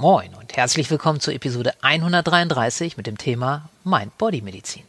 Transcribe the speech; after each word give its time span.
Moin 0.00 0.34
und 0.34 0.56
herzlich 0.56 0.90
willkommen 0.90 1.20
zur 1.20 1.34
Episode 1.34 1.74
133 1.82 2.96
mit 2.96 3.06
dem 3.06 3.18
Thema 3.18 3.68
Mind-Body-Medizin. 3.84 4.84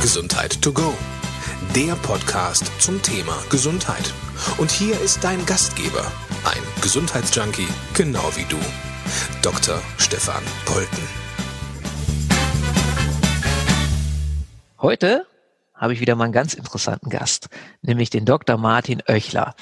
Gesundheit 0.00 0.62
to 0.62 0.72
go. 0.72 0.94
Der 1.74 1.96
Podcast 1.96 2.70
zum 2.80 3.02
Thema 3.02 3.36
Gesundheit. 3.50 4.14
Und 4.58 4.70
hier 4.70 5.00
ist 5.00 5.24
dein 5.24 5.44
Gastgeber, 5.44 6.06
ein 6.44 6.62
Gesundheitsjunkie, 6.82 7.66
genau 7.94 8.30
wie 8.36 8.44
du, 8.44 8.58
Dr. 9.42 9.82
Stefan 9.96 10.44
Polten. 10.66 11.02
Heute 14.80 15.26
habe 15.74 15.94
ich 15.94 16.00
wieder 16.00 16.14
mal 16.14 16.26
einen 16.26 16.32
ganz 16.32 16.54
interessanten 16.54 17.10
Gast, 17.10 17.48
nämlich 17.82 18.08
den 18.08 18.24
Dr. 18.24 18.56
Martin 18.56 19.02
Oechler. 19.08 19.56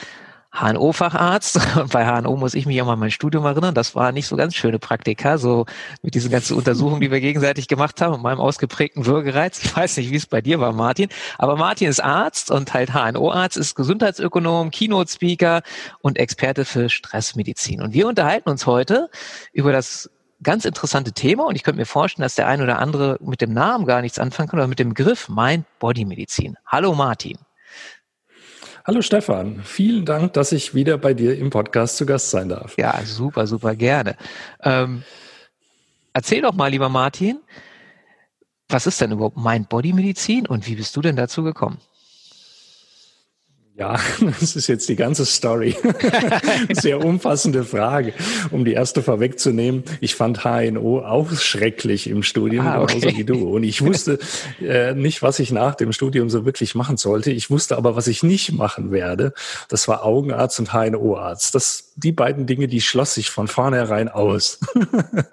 HNO-Facharzt. 0.60 1.60
Und 1.76 1.92
bei 1.92 2.04
HNO 2.04 2.36
muss 2.36 2.54
ich 2.54 2.66
mich 2.66 2.80
auch 2.80 2.86
mal 2.86 2.94
an 2.94 2.98
mein 2.98 3.10
Studium 3.10 3.44
erinnern. 3.44 3.74
Das 3.74 3.94
war 3.94 4.12
nicht 4.12 4.26
so 4.26 4.36
ganz 4.36 4.54
schöne 4.54 4.78
Praktika, 4.78 5.38
so 5.38 5.66
mit 6.02 6.14
diesen 6.14 6.30
ganzen 6.30 6.56
Untersuchungen, 6.56 7.00
die 7.00 7.10
wir 7.10 7.20
gegenseitig 7.20 7.68
gemacht 7.68 8.00
haben 8.00 8.14
und 8.14 8.22
meinem 8.22 8.40
ausgeprägten 8.40 9.06
Würgereiz. 9.06 9.62
Ich 9.62 9.76
weiß 9.76 9.96
nicht, 9.98 10.10
wie 10.10 10.16
es 10.16 10.26
bei 10.26 10.40
dir 10.40 10.60
war, 10.60 10.72
Martin. 10.72 11.08
Aber 11.38 11.56
Martin 11.56 11.88
ist 11.88 12.02
Arzt 12.02 12.50
und 12.50 12.72
halt 12.74 12.92
HNO-Arzt, 12.92 13.56
ist 13.56 13.74
Gesundheitsökonom, 13.74 14.70
Keynote-Speaker 14.70 15.62
und 16.00 16.18
Experte 16.18 16.64
für 16.64 16.88
Stressmedizin. 16.88 17.82
Und 17.82 17.92
wir 17.92 18.06
unterhalten 18.06 18.48
uns 18.48 18.66
heute 18.66 19.10
über 19.52 19.72
das 19.72 20.10
ganz 20.42 20.64
interessante 20.64 21.12
Thema 21.12 21.46
und 21.46 21.56
ich 21.56 21.62
könnte 21.62 21.78
mir 21.78 21.86
vorstellen, 21.86 22.22
dass 22.22 22.34
der 22.34 22.46
ein 22.46 22.60
oder 22.60 22.78
andere 22.78 23.18
mit 23.20 23.40
dem 23.40 23.52
Namen 23.52 23.86
gar 23.86 24.02
nichts 24.02 24.18
anfangen 24.18 24.48
kann 24.48 24.58
oder 24.60 24.68
mit 24.68 24.78
dem 24.78 24.90
Begriff 24.90 25.28
Mind-Body-Medizin. 25.28 26.56
Hallo 26.66 26.94
Martin. 26.94 27.38
Hallo 28.86 29.02
Stefan, 29.02 29.62
vielen 29.64 30.04
Dank, 30.04 30.34
dass 30.34 30.52
ich 30.52 30.72
wieder 30.72 30.96
bei 30.96 31.12
dir 31.12 31.36
im 31.36 31.50
Podcast 31.50 31.96
zu 31.96 32.06
Gast 32.06 32.30
sein 32.30 32.50
darf. 32.50 32.78
Ja, 32.78 33.04
super, 33.04 33.48
super 33.48 33.74
gerne. 33.74 34.16
Ähm, 34.62 35.02
erzähl 36.12 36.42
doch 36.42 36.54
mal, 36.54 36.70
lieber 36.70 36.88
Martin, 36.88 37.40
was 38.68 38.86
ist 38.86 39.00
denn 39.00 39.10
überhaupt 39.10 39.38
Mind-Body-Medizin 39.38 40.46
und 40.46 40.68
wie 40.68 40.76
bist 40.76 40.94
du 40.94 41.00
denn 41.00 41.16
dazu 41.16 41.42
gekommen? 41.42 41.78
Ja, 43.78 43.96
das 44.40 44.56
ist 44.56 44.68
jetzt 44.68 44.88
die 44.88 44.96
ganze 44.96 45.26
Story. 45.26 45.76
Sehr 46.72 47.04
umfassende 47.04 47.62
Frage. 47.62 48.14
Um 48.50 48.64
die 48.64 48.72
erste 48.72 49.02
vorwegzunehmen, 49.02 49.84
ich 50.00 50.14
fand 50.14 50.44
HNO 50.44 51.00
auch 51.00 51.30
schrecklich 51.32 52.08
im 52.08 52.22
Studium, 52.22 52.66
ah, 52.66 52.80
okay. 52.80 53.00
genauso 53.00 53.18
wie 53.18 53.24
du. 53.24 53.54
Und 53.54 53.64
ich 53.64 53.84
wusste 53.84 54.18
äh, 54.62 54.94
nicht, 54.94 55.20
was 55.20 55.40
ich 55.40 55.52
nach 55.52 55.74
dem 55.74 55.92
Studium 55.92 56.30
so 56.30 56.46
wirklich 56.46 56.74
machen 56.74 56.96
sollte. 56.96 57.30
Ich 57.30 57.50
wusste 57.50 57.76
aber, 57.76 57.96
was 57.96 58.06
ich 58.06 58.22
nicht 58.22 58.52
machen 58.52 58.92
werde. 58.92 59.34
Das 59.68 59.88
war 59.88 60.04
Augenarzt 60.04 60.58
und 60.58 60.72
HNO-Arzt. 60.72 61.54
Das, 61.54 61.92
die 61.96 62.12
beiden 62.12 62.46
Dinge, 62.46 62.68
die 62.68 62.80
schloss 62.80 63.12
sich 63.12 63.28
von 63.28 63.46
vornherein 63.46 64.08
aus. 64.08 64.58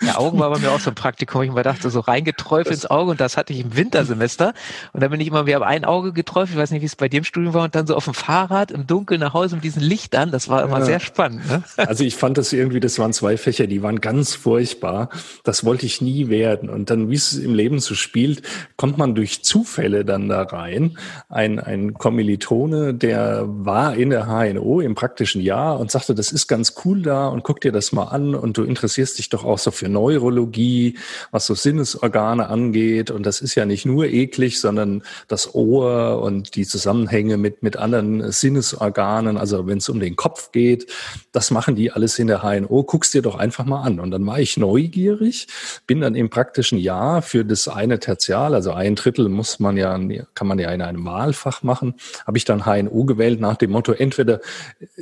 Ja, 0.01 0.17
Augen 0.17 0.39
war 0.39 0.49
bei 0.49 0.59
mir 0.59 0.71
auch 0.71 0.81
so 0.81 0.89
ein 0.89 0.95
Praktikum. 0.95 1.43
Ich 1.43 1.51
mir 1.51 1.63
dachte, 1.63 1.89
so 1.89 2.01
reingeträufelt 2.01 2.75
ins 2.75 2.89
Auge 2.89 3.11
und 3.11 3.21
das 3.21 3.37
hatte 3.37 3.53
ich 3.53 3.61
im 3.61 3.77
Wintersemester. 3.77 4.53
Und 4.91 5.01
dann 5.01 5.11
bin 5.11 5.21
ich 5.21 5.27
immer, 5.27 5.45
wir 5.45 5.55
haben 5.55 5.63
ein 5.63 5.85
Auge 5.85 6.11
geträufelt, 6.11 6.57
ich 6.57 6.61
weiß 6.61 6.71
nicht, 6.71 6.81
wie 6.81 6.87
es 6.87 6.97
bei 6.97 7.07
dir 7.07 7.19
im 7.19 7.23
Studium 7.23 7.53
war, 7.53 7.63
und 7.63 7.75
dann 7.75 7.87
so 7.87 7.95
auf 7.95 8.03
dem 8.03 8.13
Fahrrad 8.13 8.32
Fahrrad 8.33 8.71
im 8.71 8.87
Dunkeln 8.87 9.19
nach 9.19 9.35
Hause 9.35 9.55
mit 9.55 9.63
diesen 9.63 9.83
Lichtern. 9.83 10.31
Das 10.31 10.49
war 10.49 10.63
immer 10.63 10.79
ja. 10.79 10.85
sehr 10.85 10.99
spannend. 10.99 11.47
Ne? 11.47 11.63
Also 11.77 12.03
ich 12.03 12.15
fand 12.15 12.37
das 12.37 12.51
irgendwie, 12.51 12.79
das 12.79 12.97
waren 12.97 13.13
zwei 13.13 13.37
Fächer, 13.37 13.67
die 13.67 13.83
waren 13.83 14.01
ganz 14.01 14.33
furchtbar. 14.33 15.09
Das 15.43 15.63
wollte 15.65 15.85
ich 15.85 16.01
nie 16.01 16.29
werden. 16.29 16.69
Und 16.69 16.89
dann, 16.89 17.11
wie 17.11 17.15
es 17.15 17.33
im 17.33 17.53
Leben 17.53 17.79
so 17.79 17.93
spielt, 17.93 18.41
kommt 18.75 18.97
man 18.97 19.13
durch 19.13 19.43
Zufälle 19.43 20.03
dann 20.03 20.29
da 20.29 20.41
rein. 20.41 20.97
Ein, 21.29 21.59
ein 21.59 21.93
Kommilitone, 21.93 22.95
der 22.95 23.43
war 23.45 23.95
in 23.95 24.09
der 24.09 24.25
HNO 24.25 24.81
im 24.81 24.95
praktischen 24.95 25.41
Jahr 25.41 25.79
und 25.79 25.91
sagte, 25.91 26.15
das 26.15 26.31
ist 26.31 26.47
ganz 26.47 26.73
cool 26.85 27.03
da 27.03 27.27
und 27.27 27.43
guck 27.43 27.61
dir 27.61 27.71
das 27.71 27.91
mal 27.91 28.05
an 28.05 28.33
und 28.33 28.57
du 28.57 28.63
interessierst 28.63 29.19
dich 29.19 29.29
doch 29.29 29.43
auch 29.43 29.59
so 29.59 29.69
für 29.69 29.89
Neurologie, 29.89 30.97
was 31.29 31.45
so 31.45 31.53
Sinnesorgane 31.53 32.49
angeht. 32.49 33.11
Und 33.11 33.27
das 33.27 33.41
ist 33.41 33.53
ja 33.53 33.65
nicht 33.65 33.85
nur 33.85 34.05
eklig, 34.05 34.59
sondern 34.59 35.03
das 35.27 35.53
Ohr 35.53 36.21
und 36.23 36.55
die 36.55 36.65
Zusammenhänge 36.65 37.37
mit, 37.37 37.61
mit 37.61 37.77
anderen 37.77 38.22
Sinnesorganen, 38.31 39.37
also 39.37 39.67
wenn 39.67 39.77
es 39.77 39.89
um 39.89 39.99
den 39.99 40.15
Kopf 40.15 40.51
geht, 40.51 40.87
das 41.31 41.51
machen 41.51 41.75
die 41.75 41.91
alles 41.91 42.19
in 42.19 42.27
der 42.27 42.41
HNO. 42.43 42.83
Guck's 42.83 43.11
dir 43.11 43.21
doch 43.21 43.35
einfach 43.35 43.65
mal 43.65 43.81
an. 43.81 43.99
Und 43.99 44.11
dann 44.11 44.25
war 44.25 44.39
ich 44.39 44.57
neugierig, 44.57 45.47
bin 45.87 46.01
dann 46.01 46.15
im 46.15 46.29
praktischen 46.29 46.77
Jahr 46.77 47.21
für 47.21 47.43
das 47.45 47.67
eine 47.67 47.99
Tertial, 47.99 48.55
also 48.55 48.71
ein 48.73 48.95
Drittel 48.95 49.29
muss 49.29 49.59
man 49.59 49.77
ja, 49.77 49.99
kann 50.35 50.47
man 50.47 50.59
ja 50.59 50.71
in 50.71 50.81
einem 50.81 51.05
Wahlfach 51.05 51.63
machen, 51.63 51.95
habe 52.25 52.37
ich 52.37 52.45
dann 52.45 52.65
HNO 52.65 53.05
gewählt 53.05 53.39
nach 53.39 53.57
dem 53.57 53.71
Motto, 53.71 53.91
entweder 53.91 54.41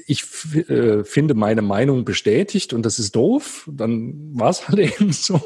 ich 0.08 0.24
äh, 0.70 1.04
finde 1.04 1.34
meine 1.34 1.62
Meinung 1.62 2.06
bestätigt 2.06 2.74
und 2.74 2.86
das 2.86 3.00
ist 3.00 3.16
doof, 3.16 3.70
dann 3.72 4.31
war 4.34 4.50
es 4.50 4.68
halt 4.68 4.80
eben 5.00 5.12
so, 5.12 5.42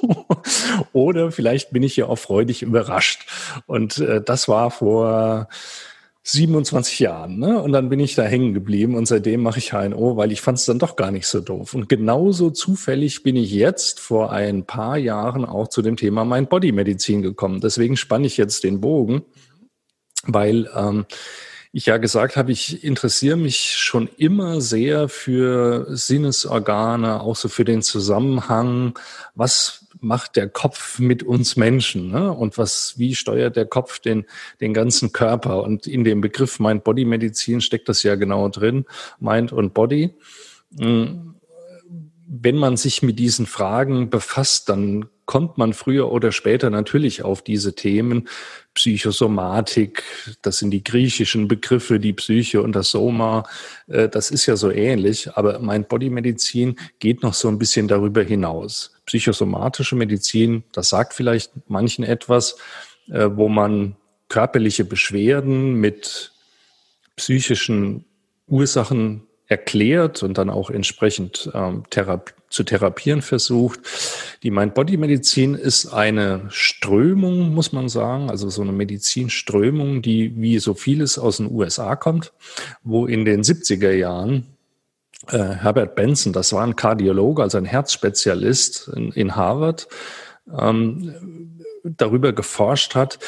oder 0.93 1.31
vielleicht 1.31 1.71
bin 1.71 1.83
ich 1.83 1.95
ja 1.95 2.05
auch 2.05 2.17
freudig 2.17 2.61
überrascht. 2.61 3.27
Und 3.65 3.97
äh, 3.99 4.21
das 4.21 4.47
war 4.47 4.71
vor 4.71 5.47
27 6.27 6.99
Jahren. 6.99 7.37
Ne? 7.37 7.61
Und 7.61 7.71
dann 7.71 7.89
bin 7.89 7.99
ich 7.99 8.15
da 8.15 8.23
hängen 8.23 8.55
geblieben 8.55 8.95
und 8.95 9.05
seitdem 9.07 9.43
mache 9.43 9.59
ich 9.59 9.73
HNO, 9.73 10.17
weil 10.17 10.31
ich 10.31 10.41
fand 10.41 10.57
es 10.57 10.65
dann 10.65 10.79
doch 10.79 10.95
gar 10.95 11.11
nicht 11.11 11.27
so 11.27 11.39
doof. 11.39 11.75
Und 11.75 11.87
genauso 11.87 12.49
zufällig 12.49 13.21
bin 13.21 13.35
ich 13.35 13.51
jetzt 13.51 13.99
vor 13.99 14.31
ein 14.31 14.65
paar 14.65 14.97
Jahren 14.97 15.45
auch 15.45 15.67
zu 15.67 15.83
dem 15.83 15.97
Thema 15.97 16.25
Mind-Body-Medizin 16.25 17.21
gekommen. 17.21 17.61
Deswegen 17.61 17.95
spanne 17.95 18.25
ich 18.25 18.37
jetzt 18.37 18.63
den 18.63 18.81
Bogen, 18.81 19.21
weil 20.25 20.67
ähm, 20.75 21.05
ich 21.75 21.87
ja 21.87 21.97
gesagt 21.97 22.37
habe, 22.37 22.53
ich 22.53 22.85
interessiere 22.85 23.35
mich 23.35 23.73
schon 23.73 24.07
immer 24.15 24.61
sehr 24.61 25.09
für 25.09 25.85
Sinnesorgane, 25.89 27.19
auch 27.19 27.35
so 27.35 27.49
für 27.49 27.65
den 27.65 27.81
Zusammenhang, 27.81 28.97
was 29.33 29.85
macht 29.99 30.37
der 30.37 30.47
Kopf 30.47 30.99
mit 30.99 31.21
uns 31.21 31.57
Menschen? 31.57 32.11
Ne? 32.11 32.31
Und 32.31 32.57
was, 32.57 32.97
wie 32.97 33.13
steuert 33.13 33.57
der 33.57 33.65
Kopf 33.65 33.99
den, 33.99 34.25
den 34.61 34.73
ganzen 34.73 35.11
Körper? 35.11 35.63
Und 35.63 35.85
in 35.85 36.05
dem 36.05 36.21
Begriff 36.21 36.61
Mind-Body-Medizin 36.61 37.59
steckt 37.59 37.89
das 37.89 38.03
ja 38.03 38.15
genau 38.15 38.47
drin, 38.47 38.85
Mind 39.19 39.51
und 39.51 39.73
Body. 39.73 40.13
Hm, 40.77 41.35
wenn 42.25 42.55
man 42.55 42.77
sich 42.77 43.03
mit 43.03 43.19
diesen 43.19 43.47
Fragen 43.47 44.09
befasst, 44.09 44.69
dann 44.69 45.09
kommt 45.25 45.57
man 45.57 45.73
früher 45.73 46.11
oder 46.11 46.31
später 46.31 46.69
natürlich 46.69 47.23
auf 47.23 47.41
diese 47.43 47.75
Themen. 47.75 48.27
Psychosomatik, 48.73 50.03
das 50.41 50.57
sind 50.57 50.71
die 50.71 50.83
griechischen 50.83 51.47
Begriffe, 51.47 51.99
die 51.99 52.13
Psyche 52.13 52.61
und 52.61 52.73
das 52.73 52.91
Soma, 52.91 53.43
äh, 53.87 54.09
das 54.09 54.31
ist 54.31 54.45
ja 54.45 54.57
so 54.57 54.69
ähnlich, 54.69 55.31
aber 55.35 55.59
Mind-Body-Medizin 55.59 56.75
geht 56.99 57.23
noch 57.23 57.33
so 57.33 57.47
ein 57.47 57.57
bisschen 57.57 57.87
darüber 57.87 58.21
hinaus 58.21 58.95
psychosomatische 59.05 59.95
Medizin, 59.95 60.63
das 60.71 60.89
sagt 60.89 61.13
vielleicht 61.13 61.51
manchen 61.69 62.03
etwas, 62.03 62.57
äh, 63.07 63.29
wo 63.31 63.47
man 63.47 63.95
körperliche 64.29 64.85
Beschwerden 64.85 65.75
mit 65.75 66.31
psychischen 67.15 68.05
Ursachen 68.47 69.24
erklärt 69.47 70.23
und 70.23 70.37
dann 70.37 70.49
auch 70.49 70.69
entsprechend 70.69 71.49
ähm, 71.53 71.83
Therapi 71.89 72.33
zu 72.55 72.63
therapieren 72.63 73.21
versucht. 73.21 73.81
Die 74.41 74.49
Mind-Body-Medizin 74.49 75.55
ist 75.55 75.87
eine 75.87 76.45
Strömung, 76.49 77.53
muss 77.53 77.73
man 77.73 77.89
sagen, 77.89 78.29
also 78.29 78.49
so 78.49 78.61
eine 78.61 78.71
Medizinströmung, 78.71 80.01
die 80.01 80.39
wie 80.39 80.59
so 80.59 80.73
vieles 80.73 81.19
aus 81.19 81.37
den 81.37 81.51
USA 81.51 81.97
kommt, 81.97 82.31
wo 82.81 83.07
in 83.07 83.25
den 83.25 83.43
70er 83.43 83.91
Jahren 83.91 84.45
äh, 85.27 85.37
Herbert 85.37 85.95
Benson, 85.95 86.31
das 86.31 86.53
war 86.53 86.63
ein 86.63 86.77
Kardiologe, 86.77 87.43
also 87.43 87.57
ein 87.57 87.65
Herzspezialist 87.65 88.89
in, 88.95 89.11
in 89.11 89.35
Harvard, 89.35 89.89
ähm, 90.57 91.59
darüber 91.83 92.31
geforscht 92.31 92.95
hat, 92.95 93.19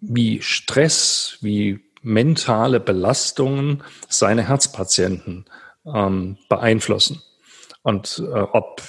wie 0.00 0.40
Stress, 0.42 1.38
wie 1.40 1.80
mentale 2.02 2.80
Belastungen 2.80 3.82
seine 4.08 4.48
Herzpatienten 4.48 5.44
ähm, 5.86 6.36
beeinflussen. 6.48 7.22
Und 7.82 8.22
äh, 8.32 8.38
ob 8.38 8.82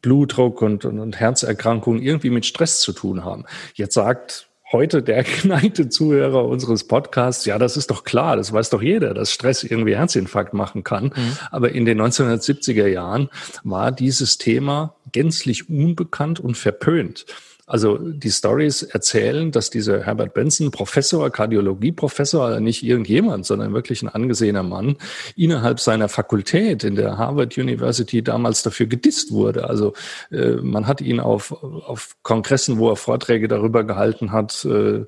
Blutdruck 0.00 0.62
und, 0.62 0.84
und, 0.84 0.98
und 1.00 1.20
Herzerkrankungen 1.20 2.00
irgendwie 2.00 2.30
mit 2.30 2.46
Stress 2.46 2.80
zu 2.80 2.92
tun 2.92 3.24
haben. 3.24 3.44
Jetzt 3.74 3.94
sagt 3.94 4.48
heute 4.72 5.02
der 5.02 5.22
geneigte 5.42 5.88
Zuhörer 5.88 6.44
unseres 6.44 6.84
Podcasts, 6.84 7.44
ja, 7.44 7.58
das 7.58 7.76
ist 7.76 7.90
doch 7.90 8.04
klar, 8.04 8.36
das 8.36 8.52
weiß 8.52 8.70
doch 8.70 8.82
jeder, 8.82 9.14
dass 9.14 9.32
Stress 9.32 9.62
irgendwie 9.64 9.96
Herzinfarkt 9.96 10.54
machen 10.54 10.82
kann. 10.82 11.12
Mhm. 11.14 11.38
Aber 11.50 11.72
in 11.72 11.84
den 11.84 12.00
1970er 12.00 12.86
Jahren 12.86 13.28
war 13.64 13.92
dieses 13.92 14.38
Thema 14.38 14.96
gänzlich 15.12 15.68
unbekannt 15.68 16.40
und 16.40 16.56
verpönt. 16.56 17.26
Also 17.66 17.98
die 17.98 18.30
Stories 18.30 18.84
erzählen, 18.84 19.50
dass 19.50 19.70
dieser 19.70 20.04
Herbert 20.04 20.34
Benson, 20.34 20.70
Professor, 20.70 21.28
Kardiologie-Professor, 21.30 22.46
also 22.46 22.60
nicht 22.60 22.84
irgendjemand, 22.84 23.44
sondern 23.44 23.74
wirklich 23.74 24.02
ein 24.02 24.08
angesehener 24.08 24.62
Mann, 24.62 24.96
innerhalb 25.34 25.80
seiner 25.80 26.08
Fakultät 26.08 26.84
in 26.84 26.94
der 26.94 27.18
Harvard 27.18 27.58
University 27.58 28.22
damals 28.22 28.62
dafür 28.62 28.86
gedisst 28.86 29.32
wurde. 29.32 29.68
Also 29.68 29.94
äh, 30.30 30.52
man 30.52 30.86
hat 30.86 31.00
ihn 31.00 31.18
auf, 31.18 31.50
auf 31.50 32.16
Kongressen, 32.22 32.78
wo 32.78 32.90
er 32.90 32.96
Vorträge 32.96 33.48
darüber 33.48 33.82
gehalten 33.82 34.30
hat, 34.30 34.64
äh, 34.64 35.04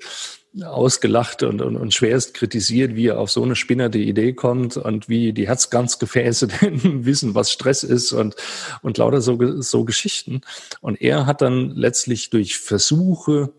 ausgelacht 0.63 1.43
und, 1.43 1.61
und, 1.61 1.75
und 1.75 1.93
schwerst 1.93 2.33
kritisiert, 2.33 2.95
wie 2.95 3.07
er 3.07 3.19
auf 3.19 3.29
so 3.29 3.43
eine 3.43 3.55
spinnerte 3.55 3.99
Idee 3.99 4.33
kommt 4.33 4.77
und 4.77 5.07
wie 5.07 5.31
die 5.31 5.47
Herzgangefäße 5.47 6.47
denn 6.61 7.05
wissen, 7.05 7.35
was 7.35 7.51
Stress 7.51 7.83
ist 7.83 8.11
und, 8.13 8.35
und 8.81 8.97
lauter 8.97 9.21
so, 9.21 9.37
so 9.61 9.85
Geschichten. 9.85 10.41
Und 10.81 11.01
er 11.01 11.25
hat 11.25 11.41
dann 11.41 11.71
letztlich 11.75 12.29
durch 12.29 12.57
Versuche, 12.57 13.53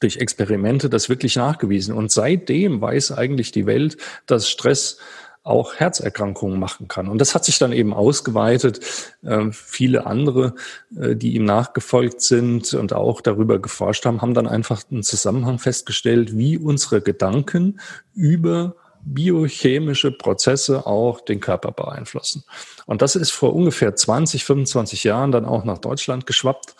durch 0.00 0.18
Experimente 0.18 0.88
das 0.88 1.08
wirklich 1.08 1.36
nachgewiesen. 1.36 1.94
Und 1.94 2.12
seitdem 2.12 2.80
weiß 2.80 3.12
eigentlich 3.12 3.50
die 3.50 3.66
Welt, 3.66 3.96
dass 4.26 4.48
Stress 4.48 4.98
auch 5.42 5.76
Herzerkrankungen 5.76 6.58
machen 6.58 6.88
kann. 6.88 7.08
Und 7.08 7.18
das 7.18 7.34
hat 7.34 7.44
sich 7.44 7.58
dann 7.58 7.72
eben 7.72 7.94
ausgeweitet. 7.94 8.80
Äh, 9.22 9.46
viele 9.50 10.06
andere, 10.06 10.54
äh, 10.98 11.16
die 11.16 11.34
ihm 11.34 11.44
nachgefolgt 11.44 12.20
sind 12.20 12.74
und 12.74 12.92
auch 12.92 13.20
darüber 13.20 13.58
geforscht 13.58 14.04
haben, 14.04 14.20
haben 14.20 14.34
dann 14.34 14.46
einfach 14.46 14.82
einen 14.90 15.02
Zusammenhang 15.02 15.58
festgestellt, 15.58 16.36
wie 16.36 16.58
unsere 16.58 17.00
Gedanken 17.00 17.80
über 18.14 18.76
biochemische 19.04 20.12
Prozesse 20.12 20.86
auch 20.86 21.20
den 21.20 21.40
Körper 21.40 21.72
beeinflussen. 21.72 22.44
Und 22.86 23.02
das 23.02 23.16
ist 23.16 23.30
vor 23.30 23.54
ungefähr 23.54 23.94
20, 23.94 24.44
25 24.44 25.04
Jahren 25.04 25.32
dann 25.32 25.44
auch 25.44 25.64
nach 25.64 25.78
Deutschland 25.78 26.26
geschwappt. 26.26 26.74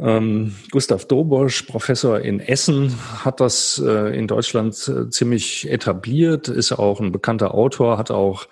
Ähm, 0.00 0.54
Gustav 0.70 1.06
Dobosch, 1.06 1.62
Professor 1.62 2.20
in 2.20 2.40
Essen, 2.40 2.94
hat 3.24 3.40
das 3.40 3.82
äh, 3.84 4.16
in 4.16 4.26
Deutschland 4.26 4.88
äh, 4.88 5.10
ziemlich 5.10 5.68
etabliert, 5.70 6.48
ist 6.48 6.72
auch 6.72 7.00
ein 7.00 7.10
bekannter 7.10 7.54
Autor, 7.54 7.98
hat 7.98 8.10
auch 8.10 8.46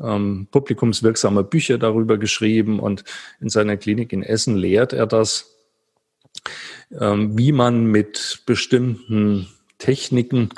ähm, 0.00 0.46
publikumswirksame 0.50 1.42
Bücher 1.42 1.78
darüber 1.78 2.18
geschrieben 2.18 2.78
und 2.78 3.04
in 3.40 3.48
seiner 3.48 3.76
Klinik 3.76 4.12
in 4.12 4.22
Essen 4.22 4.56
lehrt 4.56 4.92
er 4.92 5.06
das, 5.06 5.56
ähm, 7.00 7.36
wie 7.36 7.52
man 7.52 7.86
mit 7.86 8.42
bestimmten 8.46 9.48
Techniken 9.78 10.50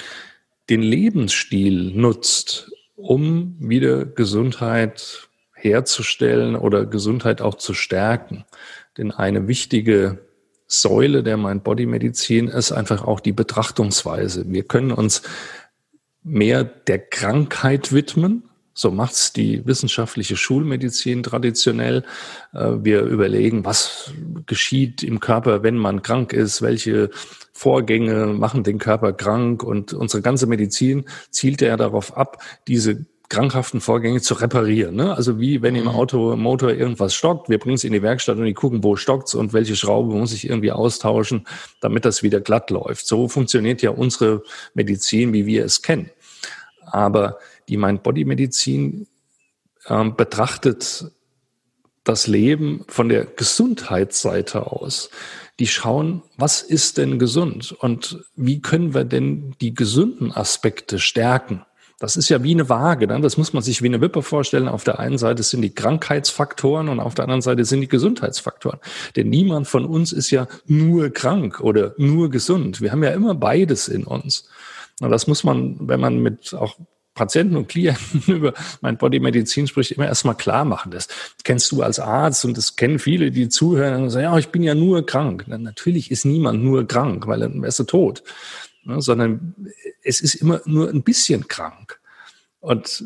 den 0.68 0.82
Lebensstil 0.82 1.92
nutzt, 1.92 2.72
um 2.96 3.56
wieder 3.58 4.04
Gesundheit 4.04 5.28
herzustellen 5.54 6.56
oder 6.56 6.84
Gesundheit 6.84 7.40
auch 7.40 7.54
zu 7.54 7.72
stärken. 7.72 8.44
Denn 8.98 9.10
eine 9.10 9.48
wichtige 9.48 10.25
Säule 10.66 11.22
der 11.22 11.36
Mind-Body-Medizin 11.36 12.48
ist 12.48 12.72
einfach 12.72 13.04
auch 13.04 13.20
die 13.20 13.32
Betrachtungsweise. 13.32 14.44
Wir 14.48 14.64
können 14.64 14.92
uns 14.92 15.22
mehr 16.22 16.64
der 16.64 16.98
Krankheit 16.98 17.92
widmen. 17.92 18.42
So 18.74 18.90
macht's 18.90 19.32
die 19.32 19.64
wissenschaftliche 19.64 20.36
Schulmedizin 20.36 21.22
traditionell. 21.22 22.04
Äh, 22.52 22.72
wir 22.82 23.02
überlegen, 23.02 23.64
was 23.64 24.12
geschieht 24.44 25.02
im 25.02 25.20
Körper, 25.20 25.62
wenn 25.62 25.76
man 25.76 26.02
krank 26.02 26.34
ist, 26.34 26.60
welche 26.60 27.10
Vorgänge 27.54 28.26
machen 28.26 28.64
den 28.64 28.78
Körper 28.78 29.14
krank 29.14 29.62
und 29.62 29.94
unsere 29.94 30.20
ganze 30.20 30.46
Medizin 30.46 31.06
zielt 31.30 31.62
ja 31.62 31.76
darauf 31.78 32.18
ab, 32.18 32.42
diese 32.68 33.06
krankhaften 33.28 33.80
Vorgänge 33.80 34.20
zu 34.20 34.34
reparieren. 34.34 34.94
Ne? 34.94 35.14
Also 35.14 35.40
wie 35.40 35.62
wenn 35.62 35.74
im 35.74 35.84
mhm. 35.84 35.90
Auto 35.90 36.32
im 36.32 36.40
Motor 36.40 36.70
irgendwas 36.70 37.14
stockt, 37.14 37.48
wir 37.48 37.58
bringen 37.58 37.74
es 37.74 37.84
in 37.84 37.92
die 37.92 38.02
Werkstatt 38.02 38.38
und 38.38 38.44
die 38.44 38.54
gucken, 38.54 38.84
wo 38.84 38.96
stockt's 38.96 39.34
und 39.34 39.52
welche 39.52 39.76
Schraube 39.76 40.14
muss 40.14 40.32
ich 40.32 40.48
irgendwie 40.48 40.72
austauschen, 40.72 41.46
damit 41.80 42.04
das 42.04 42.22
wieder 42.22 42.40
glatt 42.40 42.70
läuft. 42.70 43.06
So 43.06 43.28
funktioniert 43.28 43.82
ja 43.82 43.90
unsere 43.90 44.42
Medizin, 44.74 45.32
wie 45.32 45.46
wir 45.46 45.64
es 45.64 45.82
kennen. 45.82 46.10
Aber 46.86 47.38
die 47.68 47.76
Mind-Body-Medizin 47.76 49.08
ähm, 49.88 50.16
betrachtet 50.16 51.10
das 52.04 52.28
Leben 52.28 52.84
von 52.86 53.08
der 53.08 53.24
Gesundheitsseite 53.24 54.70
aus. 54.70 55.10
Die 55.58 55.66
schauen, 55.66 56.22
was 56.36 56.62
ist 56.62 56.98
denn 56.98 57.18
gesund 57.18 57.72
und 57.72 58.24
wie 58.36 58.60
können 58.60 58.94
wir 58.94 59.04
denn 59.04 59.56
die 59.60 59.74
gesunden 59.74 60.30
Aspekte 60.30 61.00
stärken? 61.00 61.65
Das 61.98 62.16
ist 62.16 62.28
ja 62.28 62.42
wie 62.42 62.52
eine 62.52 62.68
Waage. 62.68 63.06
Ne? 63.06 63.20
Das 63.20 63.38
muss 63.38 63.54
man 63.54 63.62
sich 63.62 63.80
wie 63.80 63.86
eine 63.86 64.02
Wippe 64.02 64.22
vorstellen. 64.22 64.68
Auf 64.68 64.84
der 64.84 64.98
einen 64.98 65.16
Seite 65.16 65.42
sind 65.42 65.62
die 65.62 65.74
Krankheitsfaktoren 65.74 66.90
und 66.90 67.00
auf 67.00 67.14
der 67.14 67.24
anderen 67.24 67.40
Seite 67.40 67.64
sind 67.64 67.80
die 67.80 67.88
Gesundheitsfaktoren. 67.88 68.80
Denn 69.16 69.30
niemand 69.30 69.66
von 69.66 69.86
uns 69.86 70.12
ist 70.12 70.30
ja 70.30 70.46
nur 70.66 71.08
krank 71.10 71.60
oder 71.60 71.94
nur 71.96 72.30
gesund. 72.30 72.82
Wir 72.82 72.92
haben 72.92 73.02
ja 73.02 73.10
immer 73.10 73.34
beides 73.34 73.88
in 73.88 74.04
uns. 74.04 74.48
Und 75.00 75.10
das 75.10 75.26
muss 75.26 75.42
man, 75.42 75.76
wenn 75.88 76.00
man 76.00 76.18
mit 76.18 76.52
auch 76.52 76.76
Patienten 77.14 77.56
und 77.56 77.68
Klienten 77.68 78.22
über 78.26 78.52
mein 78.82 78.98
Bodymedizin 78.98 79.66
spricht, 79.66 79.92
immer 79.92 80.06
erstmal 80.06 80.36
klar 80.36 80.66
machen. 80.66 80.90
Das 80.90 81.08
kennst 81.44 81.72
du 81.72 81.82
als 81.82 81.98
Arzt 81.98 82.44
und 82.44 82.58
das 82.58 82.76
kennen 82.76 82.98
viele, 82.98 83.30
die 83.30 83.48
zuhören 83.48 84.02
und 84.02 84.10
sagen, 84.10 84.24
ja, 84.24 84.38
ich 84.38 84.48
bin 84.48 84.62
ja 84.62 84.74
nur 84.74 85.06
krank. 85.06 85.44
Na, 85.46 85.56
natürlich 85.56 86.10
ist 86.10 86.26
niemand 86.26 86.62
nur 86.62 86.86
krank, 86.86 87.26
weil 87.26 87.40
dann 87.40 87.62
wärst 87.62 87.78
du 87.78 87.84
tot 87.84 88.22
ne, 88.86 89.00
sondern 89.00 89.54
es 90.02 90.20
ist 90.20 90.34
immer 90.34 90.60
nur 90.64 90.88
ein 90.88 91.02
bisschen 91.02 91.48
krank. 91.48 92.00
Und 92.60 93.04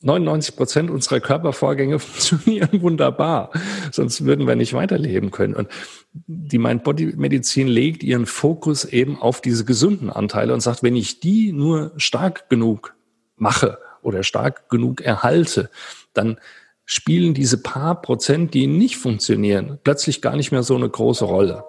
99 0.00 0.56
Prozent 0.56 0.90
unserer 0.90 1.20
Körpervorgänge 1.20 1.98
funktionieren 1.98 2.82
wunderbar, 2.82 3.50
sonst 3.90 4.24
würden 4.24 4.46
wir 4.46 4.56
nicht 4.56 4.74
weiterleben 4.74 5.30
können. 5.30 5.54
Und 5.54 5.68
die 6.12 6.58
Mind-Body-Medizin 6.58 7.68
legt 7.68 8.02
ihren 8.02 8.26
Fokus 8.26 8.84
eben 8.84 9.20
auf 9.20 9.40
diese 9.40 9.64
gesunden 9.64 10.10
Anteile 10.10 10.54
und 10.54 10.60
sagt, 10.60 10.82
wenn 10.82 10.96
ich 10.96 11.20
die 11.20 11.52
nur 11.52 11.92
stark 11.96 12.48
genug 12.48 12.94
mache 13.36 13.78
oder 14.02 14.22
stark 14.22 14.68
genug 14.68 15.00
erhalte, 15.00 15.70
dann 16.14 16.38
spielen 16.84 17.34
diese 17.34 17.58
paar 17.58 18.00
Prozent, 18.00 18.54
die 18.54 18.66
nicht 18.66 18.96
funktionieren, 18.96 19.78
plötzlich 19.84 20.22
gar 20.22 20.36
nicht 20.36 20.52
mehr 20.52 20.62
so 20.62 20.74
eine 20.74 20.88
große 20.88 21.24
Rolle. 21.24 21.64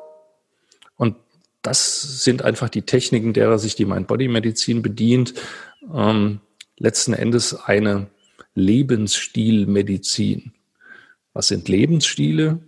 Das 1.62 2.24
sind 2.24 2.44
einfach 2.44 2.70
die 2.70 2.84
Techniken, 2.84 3.34
derer 3.34 3.60
sich 3.60 3.76
die 3.76 3.86
Mind-Body-Medizin 3.86 4.82
bedient. 4.82 5.34
Ähm, 5.94 6.40
letzten 6.78 7.14
Endes 7.14 7.54
eine 7.54 8.08
Lebensstilmedizin. 8.56 10.54
Was 11.34 11.50
sind 11.50 11.68
Lebensstile? 11.68 12.60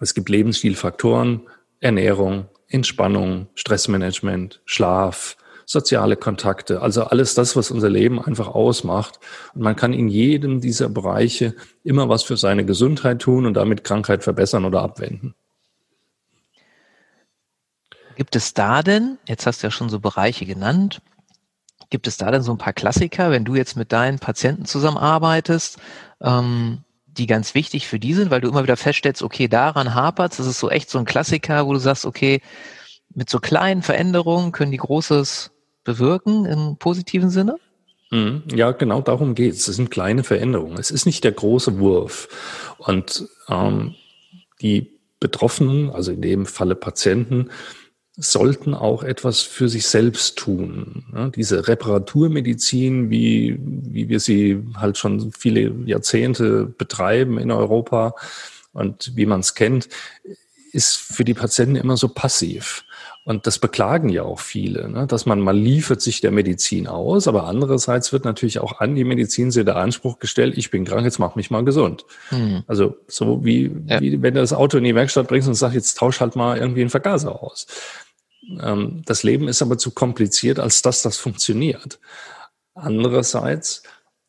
Es 0.00 0.14
gibt 0.14 0.28
Lebensstilfaktoren, 0.28 1.42
Ernährung, 1.80 2.48
Entspannung, 2.68 3.48
Stressmanagement, 3.54 4.60
Schlaf, 4.64 5.36
soziale 5.66 6.16
Kontakte, 6.16 6.82
also 6.82 7.04
alles 7.04 7.34
das, 7.34 7.56
was 7.56 7.70
unser 7.70 7.88
Leben 7.88 8.20
einfach 8.20 8.48
ausmacht. 8.48 9.20
Und 9.54 9.62
man 9.62 9.76
kann 9.76 9.92
in 9.92 10.08
jedem 10.08 10.60
dieser 10.60 10.88
Bereiche 10.88 11.54
immer 11.82 12.08
was 12.08 12.22
für 12.22 12.36
seine 12.36 12.64
Gesundheit 12.64 13.20
tun 13.20 13.46
und 13.46 13.54
damit 13.54 13.84
Krankheit 13.84 14.24
verbessern 14.24 14.64
oder 14.64 14.82
abwenden. 14.82 15.34
Gibt 18.16 18.36
es 18.36 18.54
da 18.54 18.82
denn, 18.82 19.18
jetzt 19.26 19.46
hast 19.46 19.62
du 19.62 19.66
ja 19.66 19.70
schon 19.70 19.88
so 19.88 20.00
Bereiche 20.00 20.46
genannt, 20.46 21.00
gibt 21.90 22.06
es 22.06 22.16
da 22.16 22.30
denn 22.30 22.42
so 22.42 22.52
ein 22.52 22.58
paar 22.58 22.72
Klassiker, 22.72 23.30
wenn 23.30 23.44
du 23.44 23.54
jetzt 23.54 23.76
mit 23.76 23.92
deinen 23.92 24.18
Patienten 24.18 24.64
zusammenarbeitest, 24.64 25.78
ähm, 26.20 26.78
die 27.06 27.26
ganz 27.26 27.54
wichtig 27.54 27.86
für 27.86 28.00
die 28.00 28.14
sind, 28.14 28.30
weil 28.30 28.40
du 28.40 28.48
immer 28.48 28.62
wieder 28.62 28.76
feststellst, 28.76 29.22
okay, 29.22 29.48
daran 29.48 29.94
hapert 29.94 30.38
das 30.38 30.46
ist 30.46 30.58
so 30.58 30.70
echt 30.70 30.90
so 30.90 30.98
ein 30.98 31.04
Klassiker, 31.04 31.66
wo 31.66 31.72
du 31.72 31.78
sagst, 31.78 32.06
okay, 32.06 32.40
mit 33.14 33.30
so 33.30 33.38
kleinen 33.38 33.82
Veränderungen 33.82 34.52
können 34.52 34.72
die 34.72 34.78
Großes 34.78 35.52
bewirken 35.84 36.46
im 36.46 36.76
positiven 36.78 37.30
Sinne? 37.30 37.56
Mhm. 38.10 38.42
Ja, 38.52 38.72
genau 38.72 39.00
darum 39.00 39.34
geht 39.34 39.54
es. 39.54 39.68
Es 39.68 39.76
sind 39.76 39.90
kleine 39.90 40.24
Veränderungen. 40.24 40.78
Es 40.78 40.90
ist 40.90 41.06
nicht 41.06 41.24
der 41.24 41.32
große 41.32 41.78
Wurf. 41.78 42.28
Und 42.78 43.28
ähm, 43.48 43.94
die 44.60 44.98
Betroffenen, 45.20 45.90
also 45.90 46.12
in 46.12 46.22
dem 46.22 46.46
Falle 46.46 46.74
Patienten, 46.74 47.50
sollten 48.16 48.74
auch 48.74 49.02
etwas 49.02 49.40
für 49.40 49.68
sich 49.68 49.86
selbst 49.86 50.36
tun. 50.36 51.04
Ja, 51.12 51.28
diese 51.30 51.66
Reparaturmedizin, 51.66 53.10
wie, 53.10 53.58
wie 53.60 54.08
wir 54.08 54.20
sie 54.20 54.62
halt 54.76 54.98
schon 54.98 55.32
viele 55.32 55.74
Jahrzehnte 55.84 56.64
betreiben 56.66 57.38
in 57.38 57.50
Europa 57.50 58.14
und 58.72 59.12
wie 59.16 59.26
man 59.26 59.40
es 59.40 59.54
kennt, 59.54 59.88
ist 60.72 60.96
für 60.96 61.24
die 61.24 61.34
Patienten 61.34 61.76
immer 61.76 61.96
so 61.96 62.08
passiv. 62.08 62.84
Und 63.26 63.46
das 63.46 63.58
beklagen 63.58 64.10
ja 64.10 64.22
auch 64.22 64.40
viele, 64.40 64.90
ne? 64.90 65.06
dass 65.06 65.24
man 65.24 65.40
mal 65.40 65.56
liefert 65.56 66.02
sich 66.02 66.20
der 66.20 66.30
Medizin 66.30 66.86
aus, 66.86 67.26
aber 67.26 67.44
andererseits 67.44 68.12
wird 68.12 68.26
natürlich 68.26 68.58
auch 68.58 68.80
an 68.80 68.94
die 68.94 69.04
Medizin 69.04 69.50
sehr 69.50 69.64
der 69.64 69.76
Anspruch 69.76 70.18
gestellt, 70.18 70.58
ich 70.58 70.70
bin 70.70 70.84
krank, 70.84 71.04
jetzt 71.04 71.18
mach 71.18 71.34
mich 71.34 71.50
mal 71.50 71.64
gesund. 71.64 72.04
Mhm. 72.30 72.64
Also 72.66 72.98
so 73.08 73.42
wie, 73.42 73.70
ja. 73.86 73.98
wie 74.02 74.20
wenn 74.20 74.34
du 74.34 74.40
das 74.40 74.52
Auto 74.52 74.76
in 74.76 74.84
die 74.84 74.94
Werkstatt 74.94 75.28
bringst 75.28 75.48
und 75.48 75.54
sagst, 75.54 75.74
jetzt 75.74 75.96
tausch 75.96 76.20
halt 76.20 76.36
mal 76.36 76.58
irgendwie 76.58 76.82
einen 76.82 76.90
Vergaser 76.90 77.42
aus. 77.42 77.66
Ähm, 78.60 79.02
das 79.04 79.22
Leben 79.22 79.48
ist 79.48 79.62
aber 79.62 79.78
zu 79.78 79.90
kompliziert, 79.90 80.58
als 80.58 80.82
dass 80.82 81.02
das 81.02 81.16
funktioniert. 81.16 81.98
Andererseits, 82.74 83.82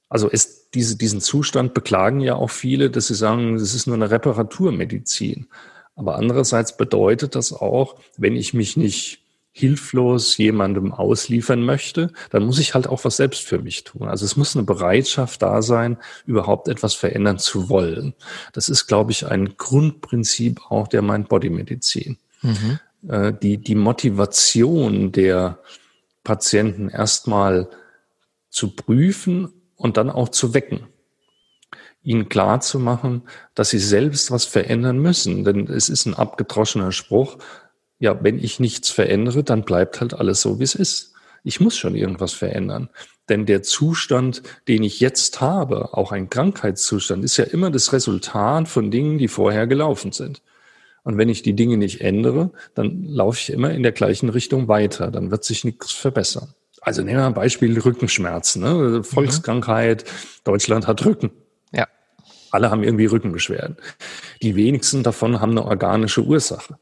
also 0.10 0.28
ist 0.28 0.76
diese, 0.76 0.98
diesen 0.98 1.22
Zustand 1.22 1.74
beklagen 1.74 2.20
ja 2.20 2.36
auch 2.36 2.50
viele, 2.50 2.90
dass 2.90 3.08
sie 3.08 3.16
sagen, 3.16 3.56
es 3.56 3.74
ist 3.74 3.88
nur 3.88 3.96
eine 3.96 4.12
Reparaturmedizin. 4.12 5.48
Aber 5.96 6.18
andererseits 6.18 6.76
bedeutet 6.76 7.36
das 7.36 7.54
auch, 7.54 7.96
wenn 8.18 8.36
ich 8.36 8.54
mich 8.54 8.76
nicht 8.76 9.22
hilflos 9.54 10.36
jemandem 10.36 10.92
ausliefern 10.92 11.64
möchte, 11.64 12.12
dann 12.30 12.44
muss 12.46 12.60
ich 12.60 12.74
halt 12.74 12.88
auch 12.88 13.06
was 13.06 13.16
selbst 13.16 13.48
für 13.48 13.60
mich 13.60 13.86
tun. 13.86 14.10
Also 14.10 14.26
es 14.26 14.36
muss 14.36 14.54
eine 14.54 14.66
Bereitschaft 14.66 15.42
da 15.42 15.62
sein, 15.62 15.98
überhaupt 16.26 16.68
etwas 16.68 16.94
verändern 16.94 17.40
zu 17.40 17.70
wollen. 17.70 18.16
Das 18.52 18.68
ist, 18.68 18.88
glaube 18.88 19.14
ich, 19.14 19.26
ein 19.28 19.56
Grundprinzip 19.56 20.60
auch 20.70 20.90
der 20.90 21.02
Mind-Body-Medizin. 21.02 22.18
Mhm 22.42 22.80
äh, 23.08 23.34
die, 23.34 23.58
die 23.58 23.76
Motivation 23.76 25.12
der 25.12 25.60
Patienten 26.24 26.90
erstmal 26.90 27.70
zu 28.50 28.76
prüfen 28.76 29.54
und 29.76 29.98
dann 29.98 30.10
auch 30.10 30.30
zu 30.30 30.54
wecken. 30.54 30.88
Ihnen 32.04 32.30
klar 32.30 32.62
zu 32.62 32.80
machen, 32.80 33.24
dass 33.56 33.70
sie 33.72 33.80
selbst 33.80 34.32
was 34.32 34.46
verändern 34.46 35.00
müssen. 35.00 35.44
Denn 35.44 35.68
es 35.68 35.90
ist 35.90 36.06
ein 36.06 36.14
abgedroschener 36.14 36.92
Spruch. 36.92 37.38
Ja, 38.00 38.24
wenn 38.24 38.38
ich 38.40 38.60
nichts 38.60 38.90
verändere, 38.90 39.44
dann 39.44 39.64
bleibt 39.64 40.02
halt 40.02 40.14
alles 40.14 40.42
so, 40.42 40.60
wie 40.60 40.64
es 40.64 40.76
ist. 40.76 41.14
Ich 41.44 41.60
muss 41.60 41.78
schon 41.78 41.96
irgendwas 41.96 42.34
verändern. 42.34 42.90
Denn 43.30 43.46
der 43.46 43.64
Zustand, 43.64 44.44
den 44.68 44.84
ich 44.84 45.00
jetzt 45.00 45.42
habe, 45.42 45.94
auch 45.94 46.12
ein 46.12 46.30
Krankheitszustand, 46.30 47.24
ist 47.24 47.38
ja 47.38 47.46
immer 47.46 47.72
das 47.72 47.92
Resultat 47.94 48.68
von 48.68 48.92
Dingen, 48.92 49.18
die 49.18 49.28
vorher 49.28 49.66
gelaufen 49.68 50.12
sind. 50.12 50.42
Und 51.06 51.18
wenn 51.18 51.30
ich 51.30 51.44
die 51.44 51.56
Dinge 51.56 51.78
nicht 51.78 52.02
ändere, 52.02 52.52
dann 52.74 53.04
laufe 53.04 53.40
ich 53.40 53.52
immer 53.52 53.72
in 53.72 53.84
der 53.84 53.94
gleichen 53.94 54.28
Richtung 54.28 54.68
weiter. 54.68 55.12
Dann 55.12 55.32
wird 55.32 55.44
sich 55.44 55.64
nichts 55.64 55.92
verbessern. 55.92 56.54
Also 56.82 57.04
nehmen 57.04 57.20
wir 57.20 57.26
ein 57.28 57.34
Beispiel 57.34 57.80
Rückenschmerzen. 57.80 58.64
Ne? 58.64 59.04
Volkskrankheit, 59.04 60.04
mhm. 60.04 60.10
Deutschland 60.44 60.88
hat 60.88 61.06
Rücken. 61.06 61.32
Ja. 61.72 61.88
Alle 62.52 62.72
haben 62.72 62.84
irgendwie 62.84 63.06
Rückenbeschwerden. 63.06 63.78
Die 64.42 64.56
wenigsten 64.56 65.04
davon 65.04 65.40
haben 65.40 65.52
eine 65.52 65.66
organische 65.66 66.24
Ursache. 66.24 66.78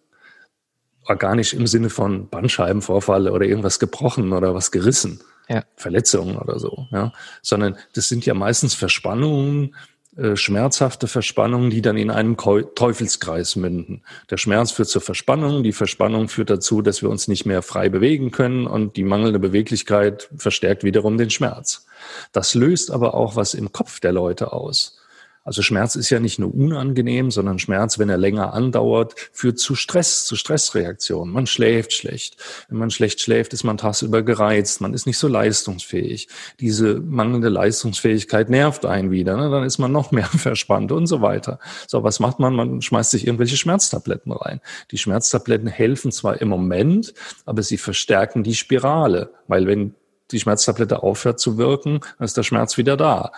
Organisch 1.05 1.53
im 1.53 1.67
Sinne 1.67 1.89
von 1.89 2.29
Bandscheibenvorfall 2.29 3.27
oder 3.27 3.45
irgendwas 3.45 3.77
gebrochen 3.77 4.31
oder 4.31 4.55
was 4.55 4.71
gerissen 4.71 5.19
ja. 5.49 5.63
Verletzungen 5.75 6.37
oder 6.37 6.59
so, 6.59 6.87
ja, 6.91 7.11
sondern 7.41 7.77
das 7.93 8.07
sind 8.07 8.25
ja 8.25 8.33
meistens 8.33 8.73
Verspannungen, 8.73 9.75
äh, 10.15 10.35
schmerzhafte 10.35 11.07
Verspannungen, 11.07 11.71
die 11.71 11.81
dann 11.81 11.97
in 11.97 12.11
einem 12.11 12.37
Teufelskreis 12.37 13.55
münden. 13.55 14.03
Der 14.29 14.37
Schmerz 14.37 14.71
führt 14.71 14.89
zur 14.89 15.01
Verspannung, 15.01 15.63
die 15.63 15.73
Verspannung 15.73 16.29
führt 16.29 16.51
dazu, 16.51 16.81
dass 16.83 17.01
wir 17.01 17.09
uns 17.09 17.27
nicht 17.27 17.45
mehr 17.45 17.63
frei 17.63 17.89
bewegen 17.89 18.29
können 18.29 18.67
und 18.67 18.95
die 18.95 19.03
mangelnde 19.03 19.39
Beweglichkeit 19.39 20.29
verstärkt 20.37 20.83
wiederum 20.83 21.17
den 21.17 21.31
Schmerz. 21.31 21.87
Das 22.31 22.53
löst 22.53 22.91
aber 22.91 23.15
auch 23.15 23.35
was 23.35 23.55
im 23.55 23.71
Kopf 23.71 23.99
der 23.99 24.11
Leute 24.11 24.53
aus. 24.53 24.99
Also 25.43 25.61
Schmerz 25.61 25.95
ist 25.95 26.09
ja 26.09 26.19
nicht 26.19 26.39
nur 26.39 26.53
unangenehm, 26.53 27.29
sondern 27.29 27.59
Schmerz, 27.59 27.99
wenn 27.99 28.09
er 28.09 28.17
länger 28.17 28.53
andauert, 28.53 29.15
führt 29.33 29.59
zu 29.59 29.75
Stress, 29.75 30.25
zu 30.25 30.35
Stressreaktionen. 30.37 31.33
Man 31.33 31.47
schläft 31.47 31.91
schlecht. 31.93 32.37
Wenn 32.69 32.77
man 32.77 32.91
schlecht 32.91 33.19
schläft, 33.19 33.53
ist 33.53 33.63
man 33.63 33.77
tagsüber 33.77 34.23
gereizt. 34.23 34.79
Man 34.79 34.93
ist 34.93 35.05
nicht 35.05 35.17
so 35.17 35.27
leistungsfähig. 35.27 36.29
Diese 36.61 36.95
mangelnde 36.95 37.49
Leistungsfähigkeit 37.49 38.49
nervt 38.49 38.85
einen 38.85 39.11
wieder. 39.11 39.35
Ne? 39.35 39.49
Dann 39.49 39.63
ist 39.63 39.79
man 39.79 39.91
noch 39.91 40.11
mehr 40.11 40.25
verspannt 40.37 40.91
und 40.93 41.07
so 41.07 41.21
weiter. 41.21 41.59
So, 41.87 42.03
was 42.03 42.21
macht 42.21 42.39
man? 42.39 42.55
Man 42.55 42.81
schmeißt 42.81 43.11
sich 43.11 43.27
irgendwelche 43.27 43.57
Schmerztabletten 43.57 44.31
rein. 44.31 44.61
Die 44.91 44.97
Schmerztabletten 44.97 45.67
helfen 45.67 46.11
zwar 46.13 46.39
im 46.39 46.47
Moment, 46.47 47.13
aber 47.45 47.63
sie 47.63 47.77
verstärken 47.77 48.43
die 48.43 48.55
Spirale. 48.55 49.31
Weil 49.47 49.67
wenn 49.67 49.95
die 50.33 50.39
Schmerztablette 50.39 51.03
aufhört 51.03 51.39
zu 51.39 51.57
wirken, 51.57 51.99
dann 52.17 52.25
ist 52.25 52.37
der 52.37 52.43
Schmerz 52.43 52.77
wieder 52.77 52.97
da. 52.97 53.31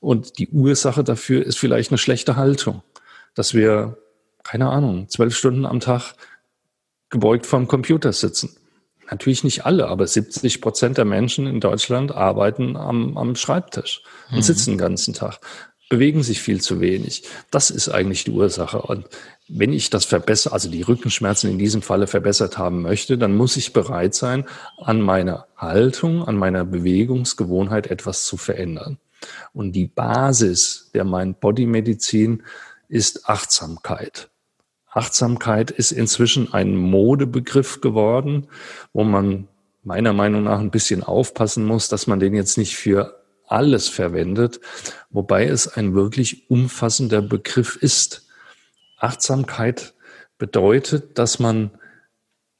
Und 0.00 0.38
die 0.38 0.48
Ursache 0.48 1.04
dafür 1.04 1.44
ist 1.44 1.58
vielleicht 1.58 1.90
eine 1.90 1.98
schlechte 1.98 2.36
Haltung, 2.36 2.82
dass 3.34 3.54
wir, 3.54 3.96
keine 4.42 4.68
Ahnung, 4.68 5.08
zwölf 5.08 5.36
Stunden 5.36 5.66
am 5.66 5.80
Tag 5.80 6.14
gebeugt 7.08 7.46
vorm 7.46 7.68
Computer 7.68 8.12
sitzen. 8.12 8.56
Natürlich 9.10 9.44
nicht 9.44 9.64
alle, 9.64 9.86
aber 9.88 10.06
70 10.06 10.60
Prozent 10.60 10.98
der 10.98 11.04
Menschen 11.04 11.46
in 11.46 11.60
Deutschland 11.60 12.12
arbeiten 12.12 12.76
am, 12.76 13.16
am 13.16 13.36
Schreibtisch 13.36 14.02
und 14.30 14.38
mhm. 14.38 14.42
sitzen 14.42 14.70
den 14.72 14.78
ganzen 14.78 15.14
Tag 15.14 15.38
bewegen 15.88 16.22
sich 16.22 16.42
viel 16.42 16.60
zu 16.60 16.80
wenig. 16.80 17.22
Das 17.50 17.70
ist 17.70 17.88
eigentlich 17.88 18.24
die 18.24 18.32
Ursache. 18.32 18.82
Und 18.82 19.06
wenn 19.48 19.72
ich 19.72 19.90
das 19.90 20.04
verbessere, 20.04 20.52
also 20.52 20.68
die 20.68 20.82
Rückenschmerzen 20.82 21.50
in 21.50 21.58
diesem 21.58 21.82
Falle 21.82 22.06
verbessert 22.06 22.58
haben 22.58 22.82
möchte, 22.82 23.16
dann 23.18 23.36
muss 23.36 23.56
ich 23.56 23.72
bereit 23.72 24.14
sein, 24.14 24.44
an 24.78 25.00
meiner 25.00 25.46
Haltung, 25.56 26.26
an 26.26 26.36
meiner 26.36 26.64
Bewegungsgewohnheit 26.64 27.86
etwas 27.86 28.24
zu 28.24 28.36
verändern. 28.36 28.98
Und 29.52 29.72
die 29.72 29.86
Basis 29.86 30.90
der 30.94 31.04
Mind-Body-Medizin 31.04 32.42
ist 32.88 33.28
Achtsamkeit. 33.28 34.28
Achtsamkeit 34.90 35.70
ist 35.70 35.92
inzwischen 35.92 36.52
ein 36.52 36.74
Modebegriff 36.74 37.80
geworden, 37.80 38.48
wo 38.92 39.04
man 39.04 39.48
meiner 39.84 40.12
Meinung 40.12 40.44
nach 40.44 40.58
ein 40.58 40.70
bisschen 40.70 41.02
aufpassen 41.02 41.64
muss, 41.64 41.88
dass 41.88 42.06
man 42.06 42.18
den 42.18 42.34
jetzt 42.34 42.58
nicht 42.58 42.76
für 42.76 43.22
alles 43.48 43.88
verwendet, 43.88 44.60
wobei 45.10 45.46
es 45.46 45.68
ein 45.68 45.94
wirklich 45.94 46.50
umfassender 46.50 47.22
Begriff 47.22 47.76
ist. 47.76 48.26
Achtsamkeit 48.98 49.94
bedeutet, 50.38 51.18
dass 51.18 51.38
man 51.38 51.70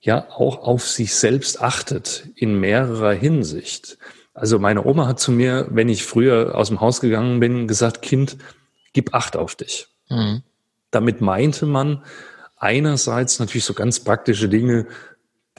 ja 0.01 0.29
auch 0.31 0.63
auf 0.63 0.87
sich 0.87 1.15
selbst 1.15 1.61
achtet 1.61 2.29
in 2.35 2.59
mehrerer 2.59 3.13
Hinsicht. 3.13 3.99
Also 4.35 4.59
meine 4.59 4.85
Oma 4.85 5.07
hat 5.07 5.19
zu 5.19 5.33
mir, 5.33 5.67
wenn 5.71 5.89
ich 5.89 6.05
früher 6.05 6.55
aus 6.55 6.69
dem 6.69 6.81
Haus 6.81 7.01
gegangen 7.01 7.41
bin, 7.41 7.67
gesagt, 7.67 8.03
Kind, 8.03 8.37
gib 8.93 9.15
Acht 9.15 9.37
auf 9.37 9.55
dich. 9.55 9.89
Mhm. 10.09 10.43
Damit 10.91 11.21
meinte 11.21 11.67
man 11.67 12.05
einerseits 12.57 13.39
natürlich 13.39 13.65
so 13.65 13.75
ganz 13.75 14.01
praktische 14.01 14.49
Dinge, 14.49 14.87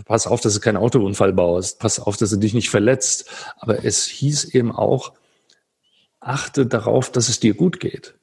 pass 0.06 0.28
auf, 0.28 0.42
dass 0.42 0.54
du 0.54 0.60
keinen 0.60 0.78
Autounfall 0.78 1.34
baust, 1.34 1.80
pass 1.80 2.00
auf, 2.00 2.18
dass 2.18 2.30
du 2.30 2.38
dich 2.38 2.54
nicht 2.54 2.70
verletzt. 2.70 3.30
Aber 3.58 3.84
es 3.84 4.06
hieß 4.06 4.46
eben 4.46 4.72
auch, 4.72 5.14
achte 6.20 6.66
darauf, 6.66 7.12
dass 7.12 7.30
es 7.30 7.40
dir 7.40 7.54
gut 7.54 7.80
geht. 7.80 8.16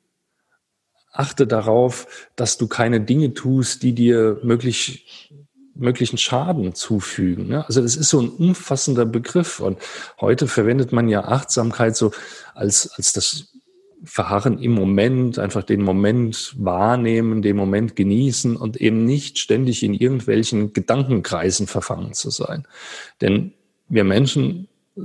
Achte 1.13 1.47
darauf, 1.47 2.29
dass 2.37 2.59
du 2.59 2.67
keine 2.67 3.01
Dinge 3.01 3.35
tust, 3.35 3.83
die 3.83 3.93
dir 3.93 4.41
möglich, 4.43 5.33
möglichen 5.75 6.19
Schaden 6.19 6.75
zufügen. 6.75 7.49
Ne? 7.49 7.67
Also 7.67 7.83
das 7.83 7.97
ist 7.97 8.09
so 8.09 8.21
ein 8.21 8.31
umfassender 8.31 9.07
Begriff. 9.07 9.61
Und 9.61 9.79
heute 10.21 10.49
verwendet 10.49 10.93
man 10.93 11.09
ja 11.09 11.25
Achtsamkeit 11.25 11.97
so 11.97 12.13
als, 12.55 12.91
als 12.97 13.13
das 13.13 13.55
verharren 14.05 14.59
im 14.59 14.73
Moment, 14.73 15.39
einfach 15.39 15.63
den 15.63 15.83
Moment 15.83 16.55
wahrnehmen, 16.59 17.43
den 17.43 17.57
Moment 17.57 17.97
genießen 17.97 18.57
und 18.57 18.77
eben 18.77 19.05
nicht 19.05 19.39
ständig 19.39 19.83
in 19.83 19.95
irgendwelchen 19.95 20.73
Gedankenkreisen 20.73 21.67
verfangen 21.67 22.13
zu 22.13 22.31
sein. 22.31 22.67
Denn 23.21 23.53
wir 23.89 24.05
Menschen 24.05 24.69
äh, 24.97 25.01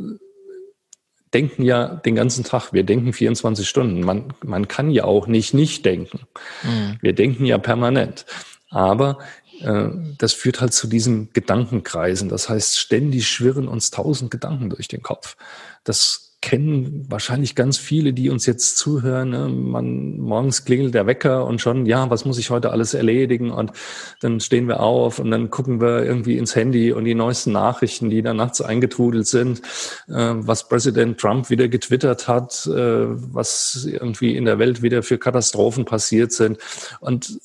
denken 1.34 1.64
ja 1.64 1.96
den 1.96 2.16
ganzen 2.16 2.44
Tag. 2.44 2.74
Wir 2.74 2.84
denken 2.84 3.14
24 3.14 3.68
Stunden. 3.68 4.02
Man, 4.02 4.34
man 4.44 4.68
kann 4.68 4.92
ja 4.92 5.04
auch 5.04 5.28
nicht 5.28 5.54
nicht 5.54 5.86
denken. 5.86 6.22
Mhm. 6.64 6.98
Wir 7.02 7.14
denken 7.14 7.46
ja 7.46 7.58
permanent. 7.58 8.26
Aber 8.70 9.20
äh, 9.62 9.90
das 10.18 10.34
führt 10.34 10.62
halt 10.62 10.74
zu 10.74 10.88
diesen 10.88 11.32
Gedankenkreisen. 11.34 12.30
Das 12.30 12.50
heißt, 12.50 12.78
ständig 12.78 13.28
schwirren 13.28 13.68
uns 13.68 13.92
tausend 13.92 14.32
Gedanken 14.32 14.70
durch 14.70 14.88
den 14.88 15.02
Kopf. 15.02 15.38
Das 15.84 16.29
kennen 16.42 17.06
wahrscheinlich 17.10 17.54
ganz 17.54 17.78
viele, 17.78 18.14
die 18.14 18.30
uns 18.30 18.46
jetzt 18.46 18.78
zuhören. 18.78 19.30
Ne? 19.30 19.50
Man, 19.50 20.18
morgens 20.18 20.64
klingelt 20.64 20.94
der 20.94 21.06
Wecker 21.06 21.46
und 21.46 21.60
schon, 21.60 21.86
ja, 21.86 22.10
was 22.10 22.24
muss 22.24 22.38
ich 22.38 22.50
heute 22.50 22.72
alles 22.72 22.94
erledigen? 22.94 23.52
Und 23.52 23.74
dann 24.22 24.40
stehen 24.40 24.68
wir 24.68 24.80
auf 24.80 25.20
und 25.20 25.32
dann 25.32 25.50
gucken 25.50 25.82
wir 25.82 26.06
irgendwie 26.06 26.38
ins 26.38 26.56
Handy 26.56 26.94
und 26.94 27.04
die 27.04 27.16
neuesten 27.16 27.52
Nachrichten, 27.52 28.10
die 28.10 28.22
da 28.22 28.34
nachts 28.34 28.62
eingetrudelt 28.62 29.28
sind, 29.28 29.60
äh, 30.08 30.34
was 30.36 30.70
Präsident 30.70 31.20
Trump 31.20 31.50
wieder 31.50 31.68
getwittert 31.68 32.28
hat, 32.30 32.66
äh, 32.68 33.06
was 33.34 33.86
irgendwie 33.90 34.38
in 34.38 34.46
der 34.46 34.60
Welt 34.60 34.82
wieder 34.82 35.04
für 35.04 35.18
Katastrophen 35.18 35.84
passiert 35.84 36.32
sind. 36.32 36.58
Und 37.02 37.40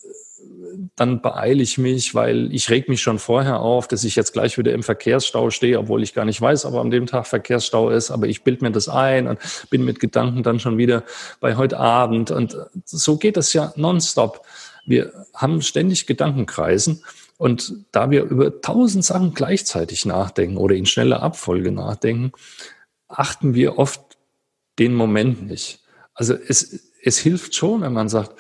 dann 0.97 1.21
beeile 1.21 1.63
ich 1.63 1.77
mich, 1.77 2.15
weil 2.15 2.53
ich 2.55 2.71
reg 2.71 2.89
mich 2.89 3.03
schon 3.03 3.19
vorher 3.19 3.61
auf, 3.61 3.89
dass 3.89 4.05
ich 4.05 4.15
jetzt 4.15 4.33
gleich 4.33 4.59
wieder 4.59 4.73
im 4.73 4.85
Verkehrsstau 4.85 5.51
stehe, 5.51 5.79
obwohl 5.79 6.05
ich 6.05 6.15
gar 6.15 6.25
nicht 6.25 6.41
weiß, 6.41 6.67
ob 6.67 6.75
an 6.75 6.91
dem 6.91 7.07
Tag 7.07 7.27
Verkehrsstau 7.27 7.91
ist, 7.91 8.13
aber 8.13 8.29
ich 8.29 8.45
bild 8.45 8.63
mir 8.63 8.71
das 8.71 8.89
ein 8.89 9.27
und 9.27 9.41
bin 9.71 9.85
mit 9.85 9.99
Gedanken 9.99 10.45
dann 10.45 10.61
schon 10.61 10.79
wieder 10.79 11.03
bei 11.41 11.57
heute 11.57 11.79
Abend. 11.79 12.31
Und 12.31 12.57
so 12.85 13.17
geht 13.17 13.37
es 13.37 13.53
ja 13.53 13.73
nonstop. 13.75 14.47
Wir 14.87 15.13
haben 15.35 15.63
ständig 15.63 16.07
Gedankenkreisen. 16.07 17.03
Und 17.39 17.75
da 17.91 18.13
wir 18.13 18.23
über 18.23 18.61
tausend 18.61 19.05
Sachen 19.05 19.35
gleichzeitig 19.35 20.07
nachdenken 20.07 20.57
oder 20.57 20.77
in 20.77 20.87
schneller 20.87 21.23
Abfolge 21.23 21.73
nachdenken, 21.73 22.31
achten 23.09 23.55
wir 23.55 23.79
oft 23.79 24.01
den 24.79 24.95
Moment 24.95 25.47
nicht. 25.47 25.81
Also 26.15 26.35
es, 26.35 26.93
es 27.03 27.19
hilft 27.19 27.57
schon, 27.57 27.81
wenn 27.81 27.93
man 27.93 28.09
sagt, 28.09 28.35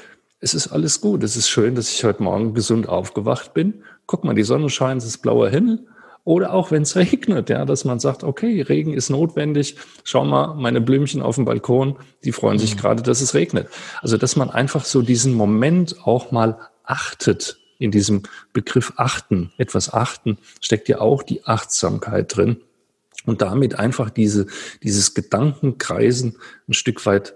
es 0.44 0.52
ist 0.52 0.68
alles 0.68 1.00
gut. 1.00 1.24
Es 1.24 1.36
ist 1.36 1.48
schön, 1.48 1.74
dass 1.74 1.90
ich 1.90 2.04
heute 2.04 2.22
Morgen 2.22 2.52
gesund 2.52 2.86
aufgewacht 2.86 3.54
bin. 3.54 3.82
Guck 4.06 4.24
mal, 4.24 4.34
die 4.34 4.42
Sonne 4.42 4.68
scheint, 4.68 5.00
es 5.00 5.08
ist 5.08 5.18
blauer 5.18 5.48
Himmel. 5.48 5.86
Oder 6.22 6.52
auch 6.52 6.70
wenn 6.70 6.82
es 6.82 6.96
regnet, 6.96 7.48
ja, 7.48 7.64
dass 7.64 7.86
man 7.86 7.98
sagt, 7.98 8.22
okay, 8.22 8.60
Regen 8.60 8.92
ist 8.92 9.08
notwendig. 9.08 9.76
Schau 10.04 10.22
mal, 10.26 10.54
meine 10.54 10.82
Blümchen 10.82 11.22
auf 11.22 11.36
dem 11.36 11.46
Balkon, 11.46 11.96
die 12.24 12.32
freuen 12.32 12.58
sich 12.58 12.76
mhm. 12.76 12.80
gerade, 12.80 13.02
dass 13.02 13.22
es 13.22 13.32
regnet. 13.32 13.68
Also, 14.02 14.18
dass 14.18 14.36
man 14.36 14.50
einfach 14.50 14.84
so 14.84 15.00
diesen 15.00 15.32
Moment 15.32 15.96
auch 16.04 16.30
mal 16.30 16.58
achtet. 16.84 17.58
In 17.78 17.90
diesem 17.90 18.22
Begriff 18.52 18.92
achten, 18.96 19.50
etwas 19.58 19.92
achten, 19.92 20.38
steckt 20.60 20.88
ja 20.88 21.00
auch 21.00 21.22
die 21.22 21.44
Achtsamkeit 21.44 22.36
drin. 22.36 22.60
Und 23.26 23.40
damit 23.42 23.78
einfach 23.78 24.10
diese, 24.10 24.46
dieses 24.82 25.14
Gedankenkreisen 25.14 26.36
ein 26.68 26.74
Stück 26.74 27.04
weit 27.06 27.34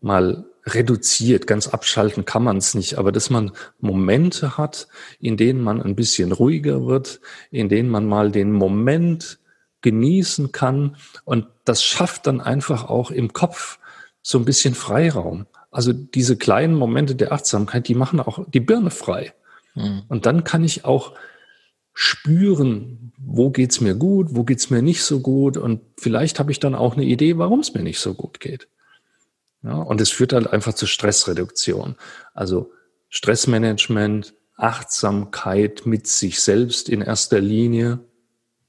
mal 0.00 0.44
reduziert, 0.66 1.46
ganz 1.46 1.68
abschalten 1.68 2.24
kann 2.24 2.42
man 2.42 2.56
es 2.56 2.74
nicht, 2.74 2.98
aber 2.98 3.12
dass 3.12 3.30
man 3.30 3.52
Momente 3.78 4.58
hat, 4.58 4.88
in 5.20 5.36
denen 5.36 5.62
man 5.62 5.80
ein 5.80 5.94
bisschen 5.94 6.32
ruhiger 6.32 6.86
wird, 6.86 7.20
in 7.50 7.68
denen 7.68 7.88
man 7.88 8.06
mal 8.06 8.32
den 8.32 8.52
Moment 8.52 9.38
genießen 9.82 10.50
kann 10.50 10.96
und 11.24 11.46
das 11.64 11.84
schafft 11.84 12.26
dann 12.26 12.40
einfach 12.40 12.88
auch 12.88 13.10
im 13.10 13.32
Kopf 13.32 13.78
so 14.22 14.38
ein 14.38 14.44
bisschen 14.44 14.74
Freiraum. 14.74 15.46
Also 15.70 15.92
diese 15.92 16.36
kleinen 16.36 16.74
Momente 16.74 17.14
der 17.14 17.32
Achtsamkeit, 17.32 17.86
die 17.86 17.94
machen 17.94 18.18
auch 18.18 18.44
die 18.48 18.60
Birne 18.60 18.90
frei. 18.90 19.34
Mhm. 19.74 20.02
Und 20.08 20.26
dann 20.26 20.42
kann 20.42 20.64
ich 20.64 20.84
auch 20.84 21.12
spüren, 21.92 23.12
wo 23.18 23.50
geht's 23.50 23.80
mir 23.80 23.94
gut, 23.94 24.28
wo 24.30 24.42
geht's 24.42 24.70
mir 24.70 24.82
nicht 24.82 25.02
so 25.02 25.20
gut 25.20 25.56
und 25.56 25.80
vielleicht 25.96 26.38
habe 26.38 26.50
ich 26.50 26.60
dann 26.60 26.74
auch 26.74 26.94
eine 26.94 27.04
Idee, 27.04 27.38
warum 27.38 27.60
es 27.60 27.72
mir 27.72 27.82
nicht 27.82 28.00
so 28.00 28.14
gut 28.14 28.40
geht. 28.40 28.68
Ja, 29.66 29.78
und 29.78 30.00
es 30.00 30.10
führt 30.10 30.32
halt 30.32 30.52
einfach 30.52 30.74
zu 30.74 30.86
Stressreduktion. 30.86 31.96
Also 32.34 32.70
Stressmanagement, 33.08 34.32
Achtsamkeit 34.54 35.86
mit 35.86 36.06
sich 36.06 36.40
selbst 36.40 36.88
in 36.88 37.02
erster 37.02 37.40
Linie. 37.40 37.98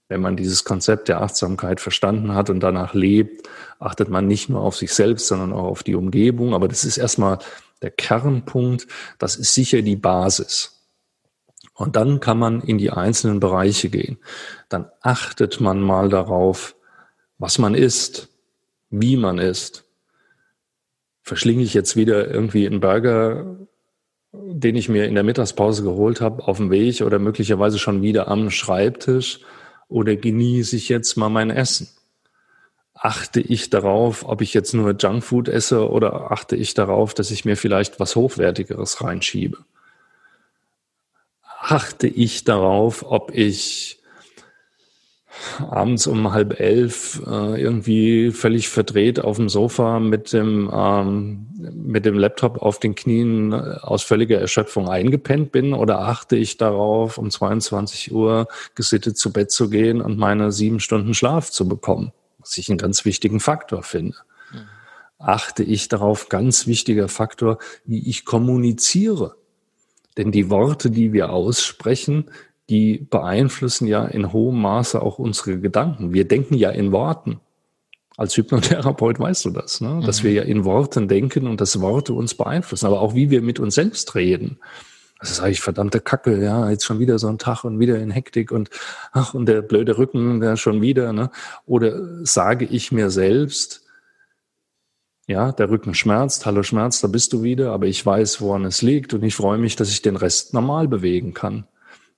Wenn 0.10 0.22
man 0.22 0.38
dieses 0.38 0.64
Konzept 0.64 1.08
der 1.08 1.22
Achtsamkeit 1.22 1.82
verstanden 1.82 2.34
hat 2.34 2.50
und 2.50 2.62
danach 2.62 2.96
lebt, 2.96 3.48
achtet 3.78 4.10
man 4.10 4.26
nicht 4.26 4.50
nur 4.50 4.62
auf 4.62 4.76
sich 4.76 4.92
selbst, 4.92 5.28
sondern 5.28 5.54
auch 5.54 5.66
auf 5.66 5.84
die 5.84 5.94
Umgebung. 5.94 6.56
Aber 6.56 6.68
das 6.68 6.84
ist 6.84 6.98
erstmal 6.98 7.38
der 7.84 7.92
Kernpunkt. 7.92 8.88
Das 9.20 9.36
ist 9.36 9.54
sicher 9.54 9.84
die 9.84 9.98
Basis. 9.98 10.82
Und 11.76 11.96
dann 11.96 12.20
kann 12.20 12.40
man 12.40 12.62
in 12.62 12.80
die 12.80 12.90
einzelnen 12.90 13.40
Bereiche 13.40 13.90
gehen. 13.90 14.18
Dann 14.68 14.90
achtet 15.02 15.62
man 15.62 15.80
mal 15.80 16.10
darauf, 16.10 16.76
was 17.38 17.60
man 17.60 17.76
isst, 17.76 18.30
wie 18.90 19.16
man 19.16 19.38
isst. 19.38 19.87
Verschlinge 21.28 21.64
ich 21.64 21.74
jetzt 21.74 21.98
wieder 21.98 22.30
irgendwie 22.30 22.66
einen 22.66 22.80
Burger, 22.80 23.58
den 24.32 24.78
ich 24.78 24.88
mir 24.88 25.06
in 25.06 25.16
der 25.16 25.26
Mittagspause 25.26 25.84
geholt 25.84 26.22
habe, 26.22 26.48
auf 26.48 26.56
dem 26.56 26.72
Weg 26.72 27.02
oder 27.02 27.20
möglicherweise 27.20 27.80
schon 27.80 28.02
wieder 28.02 28.30
am 28.30 28.50
Schreibtisch 28.50 29.42
oder 29.90 30.16
genieße 30.16 30.78
ich 30.78 30.88
jetzt 30.88 31.18
mal 31.18 31.28
mein 31.28 31.50
Essen? 31.50 31.90
Achte 32.94 33.42
ich 33.42 33.70
darauf, 33.70 34.24
ob 34.24 34.42
ich 34.42 34.54
jetzt 34.54 34.74
nur 34.74 34.96
Junkfood 34.98 35.50
esse 35.50 35.90
oder 35.90 36.32
achte 36.32 36.56
ich 36.56 36.74
darauf, 36.74 37.14
dass 37.14 37.30
ich 37.30 37.44
mir 37.44 37.58
vielleicht 37.58 38.00
was 38.00 38.16
Hochwertigeres 38.16 39.04
reinschiebe? 39.04 39.58
achte 41.60 42.08
ich 42.08 42.46
darauf, 42.46 43.04
ob 43.04 43.36
ich 43.36 44.00
abends 45.60 46.08
um 46.08 46.32
halb 46.32 46.60
elf 46.60 47.22
äh, 47.26 47.62
irgendwie 47.62 48.32
völlig 48.32 48.70
verdreht 48.70 49.20
auf 49.20 49.38
dem 49.38 49.50
Sofa 49.50 50.00
mit 50.00 50.34
dem, 50.34 50.70
ähm, 50.74 51.48
mit 51.74 52.06
dem 52.06 52.18
Laptop 52.18 52.62
auf 52.62 52.80
den 52.80 52.96
Knien 52.96 53.54
äh, 53.54 53.78
aus 53.82 54.04
völliger 54.04 54.40
Erschöpfung 54.40 54.90
eingepennt 54.90 55.52
bin 55.52 55.74
oder 55.74 56.00
achte 56.00 56.36
ich 56.36 56.58
darauf, 56.58 57.18
um 57.18 57.30
22 57.30 58.12
Uhr 58.12 58.48
gesittet 58.76 59.18
zu 59.18 59.32
Bett 59.32 59.52
zu 59.52 59.70
gehen 59.70 60.02
und 60.02 60.18
meine 60.18 60.52
sieben 60.52 60.80
Stunden 60.80 61.14
Schlaf 61.14 61.52
zu 61.52 61.68
bekommen, 61.68 62.12
was 62.40 62.58
ich 62.58 62.70
einen 62.70 62.78
ganz 62.78 63.06
wichtigen 63.06 63.40
Faktor 63.40 63.84
finde. 63.84 64.18
Mhm. 64.52 64.60
Achte 65.20 65.64
ich 65.64 65.88
darauf, 65.88 66.30
ganz 66.30 66.68
wichtiger 66.68 67.08
Faktor, 67.08 67.58
wie 67.86 68.08
ich 68.08 68.26
kommuniziere. 68.26 69.36
Denn 70.18 70.32
die 70.32 70.50
Worte, 70.50 70.90
die 70.90 71.14
wir 71.14 71.30
aussprechen, 71.30 72.32
die 72.70 73.08
beeinflussen 73.10 73.88
ja 73.88 74.06
in 74.06 74.34
hohem 74.34 74.62
Maße 74.62 75.02
auch 75.02 75.20
unsere 75.20 75.60
Gedanken. 75.60 76.14
Wir 76.14 76.28
denken 76.28 76.56
ja 76.56 76.70
in 76.70 76.92
Worten. 76.92 77.40
Als 78.18 78.36
Hypnotherapeut 78.36 79.20
weißt 79.20 79.46
du 79.46 79.52
das, 79.52 79.80
ne? 79.80 80.02
dass 80.06 80.22
mhm. 80.22 80.28
wir 80.28 80.34
ja 80.34 80.42
in 80.44 80.66
Worten 80.66 81.08
denken 81.08 81.48
und 81.48 81.62
dass 81.62 81.80
Worte 81.82 82.14
uns 82.14 82.34
beeinflussen, 82.34 82.88
aber 82.88 83.00
auch 83.00 83.14
wie 83.14 83.30
wir 83.30 83.42
mit 83.42 83.60
uns 83.60 83.76
selbst 83.76 84.16
reden. 84.16 84.58
Das 85.20 85.32
ist 85.32 85.40
eigentlich 85.40 85.62
verdammte 85.62 86.00
Kacke, 86.00 86.44
ja, 86.44 86.70
jetzt 86.70 86.86
schon 86.86 87.00
wieder 87.00 87.18
so 87.18 87.28
ein 87.28 87.38
Tag 87.38 87.64
und 87.64 87.80
wieder 87.80 87.98
in 88.00 88.12
Hektik 88.12 88.52
und 88.52 88.70
ach, 89.12 89.34
und 89.34 89.48
der 89.48 89.62
blöde 89.62 89.98
Rücken, 89.98 90.40
der 90.40 90.58
schon 90.58 90.82
wieder, 90.82 91.12
ne? 91.14 91.32
Oder 91.66 92.24
sage 92.24 92.66
ich 92.66 92.92
mir 92.92 93.10
selbst, 93.10 93.84
ja, 95.28 95.52
der 95.52 95.70
Rücken 95.70 95.94
schmerzt, 95.94 96.46
hallo 96.46 96.64
Schmerz, 96.64 97.02
da 97.02 97.08
bist 97.08 97.34
du 97.34 97.44
wieder, 97.44 97.72
aber 97.72 97.88
ich 97.88 98.06
weiß, 98.06 98.42
woran 98.42 98.64
es 98.64 98.82
liegt 98.82 99.14
und 99.14 99.24
ich 99.24 99.36
freue 99.36 99.58
mich, 99.58 99.76
dass 99.76 99.90
ich 99.90 100.02
den 100.02 100.16
Rest 100.16 100.54
normal 100.54 100.88
bewegen 100.88 101.34
kann. 101.34 101.68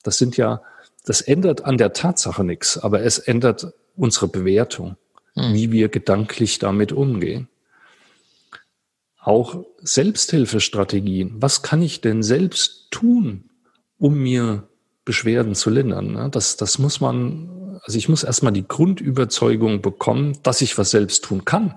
Das 0.04 0.18
sind 0.18 0.38
ja, 0.38 0.62
das 1.06 1.22
ändert 1.22 1.66
an 1.66 1.78
der 1.78 1.94
Tatsache 1.94 2.44
nichts, 2.44 2.78
aber 2.78 3.02
es 3.02 3.20
ändert 3.20 3.74
unsere 3.96 4.28
Bewertung, 4.28 4.98
mhm. 5.36 5.54
wie 5.54 5.72
wir 5.72 5.90
gedanklich 5.90 6.60
damit 6.60 6.92
umgehen. 6.92 7.48
Auch 9.20 9.66
Selbsthilfestrategien. 9.82 11.42
Was 11.42 11.62
kann 11.62 11.82
ich 11.82 12.02
denn 12.02 12.24
selbst 12.24 12.88
tun, 12.90 13.50
um 13.98 14.18
mir 14.18 14.68
Beschwerden 15.04 15.56
zu 15.56 15.70
lindern? 15.70 16.14
Ne? 16.14 16.30
Das, 16.32 16.56
das 16.56 16.80
muss 16.80 17.02
man, 17.02 17.80
also 17.84 17.98
ich 17.98 18.08
muss 18.08 18.24
erstmal 18.24 18.54
die 18.54 18.68
Grundüberzeugung 18.68 19.82
bekommen, 19.82 20.38
dass 20.44 20.62
ich 20.62 20.78
was 20.78 20.92
selbst 20.92 21.26
tun 21.26 21.44
kann. 21.44 21.76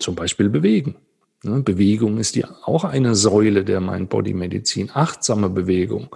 Zum 0.00 0.16
Beispiel 0.16 0.48
bewegen. 0.48 0.96
Ne, 1.44 1.62
Bewegung 1.62 2.18
ist 2.18 2.34
ja 2.34 2.48
auch 2.64 2.84
eine 2.84 3.14
Säule 3.14 3.64
der 3.64 3.80
Mind-Body-Medizin. 3.80 4.90
Achtsame 4.92 5.48
Bewegung. 5.48 6.08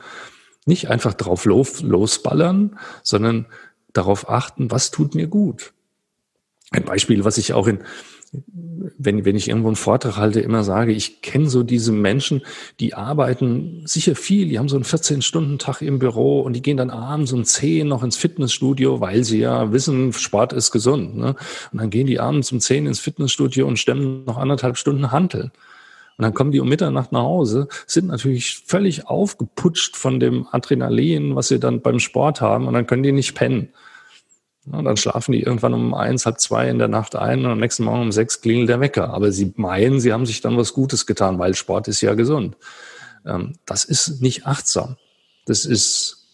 Nicht 0.64 0.88
einfach 0.88 1.14
drauf 1.14 1.44
losballern, 1.44 2.78
sondern 3.02 3.46
darauf 3.92 4.28
achten, 4.28 4.70
was 4.70 4.90
tut 4.90 5.14
mir 5.14 5.26
gut. 5.26 5.72
Ein 6.70 6.84
Beispiel, 6.84 7.24
was 7.24 7.36
ich 7.36 7.52
auch 7.52 7.66
in, 7.66 7.80
wenn, 8.96 9.24
wenn 9.26 9.36
ich 9.36 9.48
irgendwo 9.48 9.68
einen 9.68 9.76
Vortrag 9.76 10.16
halte, 10.16 10.40
immer 10.40 10.64
sage, 10.64 10.92
ich 10.92 11.20
kenne 11.20 11.50
so 11.50 11.62
diese 11.62 11.92
Menschen, 11.92 12.42
die 12.80 12.94
arbeiten 12.94 13.82
sicher 13.84 14.14
viel, 14.14 14.48
die 14.48 14.58
haben 14.58 14.70
so 14.70 14.76
einen 14.76 14.84
14-Stunden-Tag 14.84 15.82
im 15.82 15.98
Büro 15.98 16.40
und 16.40 16.54
die 16.54 16.62
gehen 16.62 16.78
dann 16.78 16.90
abends 16.90 17.32
um 17.32 17.44
10 17.44 17.86
noch 17.86 18.02
ins 18.02 18.16
Fitnessstudio, 18.16 19.00
weil 19.00 19.24
sie 19.24 19.40
ja 19.40 19.72
wissen, 19.72 20.14
Sport 20.14 20.54
ist 20.54 20.70
gesund. 20.70 21.16
Ne? 21.16 21.34
Und 21.72 21.80
dann 21.80 21.90
gehen 21.90 22.06
die 22.06 22.20
abends 22.20 22.50
um 22.52 22.60
10 22.60 22.86
ins 22.86 23.00
Fitnessstudio 23.00 23.66
und 23.66 23.78
stemmen 23.78 24.24
noch 24.24 24.38
anderthalb 24.38 24.78
Stunden 24.78 25.12
Hanteln. 25.12 25.52
Und 26.16 26.22
dann 26.22 26.34
kommen 26.34 26.52
die 26.52 26.60
um 26.60 26.68
Mitternacht 26.68 27.12
nach 27.12 27.22
Hause, 27.22 27.68
sind 27.86 28.08
natürlich 28.08 28.62
völlig 28.66 29.06
aufgeputscht 29.06 29.96
von 29.96 30.20
dem 30.20 30.46
Adrenalin, 30.50 31.34
was 31.36 31.48
sie 31.48 31.58
dann 31.58 31.80
beim 31.80 31.98
Sport 31.98 32.40
haben, 32.40 32.66
und 32.66 32.74
dann 32.74 32.86
können 32.86 33.02
die 33.02 33.12
nicht 33.12 33.34
pennen. 33.34 33.72
Und 34.70 34.84
dann 34.84 34.96
schlafen 34.96 35.32
die 35.32 35.42
irgendwann 35.42 35.74
um 35.74 35.92
eins, 35.92 36.24
halb 36.24 36.38
zwei 36.38 36.68
in 36.68 36.78
der 36.78 36.86
Nacht 36.86 37.16
ein 37.16 37.44
und 37.44 37.50
am 37.50 37.58
nächsten 37.58 37.82
Morgen 37.84 38.02
um 38.02 38.12
sechs 38.12 38.40
klingelt 38.40 38.68
der 38.68 38.80
Wecker. 38.80 39.12
Aber 39.12 39.32
sie 39.32 39.52
meinen, 39.56 39.98
sie 39.98 40.12
haben 40.12 40.26
sich 40.26 40.40
dann 40.40 40.56
was 40.56 40.72
Gutes 40.72 41.06
getan, 41.06 41.38
weil 41.40 41.54
Sport 41.54 41.88
ist 41.88 42.00
ja 42.00 42.14
gesund. 42.14 42.56
Ähm, 43.26 43.54
das 43.66 43.84
ist 43.84 44.22
nicht 44.22 44.46
achtsam. 44.46 44.96
Das 45.46 45.64
ist 45.64 46.28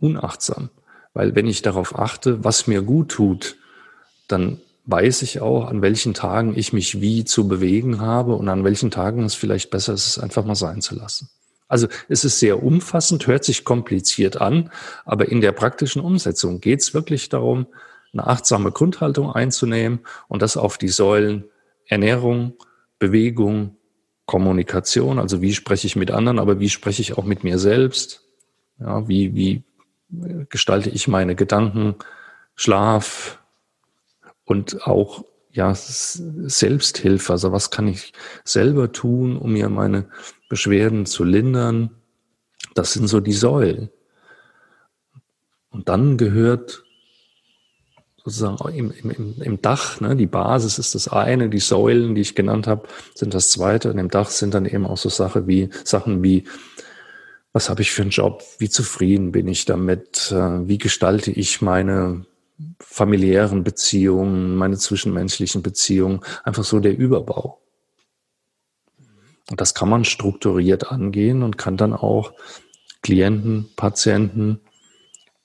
unachtsam. 0.00 0.70
Weil 1.14 1.36
wenn 1.36 1.46
ich 1.46 1.62
darauf 1.62 1.96
achte, 1.96 2.42
was 2.42 2.66
mir 2.66 2.82
gut 2.82 3.10
tut, 3.10 3.56
dann 4.26 4.60
weiß 4.84 5.22
ich 5.22 5.40
auch, 5.40 5.66
an 5.66 5.82
welchen 5.82 6.14
Tagen 6.14 6.56
ich 6.56 6.72
mich 6.72 7.00
wie 7.00 7.24
zu 7.24 7.46
bewegen 7.46 8.00
habe 8.00 8.34
und 8.34 8.48
an 8.48 8.64
welchen 8.64 8.90
Tagen 8.90 9.24
es 9.24 9.34
vielleicht 9.34 9.70
besser 9.70 9.94
ist, 9.94 10.08
es 10.08 10.18
einfach 10.18 10.44
mal 10.44 10.54
sein 10.54 10.80
zu 10.80 10.94
lassen. 10.94 11.30
Also 11.68 11.86
es 12.08 12.24
ist 12.24 12.38
sehr 12.38 12.62
umfassend, 12.62 13.26
hört 13.26 13.44
sich 13.44 13.64
kompliziert 13.64 14.40
an, 14.40 14.70
aber 15.04 15.28
in 15.28 15.40
der 15.40 15.52
praktischen 15.52 16.02
Umsetzung 16.02 16.60
geht 16.60 16.80
es 16.80 16.92
wirklich 16.92 17.28
darum, 17.28 17.66
eine 18.12 18.26
achtsame 18.26 18.72
Grundhaltung 18.72 19.32
einzunehmen 19.32 20.00
und 20.28 20.42
das 20.42 20.56
auf 20.56 20.76
die 20.76 20.88
Säulen 20.88 21.44
Ernährung, 21.86 22.54
Bewegung, 22.98 23.76
Kommunikation, 24.26 25.18
also 25.18 25.40
wie 25.40 25.54
spreche 25.54 25.86
ich 25.86 25.96
mit 25.96 26.10
anderen, 26.10 26.38
aber 26.38 26.60
wie 26.60 26.68
spreche 26.68 27.02
ich 27.02 27.16
auch 27.16 27.24
mit 27.24 27.42
mir 27.42 27.58
selbst, 27.58 28.24
ja, 28.78 29.08
wie, 29.08 29.34
wie 29.34 29.62
gestalte 30.50 30.90
ich 30.90 31.08
meine 31.08 31.34
Gedanken, 31.34 31.94
Schlaf 32.54 33.41
und 34.44 34.86
auch 34.86 35.24
ja, 35.52 35.74
Selbsthilfe, 35.74 37.32
also 37.32 37.52
was 37.52 37.70
kann 37.70 37.86
ich 37.86 38.12
selber 38.44 38.90
tun, 38.90 39.36
um 39.36 39.52
mir 39.52 39.68
meine 39.68 40.06
Beschwerden 40.48 41.04
zu 41.04 41.24
lindern. 41.24 41.90
Das 42.74 42.94
sind 42.94 43.06
so 43.06 43.20
die 43.20 43.34
Säulen. 43.34 43.90
Und 45.70 45.88
dann 45.88 46.16
gehört 46.16 46.84
sozusagen 48.24 48.74
im, 48.74 48.92
im, 48.92 49.42
im 49.42 49.62
Dach, 49.62 50.00
ne, 50.00 50.16
die 50.16 50.26
Basis 50.26 50.78
ist 50.78 50.94
das 50.94 51.08
eine, 51.08 51.50
die 51.50 51.58
Säulen, 51.58 52.14
die 52.14 52.20
ich 52.20 52.34
genannt 52.34 52.66
habe, 52.66 52.88
sind 53.14 53.34
das 53.34 53.50
zweite. 53.50 53.90
Und 53.90 53.98
im 53.98 54.08
Dach 54.08 54.30
sind 54.30 54.54
dann 54.54 54.64
eben 54.64 54.86
auch 54.86 54.98
so 54.98 55.08
Sachen 55.08 55.46
wie, 55.46 55.68
Sachen 55.84 56.22
wie, 56.22 56.44
was 57.52 57.68
habe 57.68 57.82
ich 57.82 57.90
für 57.90 58.02
einen 58.02 58.10
Job, 58.10 58.42
wie 58.58 58.70
zufrieden 58.70 59.32
bin 59.32 59.48
ich 59.48 59.66
damit, 59.66 60.32
äh, 60.32 60.66
wie 60.66 60.78
gestalte 60.78 61.30
ich 61.30 61.60
meine 61.60 62.24
familiären 62.80 63.64
Beziehungen, 63.64 64.56
meine 64.56 64.76
zwischenmenschlichen 64.76 65.62
Beziehungen, 65.62 66.20
einfach 66.44 66.64
so 66.64 66.80
der 66.80 66.96
Überbau. 66.96 67.60
Und 69.50 69.60
das 69.60 69.74
kann 69.74 69.88
man 69.88 70.04
strukturiert 70.04 70.90
angehen 70.90 71.42
und 71.42 71.58
kann 71.58 71.76
dann 71.76 71.92
auch 71.92 72.32
Klienten, 73.02 73.68
Patienten 73.76 74.60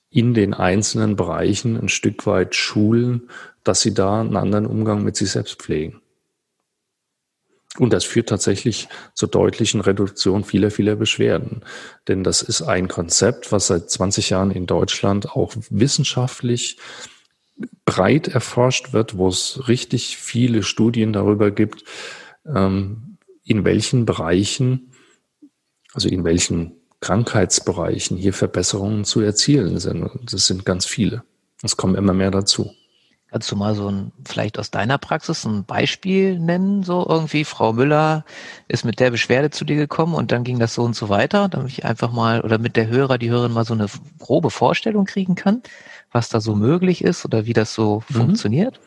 in 0.09 0.33
den 0.33 0.53
einzelnen 0.53 1.15
Bereichen 1.15 1.77
ein 1.77 1.89
Stück 1.89 2.25
weit 2.25 2.55
schulen, 2.55 3.29
dass 3.63 3.81
sie 3.81 3.93
da 3.93 4.21
einen 4.21 4.37
anderen 4.37 4.65
Umgang 4.65 5.03
mit 5.03 5.15
sich 5.15 5.31
selbst 5.31 5.61
pflegen. 5.61 6.01
Und 7.79 7.93
das 7.93 8.03
führt 8.05 8.29
tatsächlich 8.29 8.87
zur 9.13 9.29
deutlichen 9.29 9.81
Reduktion 9.81 10.43
vieler, 10.43 10.71
vieler 10.71 10.95
Beschwerden. 10.95 11.63
Denn 12.07 12.23
das 12.23 12.41
ist 12.41 12.61
ein 12.63 12.87
Konzept, 12.87 13.51
was 13.51 13.67
seit 13.67 13.89
20 13.89 14.31
Jahren 14.31 14.51
in 14.51 14.65
Deutschland 14.65 15.31
auch 15.31 15.53
wissenschaftlich 15.69 16.77
breit 17.85 18.27
erforscht 18.27 18.93
wird, 18.93 19.17
wo 19.17 19.27
es 19.27 19.67
richtig 19.67 20.17
viele 20.17 20.63
Studien 20.63 21.13
darüber 21.13 21.51
gibt, 21.51 21.83
ähm, 22.45 23.17
in 23.43 23.63
welchen 23.63 24.05
Bereichen, 24.05 24.91
also 25.93 26.09
in 26.09 26.23
welchen 26.23 26.73
Krankheitsbereichen 26.99 28.17
hier 28.17 28.33
Verbesserungen 28.33 29.05
zu 29.05 29.21
erzielen 29.21 29.79
sind. 29.79 30.03
Und 30.03 30.33
das 30.33 30.47
sind 30.47 30.65
ganz 30.65 30.85
viele. 30.85 31.23
Es 31.63 31.77
kommen 31.77 31.95
immer 31.95 32.13
mehr 32.13 32.31
dazu. 32.31 32.71
Kannst 33.29 33.51
du 33.51 33.57
mal 33.57 33.75
so 33.75 33.89
ein, 33.89 34.13
vielleicht 34.25 34.57
aus 34.57 34.71
deiner 34.71 34.97
Praxis 34.97 35.43
ein 35.43 35.65
Beispiel 35.65 36.39
nennen, 36.39 36.83
so 36.83 37.05
irgendwie, 37.07 37.43
Frau 37.43 37.73
Müller 37.73 38.23
ist 38.69 38.85
mit 38.85 39.01
der 39.01 39.11
Beschwerde 39.11 39.49
zu 39.49 39.65
dir 39.65 39.75
gekommen 39.75 40.15
und 40.15 40.31
dann 40.31 40.45
ging 40.45 40.59
das 40.59 40.73
so 40.73 40.83
und 40.83 40.95
so 40.95 41.09
weiter, 41.09 41.49
damit 41.49 41.69
ich 41.69 41.83
einfach 41.83 42.11
mal, 42.11 42.41
oder 42.41 42.57
mit 42.57 42.77
der 42.77 42.87
Hörer, 42.87 43.17
die 43.17 43.29
Hörerin 43.29 43.51
mal 43.51 43.65
so 43.65 43.73
eine 43.73 43.87
grobe 44.19 44.49
Vorstellung 44.49 45.05
kriegen 45.05 45.35
kann, 45.35 45.61
was 46.11 46.29
da 46.29 46.39
so 46.39 46.55
möglich 46.55 47.03
ist 47.03 47.25
oder 47.25 47.45
wie 47.45 47.53
das 47.53 47.73
so 47.73 48.01
mhm. 48.07 48.13
funktioniert? 48.13 48.79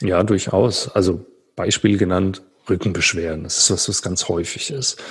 Ja, 0.00 0.22
durchaus. 0.22 0.88
Also 0.88 1.26
Beispiel 1.56 1.98
genannt, 1.98 2.42
Rückenbeschwerden. 2.68 3.44
Das 3.44 3.58
ist 3.58 3.70
was, 3.70 3.88
was 3.88 4.02
ganz 4.02 4.28
häufig 4.28 4.70
ist. 4.70 5.02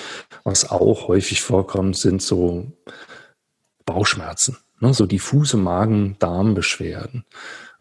Was 0.43 0.69
auch 0.69 1.07
häufig 1.07 1.41
vorkommt, 1.41 1.97
sind 1.97 2.21
so 2.21 2.71
Bauchschmerzen, 3.85 4.57
ne? 4.79 4.93
so 4.93 5.05
diffuse 5.05 5.57
Magen-Darm-Beschwerden. 5.57 7.25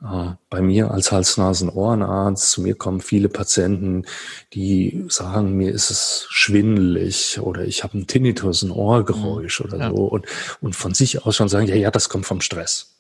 Äh, 0.03 0.33
bei 0.49 0.63
mir 0.63 0.91
als 0.91 1.13
Hals-Nasen-Ohrenarzt, 1.13 2.51
zu 2.51 2.63
mir 2.63 2.75
kommen 2.75 3.01
viele 3.01 3.29
Patienten, 3.29 4.07
die 4.55 5.05
sagen, 5.09 5.55
mir 5.57 5.73
ist 5.73 5.91
es 5.91 6.27
schwindelig 6.31 7.39
oder 7.41 7.65
ich 7.65 7.85
habe 7.85 7.95
einen 7.95 8.07
Tinnitus, 8.07 8.63
ein 8.63 8.71
Ohrgeräusch 8.71 9.61
mhm. 9.61 9.67
oder 9.67 9.79
ja. 9.79 9.91
so 9.91 10.07
und, 10.07 10.27
und 10.61 10.75
von 10.75 10.95
sich 10.95 11.27
aus 11.27 11.37
schon 11.37 11.49
sagen, 11.49 11.67
ja, 11.67 11.75
ja, 11.75 11.91
das 11.91 12.09
kommt 12.09 12.27
vom 12.27 12.41
Stress. 12.41 12.97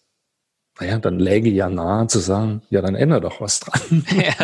Naja, 0.78 0.98
dann 0.98 1.18
läge 1.18 1.50
ja 1.50 1.68
nahe 1.68 2.06
zu 2.06 2.20
sagen, 2.20 2.62
ja, 2.70 2.80
dann 2.80 2.94
ändere 2.94 3.20
doch 3.20 3.40
was 3.40 3.60
dran. 3.60 4.04
Ja. 4.16 4.34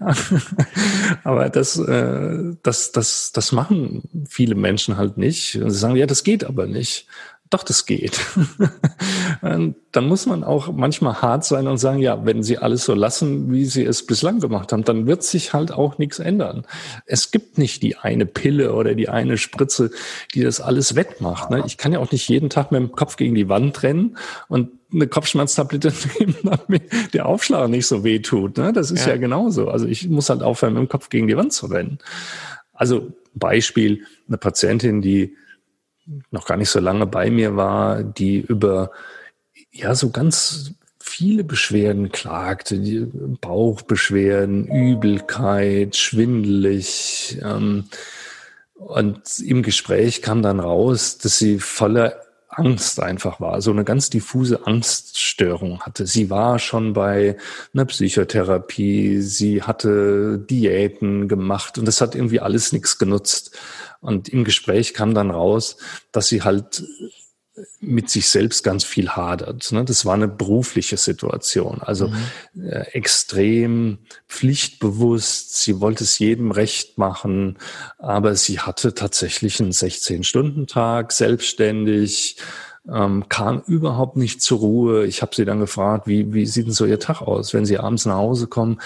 aber 1.24 1.50
das, 1.50 1.78
äh, 1.78 2.54
das, 2.62 2.92
das, 2.92 3.32
das 3.32 3.52
machen 3.52 4.26
viele 4.28 4.54
Menschen 4.54 4.96
halt 4.96 5.18
nicht. 5.18 5.56
Und 5.56 5.70
sie 5.70 5.78
sagen, 5.78 5.96
ja, 5.96 6.06
das 6.06 6.24
geht 6.24 6.44
aber 6.44 6.66
nicht 6.66 7.06
doch, 7.52 7.64
das 7.64 7.84
geht. 7.84 8.18
dann 9.42 9.74
muss 10.08 10.24
man 10.24 10.42
auch 10.42 10.72
manchmal 10.72 11.20
hart 11.20 11.44
sein 11.44 11.66
und 11.66 11.76
sagen, 11.76 11.98
ja, 11.98 12.24
wenn 12.24 12.42
Sie 12.42 12.56
alles 12.56 12.84
so 12.84 12.94
lassen, 12.94 13.52
wie 13.52 13.66
Sie 13.66 13.84
es 13.84 14.06
bislang 14.06 14.40
gemacht 14.40 14.72
haben, 14.72 14.84
dann 14.84 15.06
wird 15.06 15.22
sich 15.22 15.52
halt 15.52 15.70
auch 15.70 15.98
nichts 15.98 16.18
ändern. 16.18 16.66
Es 17.04 17.30
gibt 17.30 17.58
nicht 17.58 17.82
die 17.82 17.96
eine 17.96 18.24
Pille 18.24 18.72
oder 18.72 18.94
die 18.94 19.10
eine 19.10 19.36
Spritze, 19.36 19.90
die 20.34 20.42
das 20.42 20.62
alles 20.62 20.96
wettmacht. 20.96 21.50
Ne? 21.50 21.62
Ich 21.66 21.76
kann 21.76 21.92
ja 21.92 21.98
auch 21.98 22.10
nicht 22.10 22.26
jeden 22.28 22.48
Tag 22.48 22.72
mit 22.72 22.80
dem 22.80 22.92
Kopf 22.92 23.16
gegen 23.16 23.34
die 23.34 23.50
Wand 23.50 23.82
rennen 23.82 24.16
und 24.48 24.70
eine 24.90 25.06
Kopfschmerztablette 25.06 25.92
nehmen, 26.18 26.36
damit 26.42 26.84
der 27.12 27.26
Aufschlag 27.26 27.68
nicht 27.68 27.86
so 27.86 28.02
weh 28.02 28.20
tut. 28.20 28.56
Ne? 28.56 28.72
Das 28.72 28.90
ist 28.90 29.04
ja. 29.06 29.12
ja 29.12 29.18
genauso. 29.18 29.68
Also 29.68 29.86
ich 29.86 30.08
muss 30.08 30.30
halt 30.30 30.42
aufhören, 30.42 30.72
mit 30.72 30.82
dem 30.84 30.88
Kopf 30.88 31.10
gegen 31.10 31.28
die 31.28 31.36
Wand 31.36 31.52
zu 31.52 31.66
rennen. 31.66 31.98
Also 32.72 33.12
Beispiel, 33.34 34.04
eine 34.26 34.38
Patientin, 34.38 35.02
die 35.02 35.36
noch 36.30 36.46
gar 36.46 36.56
nicht 36.56 36.70
so 36.70 36.80
lange 36.80 37.06
bei 37.06 37.30
mir 37.30 37.56
war, 37.56 38.02
die 38.02 38.40
über 38.40 38.90
ja 39.70 39.94
so 39.94 40.10
ganz 40.10 40.74
viele 40.98 41.44
Beschwerden 41.44 42.12
klagte, 42.12 42.76
Bauchbeschwerden, 43.40 44.66
Übelkeit, 44.66 45.96
schwindelig. 45.96 47.38
Ähm, 47.42 47.84
und 48.74 49.38
im 49.40 49.62
Gespräch 49.62 50.22
kam 50.22 50.42
dann 50.42 50.60
raus, 50.60 51.18
dass 51.18 51.38
sie 51.38 51.58
voller 51.58 52.20
Angst 52.48 53.00
einfach 53.00 53.40
war, 53.40 53.62
so 53.62 53.70
eine 53.70 53.84
ganz 53.84 54.10
diffuse 54.10 54.66
Angststörung 54.66 55.80
hatte. 55.80 56.06
Sie 56.06 56.28
war 56.28 56.58
schon 56.58 56.92
bei 56.92 57.36
einer 57.72 57.86
Psychotherapie, 57.86 59.20
sie 59.20 59.62
hatte 59.62 60.38
Diäten 60.38 61.28
gemacht 61.28 61.78
und 61.78 61.86
das 61.86 62.00
hat 62.00 62.14
irgendwie 62.14 62.40
alles 62.40 62.72
nichts 62.72 62.98
genutzt. 62.98 63.56
Und 64.02 64.28
im 64.28 64.44
Gespräch 64.44 64.92
kam 64.92 65.14
dann 65.14 65.30
raus, 65.30 65.78
dass 66.10 66.26
sie 66.26 66.42
halt 66.42 66.84
mit 67.80 68.08
sich 68.08 68.28
selbst 68.28 68.64
ganz 68.64 68.82
viel 68.82 69.10
hadert. 69.10 69.72
Ne? 69.72 69.84
Das 69.84 70.06
war 70.06 70.14
eine 70.14 70.28
berufliche 70.28 70.96
Situation, 70.96 71.80
also 71.82 72.08
mhm. 72.08 72.66
äh, 72.66 72.80
extrem 72.92 73.98
pflichtbewusst. 74.28 75.62
Sie 75.62 75.80
wollte 75.80 76.04
es 76.04 76.18
jedem 76.18 76.50
recht 76.50 76.98
machen, 76.98 77.58
aber 77.98 78.34
sie 78.36 78.60
hatte 78.60 78.94
tatsächlich 78.94 79.60
einen 79.60 79.72
16-Stunden-Tag, 79.72 81.12
selbstständig, 81.12 82.38
ähm, 82.90 83.28
kam 83.28 83.60
überhaupt 83.66 84.16
nicht 84.16 84.42
zur 84.42 84.58
Ruhe. 84.58 85.06
Ich 85.06 85.22
habe 85.22 85.34
sie 85.34 85.44
dann 85.44 85.60
gefragt, 85.60 86.06
wie, 86.06 86.32
wie 86.32 86.46
sieht 86.46 86.66
denn 86.66 86.72
so 86.72 86.86
ihr 86.86 86.98
Tag 86.98 87.20
aus, 87.20 87.52
wenn 87.54 87.66
sie 87.66 87.78
abends 87.78 88.06
nach 88.06 88.16
Hause 88.16 88.46
kommen? 88.46 88.80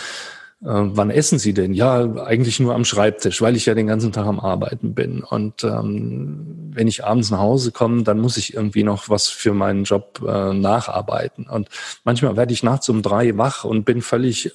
Äh, 0.62 0.68
wann 0.68 1.10
essen 1.10 1.38
Sie 1.38 1.52
denn? 1.52 1.74
Ja, 1.74 2.24
eigentlich 2.24 2.60
nur 2.60 2.74
am 2.74 2.84
Schreibtisch, 2.84 3.42
weil 3.42 3.56
ich 3.56 3.66
ja 3.66 3.74
den 3.74 3.86
ganzen 3.86 4.12
Tag 4.12 4.26
am 4.26 4.40
Arbeiten 4.40 4.94
bin. 4.94 5.22
Und 5.22 5.64
ähm, 5.64 6.70
wenn 6.72 6.88
ich 6.88 7.04
abends 7.04 7.30
nach 7.30 7.40
Hause 7.40 7.72
komme, 7.72 8.04
dann 8.04 8.20
muss 8.20 8.36
ich 8.38 8.54
irgendwie 8.54 8.82
noch 8.82 9.08
was 9.08 9.28
für 9.28 9.52
meinen 9.52 9.84
Job 9.84 10.22
äh, 10.26 10.54
nacharbeiten. 10.54 11.46
Und 11.46 11.68
manchmal 12.04 12.36
werde 12.36 12.54
ich 12.54 12.62
nachts 12.62 12.88
um 12.88 13.02
drei 13.02 13.36
wach 13.36 13.64
und 13.64 13.84
bin 13.84 14.00
völlig 14.00 14.52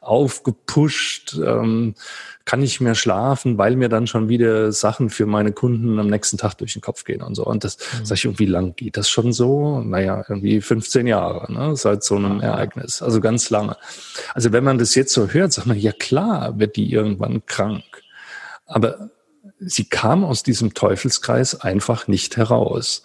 aufgepusht. 0.00 1.38
Ähm, 1.44 1.94
kann 2.44 2.60
nicht 2.60 2.80
mehr 2.80 2.94
schlafen, 2.94 3.56
weil 3.58 3.76
mir 3.76 3.88
dann 3.88 4.06
schon 4.06 4.28
wieder 4.28 4.72
Sachen 4.72 5.10
für 5.10 5.26
meine 5.26 5.52
Kunden 5.52 5.98
am 5.98 6.08
nächsten 6.08 6.38
Tag 6.38 6.54
durch 6.58 6.72
den 6.72 6.82
Kopf 6.82 7.04
gehen 7.04 7.22
und 7.22 7.34
so. 7.34 7.44
Und 7.44 7.64
das 7.64 7.78
mhm. 7.78 8.04
sag 8.04 8.16
ich, 8.16 8.38
wie 8.38 8.46
lang 8.46 8.74
geht 8.74 8.96
das 8.96 9.08
schon 9.08 9.32
so? 9.32 9.80
Naja, 9.80 10.24
irgendwie 10.28 10.60
15 10.60 11.06
Jahre, 11.06 11.52
ne? 11.52 11.76
seit 11.76 12.02
so 12.02 12.16
einem 12.16 12.40
Ereignis. 12.40 13.02
Also 13.02 13.20
ganz 13.20 13.50
lange. 13.50 13.76
Also 14.34 14.52
wenn 14.52 14.64
man 14.64 14.78
das 14.78 14.94
jetzt 14.94 15.12
so 15.12 15.28
hört, 15.28 15.41
sagt 15.50 15.66
man, 15.66 15.78
ja 15.78 15.92
klar, 15.92 16.58
wird 16.58 16.76
die 16.76 16.92
irgendwann 16.92 17.44
krank. 17.46 17.84
Aber 18.66 19.10
sie 19.58 19.84
kam 19.84 20.24
aus 20.24 20.42
diesem 20.42 20.74
Teufelskreis 20.74 21.60
einfach 21.60 22.08
nicht 22.08 22.36
heraus. 22.36 23.02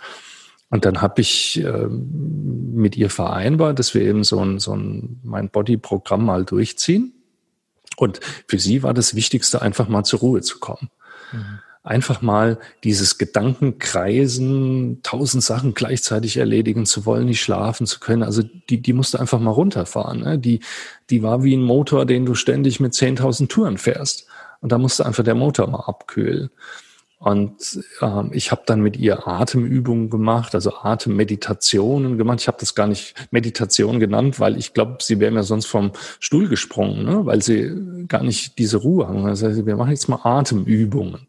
Und 0.70 0.86
dann 0.86 1.02
habe 1.02 1.22
ich 1.22 1.64
äh, 1.64 1.88
mit 1.88 2.98
ihr 2.98 3.10
vereinbart, 3.10 3.80
dass 3.80 3.94
wir 3.94 4.02
eben 4.02 4.24
so 4.24 4.44
ein, 4.44 4.60
so 4.60 4.76
ein 4.76 5.20
mein 5.24 5.50
Body-Programm 5.50 6.26
mal 6.26 6.44
durchziehen. 6.44 7.14
Und 7.96 8.20
für 8.48 8.60
sie 8.60 8.84
war 8.84 8.94
das 8.94 9.16
Wichtigste, 9.16 9.62
einfach 9.62 9.88
mal 9.88 10.04
zur 10.04 10.20
Ruhe 10.20 10.42
zu 10.42 10.60
kommen. 10.60 10.90
Mhm. 11.32 11.60
Einfach 11.88 12.22
mal 12.22 12.60
dieses 12.84 13.18
Gedankenkreisen, 13.18 15.00
tausend 15.04 15.42
Sachen 15.42 15.74
gleichzeitig 15.74 16.36
erledigen 16.36 16.86
zu 16.86 17.06
wollen, 17.06 17.28
nicht 17.28 17.40
schlafen 17.40 17.88
zu 17.88 18.02
können. 18.02 18.24
Also 18.24 18.44
die, 18.44 18.82
die 18.82 18.92
musste 18.92 19.22
einfach 19.22 19.40
mal 19.40 19.52
runterfahren. 19.52 20.20
Ne? 20.20 20.38
Die, 20.38 20.60
die 21.10 21.24
war 21.24 21.44
wie 21.44 21.56
ein 21.56 21.64
Motor, 21.64 22.06
den 22.06 22.26
du 22.26 22.36
ständig 22.36 22.82
mit 22.82 22.92
10.000 22.92 23.48
Touren 23.48 23.78
fährst. 23.78 24.28
Und 24.60 24.74
da 24.74 24.78
musste 24.78 25.06
einfach 25.06 25.24
der 25.24 25.36
Motor 25.36 25.68
mal 25.68 25.86
abkühlen. 25.86 26.50
Und 27.20 27.80
ähm, 28.02 28.32
ich 28.34 28.52
habe 28.52 28.64
dann 28.66 28.82
mit 28.82 28.98
ihr 28.98 29.26
Atemübungen 29.26 30.10
gemacht, 30.10 30.54
also 30.54 30.76
Atemmeditationen 30.76 32.18
gemacht. 32.18 32.42
Ich 32.42 32.48
habe 32.48 32.58
das 32.60 32.76
gar 32.76 32.88
nicht 32.88 33.16
Meditation 33.32 34.02
genannt, 34.02 34.42
weil 34.42 34.58
ich 34.58 34.74
glaube, 34.74 34.98
sie 35.00 35.22
wäre 35.22 35.32
mir 35.32 35.44
sonst 35.44 35.68
vom 35.68 35.94
Stuhl 36.20 36.50
gesprungen, 36.50 37.06
ne? 37.06 37.26
weil 37.26 37.42
sie 37.42 38.06
gar 38.10 38.24
nicht 38.24 38.60
diese 38.60 38.78
Ruhe 38.78 39.08
haben. 39.08 39.24
Heißt, 39.24 39.66
wir 39.66 39.78
machen 39.78 39.92
jetzt 39.92 40.10
mal 40.10 40.20
Atemübungen. 40.22 41.28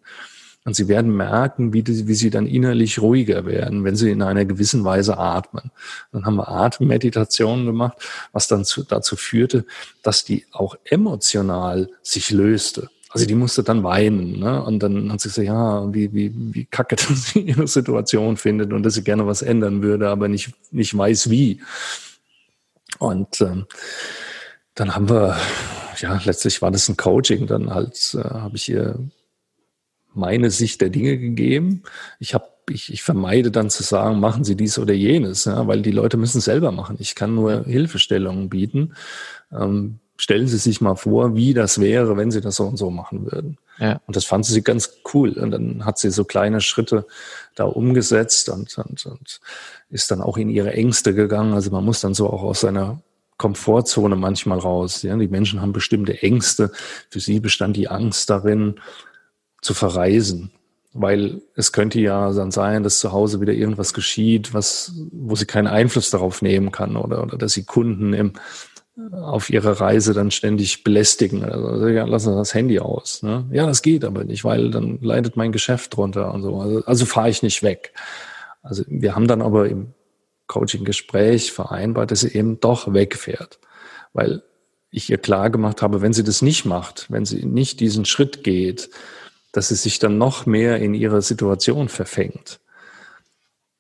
Und 0.69 0.75
sie 0.75 0.87
werden 0.87 1.17
merken, 1.17 1.73
wie, 1.73 1.83
die, 1.83 2.09
wie 2.09 2.15
sie 2.15 2.29
dann 2.29 2.47
innerlich 2.47 3.01
ruhiger 3.01 3.47
werden, 3.47 3.85
wenn 3.85 3.97
sie 3.97 4.11
in 4.11 4.21
einer 4.21 4.45
gewissen 4.45 4.85
Weise 4.85 5.17
atmen. 5.17 5.71
Dann 6.13 6.27
haben 6.27 6.37
wir 6.37 6.47
Atemmeditationen 6.47 7.65
gemacht, 7.65 7.97
was 8.33 8.49
dann 8.49 8.67
zu, 8.67 8.83
dazu 8.83 9.17
führte, 9.17 9.65
dass 10.03 10.27
die 10.27 10.45
auch 10.53 10.77
emotional 10.85 11.89
sich 12.03 12.31
löste. 12.33 12.91
Also 13.09 13.25
die 13.25 13.35
musste 13.35 13.63
dann 13.63 13.83
weinen, 13.83 14.41
ne? 14.41 14.63
Und 14.63 14.83
dann 14.83 15.11
hat 15.11 15.23
sie 15.23 15.31
gesagt, 15.31 15.47
ja, 15.47 15.95
wie, 15.95 16.13
wie, 16.13 16.35
wie 16.35 16.67
kacke, 16.67 16.97
dass 17.09 17.29
sie 17.29 17.41
ihre 17.41 17.67
Situation 17.67 18.37
findet 18.37 18.75
und 18.75 18.83
dass 18.83 18.93
sie 18.93 19.05
gerne 19.05 19.27
was 19.27 19.41
ändern 19.41 19.81
würde, 19.81 20.11
aber 20.11 20.29
nicht, 20.29 20.53
nicht 20.71 20.95
weiß 20.95 21.31
wie. 21.31 21.63
Und 22.99 23.41
ähm, 23.41 23.65
dann 24.75 24.95
haben 24.95 25.09
wir, 25.09 25.35
ja, 25.97 26.21
letztlich 26.27 26.61
war 26.61 26.71
das 26.71 26.91
ein 26.91 26.99
Coaching, 26.99 27.47
dann 27.47 27.75
halt 27.75 28.15
äh, 28.23 28.23
habe 28.23 28.57
ich 28.57 28.69
ihr 28.69 28.99
meine 30.19 30.51
Sicht 30.51 30.81
der 30.81 30.91
Dinge 30.91 31.19
gegeben. 31.19 31.83
Ich 32.19 32.35
habe 32.35 32.47
ich, 32.71 32.93
ich 32.93 33.03
vermeide 33.03 33.51
dann 33.51 33.71
zu 33.71 33.83
sagen, 33.83 34.21
machen 34.21 34.45
Sie 34.45 34.55
dies 34.55 34.79
oder 34.79 34.93
jenes, 34.93 35.47
ja, 35.47 35.67
weil 35.67 35.81
die 35.81 35.91
Leute 35.91 36.19
müssen 36.19 36.43
selber 36.43 36.71
machen. 36.71 36.97
Ich 36.99 37.15
kann 37.15 37.35
nur 37.35 37.65
Hilfestellungen 37.65 38.51
bieten. 38.51 38.93
Ähm, 39.51 40.01
stellen 40.19 40.49
Sie 40.49 40.59
sich 40.59 40.83
mal 40.83 40.97
vor, 40.97 41.35
wie 41.35 41.55
das 41.55 41.81
wäre, 41.81 42.19
wenn 42.19 42.31
Sie 42.31 42.43
das 42.43 42.57
so 42.57 42.65
und 42.65 42.77
so 42.77 42.91
machen 42.91 43.25
würden. 43.33 43.57
Ja. 43.79 44.01
Und 44.07 44.17
das 44.17 44.25
fand 44.25 44.45
sie 44.45 44.63
ganz 44.63 44.99
cool. 45.15 45.31
Und 45.33 45.53
dann 45.53 45.85
hat 45.85 45.99
sie 45.99 46.11
so 46.11 46.25
kleine 46.25 46.61
Schritte 46.61 47.07
da 47.55 47.65
umgesetzt 47.65 48.49
und, 48.49 48.77
und, 48.79 49.07
und 49.07 49.41
ist 49.91 50.11
dann 50.11 50.21
auch 50.21 50.37
in 50.37 50.51
ihre 50.51 50.73
Ängste 50.73 51.15
gegangen. 51.15 51.55
Also 51.55 51.71
man 51.71 51.85
muss 51.85 52.01
dann 52.01 52.15
so 52.15 52.29
auch 52.29 52.43
aus 52.43 52.61
seiner 52.61 53.01
Komfortzone 53.37 54.17
manchmal 54.17 54.59
raus. 54.59 55.03
Ja, 55.03 55.17
die 55.17 55.29
Menschen 55.29 55.61
haben 55.61 55.73
bestimmte 55.73 56.23
Ängste. 56.23 56.73
Für 57.09 57.21
sie 57.21 57.39
bestand 57.39 57.77
die 57.77 57.89
Angst 57.89 58.29
darin, 58.31 58.81
zu 59.61 59.75
verreisen, 59.75 60.51
weil 60.93 61.43
es 61.55 61.73
könnte 61.73 62.01
ja 62.01 62.33
dann 62.33 62.51
sein, 62.51 62.83
dass 62.83 63.01
zu 63.01 63.13
Hause 63.13 63.41
wieder 63.41 63.53
irgendwas 63.53 63.95
geschieht, 63.95 64.55
was, 64.55 64.93
wo 65.13 65.37
sie 65.37 65.47
keinen 65.47 65.67
Einfluss 65.67 66.11
darauf 66.11 66.43
nehmen 66.43 66.73
kann 66.73 66.97
oder, 66.97 67.23
oder 67.23 67.37
dass 67.37 67.53
sie 67.53 67.65
Kunden 67.65 68.13
im, 68.13 68.33
auf 69.13 69.51
ihrer 69.51 69.81
Reise 69.81 70.13
dann 70.13 70.31
ständig 70.31 70.83
belästigen. 70.83 71.45
Also 71.45 71.87
ja, 71.89 72.05
lassen 72.05 72.33
Sie 72.33 72.39
das 72.39 72.55
Handy 72.55 72.81
aus. 72.81 73.23
Ne? 73.23 73.47
Ja, 73.53 73.67
das 73.67 73.83
geht 73.83 74.05
aber 74.05 74.25
nicht, 74.25 74.45
weil 74.45 74.71
dann 74.71 74.99
leidet 75.01 75.37
mein 75.37 75.53
Geschäft 75.53 75.97
drunter 75.97 76.35
und 76.35 76.43
so. 76.43 76.61
Also, 76.61 76.85
also 76.85 77.07
fahre 77.07 77.31
ich 77.31 77.43
nicht 77.43 77.63
weg. 77.63 77.93
Also 78.63 78.83
wir 78.89 79.15
haben 79.15 79.29
dann 79.29 79.41
aber 79.41 79.69
im 79.69 79.95
Coaching-Gespräch 80.49 81.53
vereinbart, 81.53 82.11
dass 82.11 82.21
sie 82.21 82.35
eben 82.35 82.59
doch 82.59 82.93
wegfährt, 82.93 83.61
weil 84.13 84.43
ich 84.91 85.11
ihr 85.11 85.19
klar 85.19 85.51
gemacht 85.51 85.83
habe, 85.83 86.01
wenn 86.01 86.13
sie 86.13 86.25
das 86.25 86.43
nicht 86.43 86.65
macht, 86.65 87.07
wenn 87.11 87.25
sie 87.25 87.45
nicht 87.45 87.81
diesen 87.81 88.05
Schritt 88.05 88.43
geht, 88.43 88.91
dass 89.59 89.71
sie 89.71 89.75
sich 89.75 89.99
dann 89.99 90.19
noch 90.19 90.47
mehr 90.47 90.79
in 90.79 90.95
ihrer 90.95 91.21
Situation 91.21 91.89
verfängt. 91.89 92.61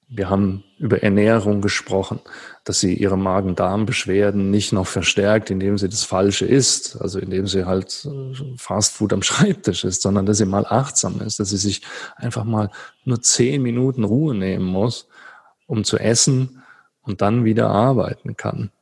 Wir 0.09 0.29
haben 0.29 0.65
über 0.77 1.05
Ernährung 1.05 1.61
gesprochen, 1.61 2.19
dass 2.65 2.81
sie 2.81 2.95
ihre 2.95 3.17
Magen-Darm-Beschwerden 3.17 4.51
nicht 4.51 4.73
noch 4.73 4.89
verstärkt, 4.89 5.51
indem 5.51 5.79
sie 5.79 5.89
das 5.89 6.03
Falsche 6.03 6.47
isst, 6.47 7.01
also 7.01 7.21
indem 7.21 7.47
sie 7.47 7.65
halt 7.65 8.09
äh, 8.11 8.57
Fastfood 8.57 9.13
am 9.13 9.23
Schreibtisch 9.23 9.85
ist, 9.85 10.03
sondern 10.03 10.27
dass 10.27 10.39
sie 10.39 10.47
mal 10.47 10.67
achtsam 10.67 11.21
ist, 11.21 11.39
dass 11.39 11.51
sie 11.51 11.57
sich 11.59 11.83
einfach 12.17 12.43
mal 12.43 12.73
nur 13.05 13.23
zehn 13.23 13.63
Minuten 13.63 14.03
Ruhe 14.03 14.35
nehmen 14.35 14.67
muss, 14.67 15.07
um 15.69 15.85
zu 15.85 15.97
essen 15.97 16.61
und 17.03 17.23
dann 17.23 17.45
wieder 17.45 17.71
arbeiten 17.71 18.37
kann. 18.37 18.73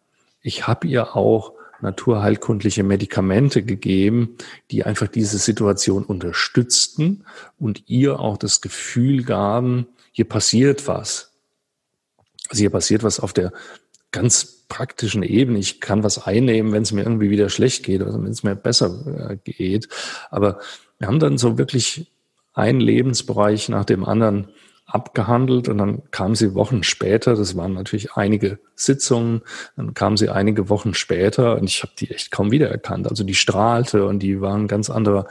Ich 0.41 0.67
habe 0.67 0.87
ihr 0.87 1.15
auch 1.15 1.53
naturheilkundliche 1.81 2.83
Medikamente 2.83 3.63
gegeben, 3.63 4.37
die 4.71 4.85
einfach 4.85 5.09
diese 5.09 5.39
Situation 5.39 6.05
unterstützten 6.05 7.25
und 7.59 7.85
ihr 7.87 8.21
auch 8.21 8.37
das 8.37 8.61
Gefühl 8.61 9.25
gaben, 9.25 9.87
hier 10.13 10.27
passiert 10.27 10.89
was. 10.89 11.33
Also 12.49 12.61
hier 12.61 12.71
passiert 12.71 13.03
was 13.03 13.21
auf 13.21 13.33
der 13.33 13.53
ganz 14.13 14.65
praktischen 14.69 15.23
Ebene. 15.23 15.59
Ich 15.59 15.81
kann 15.81 16.03
was 16.03 16.27
einnehmen, 16.27 16.73
wenn 16.73 16.83
es 16.83 16.93
mir 16.93 17.03
irgendwie 17.03 17.31
wieder 17.31 17.51
schlecht 17.51 17.85
geht 17.85 18.03
oder 18.03 18.15
wenn 18.15 18.31
es 18.31 18.43
mir 18.43 18.57
besser 18.57 19.31
äh, 19.31 19.37
geht. 19.37 19.89
Aber 20.31 20.61
wir 20.99 21.09
haben 21.09 21.21
dann 21.21 21.39
so 21.39 21.59
wirklich 21.59 22.11
einen 22.55 22.81
Lebensbereich 22.81 23.69
nach 23.69 23.85
dem 23.85 24.05
anderen 24.05 24.49
abgehandelt 24.87 25.69
und 25.69 25.79
dann 25.79 26.03
kam 26.13 26.37
sie 26.37 26.55
Wochen 26.55 26.85
später, 26.85 27.35
das 27.35 27.57
waren 27.57 27.75
natürlich 27.75 28.13
einige 28.13 28.61
Sitzungen, 28.77 29.43
dann 29.77 29.95
kam 29.95 30.17
sie 30.17 30.29
einige 30.29 30.69
Wochen 30.69 30.95
später 30.95 31.59
und 31.59 31.65
ich 31.65 31.83
habe 31.83 31.93
die 31.99 32.11
echt 32.11 32.31
kaum 32.31 32.53
wiedererkannt. 32.53 33.09
Also 33.09 33.25
die 33.25 33.35
strahlte 33.35 34.07
und 34.07 34.21
die 34.21 34.41
war 34.41 34.55
ein 34.55 34.69
ganz 34.69 34.89
anderer 34.89 35.27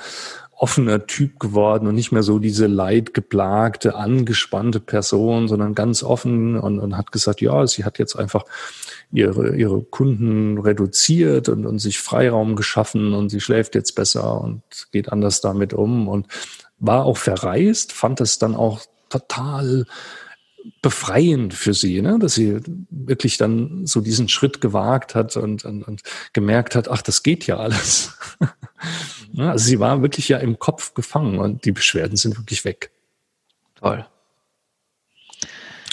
offener 0.58 1.06
Typ 1.06 1.40
geworden 1.40 1.88
und 1.88 1.96
nicht 1.96 2.12
mehr 2.12 2.24
so 2.24 2.40
diese 2.40 2.68
leidgeplagte, 2.68 3.96
angespannte 3.96 4.80
Person, 4.80 5.48
sondern 5.48 5.76
ganz 5.76 6.02
offen 6.02 6.58
und, 6.58 6.80
und 6.80 6.98
hat 6.98 7.12
gesagt, 7.12 7.42
ja, 7.42 7.68
sie 7.68 7.84
hat 7.84 8.00
jetzt 8.00 8.16
einfach 8.16 8.46
ihre, 9.12 9.56
ihre 9.56 9.82
Kunden 9.82 10.58
reduziert 10.58 11.50
und, 11.50 11.66
und 11.66 11.80
sich 11.80 12.00
Freiraum 12.00 12.56
geschaffen 12.56 13.14
und 13.14 13.30
sie 13.30 13.42
schläft 13.42 13.76
jetzt 13.76 13.96
besser 13.96 14.42
und 14.42 14.62
geht 14.92 15.12
anders 15.12 15.42
damit 15.42 15.74
um 15.74 16.08
und 16.08 16.28
war 16.80 17.06
auch 17.06 17.18
verreist, 17.18 17.92
fand 17.92 18.22
es 18.22 18.38
dann 18.40 18.56
auch 18.56 18.82
total 19.20 19.86
befreiend 20.82 21.54
für 21.54 21.74
sie, 21.74 22.02
ne? 22.02 22.18
dass 22.20 22.36
sie 22.36 22.60
wirklich 22.90 23.38
dann 23.38 23.86
so 23.86 24.02
diesen 24.02 24.30
Schritt 24.30 24.62
gewagt 24.62 25.16
hat 25.16 25.38
und, 25.38 25.64
und, 25.66 25.84
und 25.84 26.02
gemerkt 26.34 26.76
hat, 26.76 26.90
ach, 26.90 27.02
das 27.02 27.24
geht 27.24 27.46
ja 27.46 27.58
alles. 27.58 28.18
also 29.38 29.66
sie 29.66 29.80
war 29.80 30.02
wirklich 30.02 30.30
ja 30.30 30.38
im 30.38 30.58
Kopf 30.58 30.94
gefangen 30.94 31.40
und 31.40 31.66
die 31.66 31.72
Beschwerden 31.72 32.18
sind 32.18 32.38
wirklich 32.38 32.66
weg. 32.66 32.92
Toll. 33.76 34.06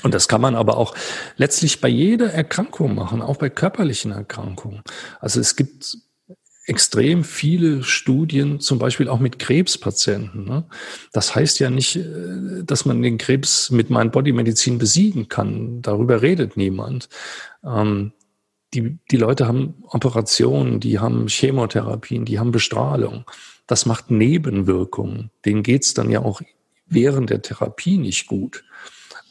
Und 0.03 0.15
das 0.15 0.27
kann 0.27 0.41
man 0.41 0.57
aber 0.57 0.77
auch 0.79 0.95
letztlich 1.37 1.81
bei 1.81 1.89
jeder 1.89 2.33
Erkrankung 2.33 2.95
machen, 2.95 3.23
auch 3.23 3.37
bei 3.37 3.51
körperlichen 3.51 4.11
Erkrankungen. 4.11 4.83
Also 5.21 5.39
es 5.39 5.55
gibt 5.55 5.99
extrem 6.67 7.25
viele 7.25 7.83
Studien, 7.83 8.61
zum 8.61 8.79
Beispiel 8.79 9.09
auch 9.09 9.19
mit 9.19 9.39
Krebspatienten. 9.39 10.45
Ne? 10.45 10.65
Das 11.13 11.35
heißt 11.35 11.59
ja 11.59 11.71
nicht, 11.71 11.97
äh, 11.97 12.65
dass 12.65 12.85
man 12.85 13.03
den 13.03 13.19
Krebs 13.19 13.71
mit 13.71 13.91
Mind-Body-Medizin 13.91 14.79
besiegen 14.79 15.29
kann. 15.29 15.83
Darüber 15.83 16.23
redet 16.23 16.57
niemand. 16.57 17.09
Ähm, 17.65 18.13
die, 18.75 18.99
die 19.11 19.17
Leute 19.17 19.47
haben 19.47 19.75
Operationen, 19.89 20.81
die 20.81 20.99
haben 20.99 21.29
Chemotherapien, 21.29 22.25
die 22.25 22.39
haben 22.39 22.53
Bestrahlung. 22.53 23.25
Das 23.67 23.85
macht 23.87 24.11
Nebenwirkungen. 24.11 25.31
Denen 25.45 25.63
geht's 25.63 25.95
dann 25.95 26.11
ja 26.11 26.23
auch 26.23 26.41
während 26.87 27.31
der 27.31 27.43
Therapie 27.43 27.99
nicht 27.99 28.27
gut. 28.27 28.65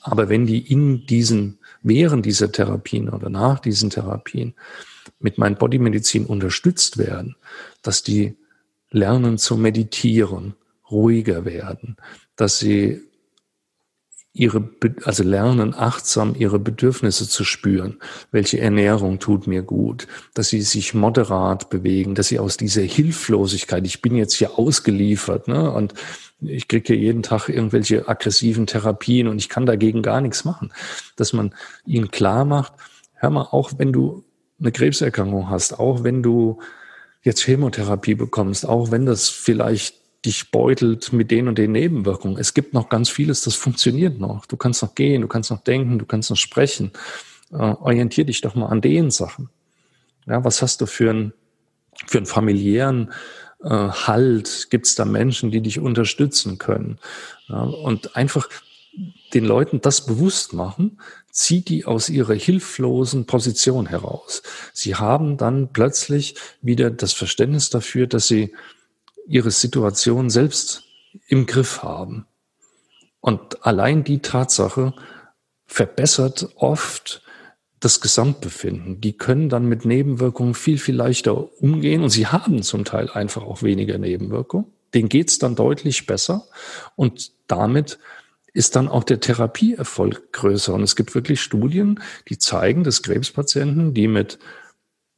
Aber 0.01 0.29
wenn 0.29 0.45
die 0.45 0.59
in 0.59 1.05
diesen, 1.05 1.59
während 1.81 2.25
dieser 2.25 2.51
Therapien 2.51 3.09
oder 3.09 3.29
nach 3.29 3.59
diesen 3.59 3.89
Therapien 3.89 4.53
mit 5.19 5.37
meinen 5.37 5.55
Bodymedizin 5.55 6.25
unterstützt 6.25 6.97
werden, 6.97 7.35
dass 7.81 8.03
die 8.03 8.35
lernen 8.89 9.37
zu 9.37 9.57
meditieren, 9.57 10.55
ruhiger 10.89 11.45
werden, 11.45 11.97
dass 12.35 12.59
sie 12.59 13.01
ihre, 14.33 14.69
also 15.03 15.23
lernen 15.23 15.73
achtsam 15.73 16.35
ihre 16.37 16.59
Bedürfnisse 16.59 17.27
zu 17.27 17.43
spüren. 17.43 17.97
Welche 18.31 18.59
Ernährung 18.59 19.19
tut 19.19 19.45
mir 19.45 19.61
gut? 19.61 20.07
Dass 20.33 20.49
sie 20.49 20.61
sich 20.61 20.93
moderat 20.93 21.69
bewegen, 21.69 22.15
dass 22.15 22.29
sie 22.29 22.39
aus 22.39 22.55
dieser 22.55 22.83
Hilflosigkeit, 22.83 23.85
ich 23.85 24.01
bin 24.01 24.15
jetzt 24.15 24.35
hier 24.35 24.57
ausgeliefert, 24.57 25.47
ne, 25.47 25.71
und 25.71 25.93
ich 26.39 26.67
kriege 26.67 26.87
hier 26.87 26.97
jeden 26.97 27.23
Tag 27.23 27.49
irgendwelche 27.49 28.07
aggressiven 28.07 28.67
Therapien 28.67 29.27
und 29.27 29.37
ich 29.37 29.49
kann 29.49 29.65
dagegen 29.65 30.01
gar 30.01 30.21
nichts 30.21 30.45
machen. 30.45 30.73
Dass 31.15 31.33
man 31.33 31.53
ihnen 31.85 32.09
klar 32.09 32.45
macht, 32.45 32.73
hör 33.13 33.29
mal, 33.29 33.47
auch 33.51 33.73
wenn 33.77 33.93
du 33.93 34.23
eine 34.59 34.71
Krebserkrankung 34.71 35.49
hast, 35.49 35.79
auch 35.79 36.03
wenn 36.03 36.23
du 36.23 36.59
jetzt 37.21 37.43
Chemotherapie 37.43 38.15
bekommst, 38.15 38.65
auch 38.65 38.91
wenn 38.91 39.05
das 39.05 39.29
vielleicht 39.29 40.00
dich 40.25 40.51
beutelt 40.51 41.13
mit 41.13 41.31
den 41.31 41.47
und 41.47 41.57
den 41.57 41.71
Nebenwirkungen. 41.71 42.38
Es 42.38 42.53
gibt 42.53 42.73
noch 42.73 42.89
ganz 42.89 43.10
vieles, 43.10 43.41
das 43.41 43.55
funktioniert 43.55 44.19
noch. 44.19 44.45
Du 44.45 44.55
kannst 44.57 44.81
noch 44.81 44.93
gehen, 44.93 45.21
du 45.21 45.27
kannst 45.27 45.49
noch 45.49 45.63
denken, 45.63 45.99
du 45.99 46.05
kannst 46.05 46.29
noch 46.29 46.38
sprechen. 46.38 46.91
Äh, 47.51 47.55
orientier 47.55 48.25
dich 48.25 48.41
doch 48.41 48.55
mal 48.55 48.67
an 48.67 48.81
den 48.81 49.10
Sachen. 49.10 49.49
Ja, 50.27 50.43
was 50.43 50.62
hast 50.62 50.81
du 50.81 50.86
für 50.86 51.10
einen, 51.10 51.34
für 52.05 52.19
einen 52.19 52.27
familiären 52.27 53.12
äh, 53.63 53.69
Halt? 53.69 54.67
Gibt 54.69 54.86
es 54.88 54.95
da 54.95 55.05
Menschen, 55.05 55.49
die 55.49 55.62
dich 55.62 55.79
unterstützen 55.79 56.60
können? 56.60 56.99
Ja, 57.47 57.62
und 57.62 58.15
einfach 58.15 58.47
den 59.34 59.45
Leuten 59.45 59.81
das 59.81 60.05
bewusst 60.05 60.53
machen, 60.53 60.99
zieht 61.31 61.69
die 61.69 61.86
aus 61.86 62.10
ihrer 62.10 62.34
hilflosen 62.34 63.25
Position 63.25 63.88
heraus. 63.88 64.43
Sie 64.73 64.95
haben 64.95 65.38
dann 65.38 65.69
plötzlich 65.71 66.36
wieder 66.62 66.91
das 66.91 67.13
Verständnis 67.13 67.69
dafür, 67.69 68.07
dass 68.07 68.27
sie 68.27 68.53
ihre 69.27 69.51
Situation 69.51 70.29
selbst 70.29 70.84
im 71.27 71.45
Griff 71.45 71.84
haben. 71.84 72.25
Und 73.19 73.65
allein 73.65 74.03
die 74.03 74.19
Tatsache 74.19 74.93
verbessert 75.65 76.49
oft 76.55 77.21
das 77.79 77.99
Gesamtbefinden. 78.01 79.01
Die 79.01 79.17
können 79.17 79.49
dann 79.49 79.65
mit 79.65 79.86
Nebenwirkungen 79.86 80.53
viel, 80.53 80.77
viel 80.77 80.95
leichter 80.95 81.62
umgehen 81.62 82.03
und 82.03 82.10
sie 82.10 82.27
haben 82.27 82.62
zum 82.63 82.86
Teil 82.86 83.10
einfach 83.10 83.43
auch 83.43 83.63
weniger 83.63 83.97
Nebenwirkungen. 83.97 84.67
Denen 84.93 85.10
geht's 85.10 85.39
dann 85.39 85.55
deutlich 85.55 86.05
besser 86.05 86.47
und 86.95 87.31
damit 87.47 87.99
ist 88.53 88.75
dann 88.75 88.88
auch 88.88 89.03
der 89.03 89.19
Therapieerfolg 89.19 90.34
größer. 90.34 90.73
Und 90.73 90.84
es 90.84 90.95
gibt 90.95 91.15
wirklich 91.15 91.41
Studien, 91.41 92.01
die 92.27 92.38
zeigen, 92.38 92.84
dass 92.84 93.01
Krebspatienten, 93.01 93.93
die 93.93 94.07
mit 94.07 94.39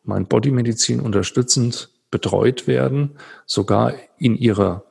mein 0.03 0.27
Bodymedizin 0.27 0.99
unterstützend 0.99 1.89
betreut 2.13 2.67
werden, 2.67 3.17
sogar 3.45 3.95
in 4.17 4.35
ihrer 4.37 4.85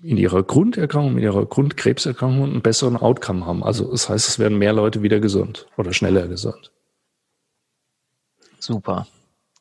in 0.00 0.18
ihrer 0.18 0.42
Grunderkrankung, 0.42 1.16
in 1.16 1.22
ihrer 1.22 1.46
Grundkrebserkrankung 1.46 2.50
einen 2.50 2.62
besseren 2.62 2.96
Outcome 2.98 3.46
haben. 3.46 3.64
Also 3.64 3.90
das 3.90 4.08
heißt, 4.08 4.28
es 4.28 4.38
werden 4.38 4.58
mehr 4.58 4.74
Leute 4.74 5.02
wieder 5.02 5.18
gesund 5.18 5.66
oder 5.78 5.94
schneller 5.94 6.28
gesund. 6.28 6.70
Super. 8.58 9.06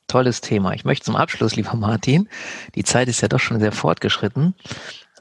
Tolles 0.08 0.42
Thema. 0.42 0.74
Ich 0.74 0.84
möchte 0.84 1.06
zum 1.06 1.16
Abschluss, 1.16 1.56
lieber 1.56 1.76
Martin, 1.76 2.28
die 2.76 2.84
Zeit 2.84 3.08
ist 3.08 3.22
ja 3.22 3.30
doch 3.30 3.40
schon 3.40 3.62
sehr 3.62 3.72
fortgeschritten, 3.72 4.54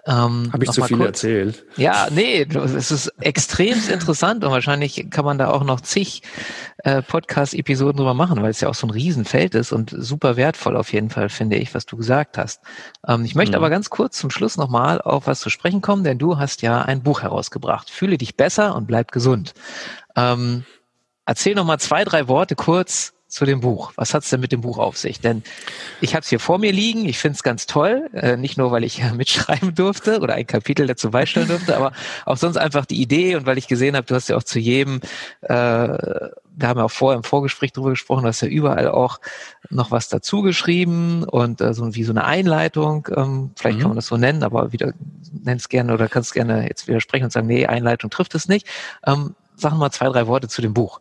ähm, 0.05 0.51
Habe 0.53 0.65
ich 0.65 0.71
zu 0.73 0.83
viel 0.83 0.97
kurz. 0.97 1.23
erzählt? 1.23 1.65
Ja, 1.77 2.09
nee, 2.11 2.43
es 2.43 2.91
ist 2.91 3.09
extrem 3.21 3.79
interessant 3.89 4.43
und 4.45 4.51
wahrscheinlich 4.51 5.07
kann 5.11 5.25
man 5.25 5.39
da 5.39 5.51
auch 5.51 5.63
noch 5.63 5.81
zig 5.81 6.23
äh, 6.79 7.03
Podcast-Episoden 7.03 7.99
drüber 7.99 8.15
machen, 8.15 8.43
weil 8.43 8.51
es 8.51 8.61
ja 8.61 8.69
auch 8.69 8.75
so 8.75 8.89
ein 8.89 8.91
Riesenfeld 8.91 9.55
ist 9.55 9.71
und 9.71 9.95
super 9.97 10.37
wertvoll 10.37 10.77
auf 10.77 10.93
jeden 10.93 11.11
Fall, 11.11 11.29
finde 11.29 11.57
ich, 11.57 11.73
was 11.73 11.87
du 11.87 11.97
gesagt 11.97 12.37
hast. 12.37 12.63
Ähm, 13.07 13.25
ich 13.25 13.37
möchte 13.37 13.53
mhm. 13.53 13.63
aber 13.63 13.71
ganz 13.71 13.91
kurz 13.91 14.19
zum 14.19 14.31
Schluss 14.31 14.57
nochmal 14.57 15.01
auf 15.01 15.29
was 15.29 15.39
zu 15.39 15.51
sprechen 15.51 15.83
kommen, 15.83 16.03
denn 16.03 16.19
du 16.19 16.37
hast 16.37 16.63
ja 16.63 16.83
ein 16.83 17.05
Buch 17.05 17.23
herausgebracht. 17.23 17.89
Fühle 17.89 18.19
dich 18.19 18.37
besser 18.37 18.75
und 18.75 18.87
bleib 18.89 19.13
gesund. 19.13 19.55
Ähm, 20.17 20.65
erzähl 21.27 21.55
nochmal 21.55 21.79
zwei, 21.79 22.03
drei 22.03 22.27
Worte 22.27 22.57
kurz 22.57 23.15
zu 23.33 23.47
dem 23.47 23.61
Buch. 23.61 23.93
Was 23.97 24.13
hat's 24.13 24.29
denn 24.29 24.41
mit 24.41 24.53
dem 24.53 24.61
Buch 24.61 24.77
auf 24.77 24.99
sich? 24.99 25.19
Denn 25.19 25.43
ich 26.03 26.15
habe 26.15 26.21
es 26.21 26.29
hier 26.29 26.39
vor 26.39 26.59
mir 26.59 26.71
liegen. 26.71 27.07
Ich 27.07 27.19
finde 27.19 27.37
es 27.37 27.43
ganz 27.43 27.67
toll, 27.67 28.11
äh, 28.13 28.37
nicht 28.37 28.59
nur 28.59 28.71
weil 28.71 28.85
ich 28.85 28.99
ja 28.99 29.13
mitschreiben 29.15 29.75
durfte 29.75 30.21
oder 30.21 30.35
ein 30.35 30.47
Kapitel 30.47 30.87
dazu 30.87 31.11
beisteuern 31.11 31.49
durfte, 31.49 31.75
aber 31.75 31.93
auch 32.27 32.37
sonst 32.37 32.59
einfach 32.59 32.85
die 32.85 33.01
Idee 33.01 33.35
und 33.37 33.47
weil 33.47 33.57
ich 33.57 33.69
gesehen 33.69 33.97
habe, 33.97 34.07
du 34.07 34.15
hast 34.15 34.29
ja 34.29 34.37
auch 34.37 34.43
zu 34.43 34.59
jedem, 34.59 35.01
äh, 35.41 35.49
wir 35.49 36.69
haben 36.69 36.79
ja 36.79 36.85
auch 36.85 36.91
vorher 36.91 37.17
im 37.17 37.25
Vorgespräch 37.25 37.73
drüber 37.73 37.91
gesprochen, 37.91 38.23
du 38.23 38.29
hast 38.29 38.43
ja 38.43 38.49
überall 38.49 38.89
auch 38.89 39.19
noch 39.71 39.91
was 39.91 40.11
dazu 40.11 40.43
geschrieben 40.43 41.25
und 41.25 41.63
äh, 41.63 41.73
so 41.73 41.95
wie 41.95 42.05
so 42.05 42.13
eine 42.13 42.25
Einleitung. 42.25 43.09
Ähm, 43.17 43.53
vielleicht 43.57 43.79
mhm. 43.79 43.81
kann 43.81 43.91
man 43.91 43.97
das 43.97 44.09
so 44.09 44.19
nennen, 44.19 44.43
aber 44.43 44.73
wieder 44.73 44.93
nenn's 45.43 45.71
gerne 45.71 45.95
oder 45.95 46.09
kannst 46.09 46.35
gerne 46.35 46.69
jetzt 46.69 46.87
widersprechen 46.87 47.25
und 47.25 47.33
sagen, 47.33 47.47
nee, 47.47 47.67
Einleitung 47.67 48.11
trifft 48.11 48.35
es 48.35 48.47
nicht. 48.47 48.67
Ähm, 49.07 49.35
sag 49.57 49.73
mal 49.73 49.91
zwei, 49.91 50.09
drei 50.09 50.27
Worte 50.27 50.49
zu 50.49 50.61
dem 50.61 50.75
Buch. 50.75 51.01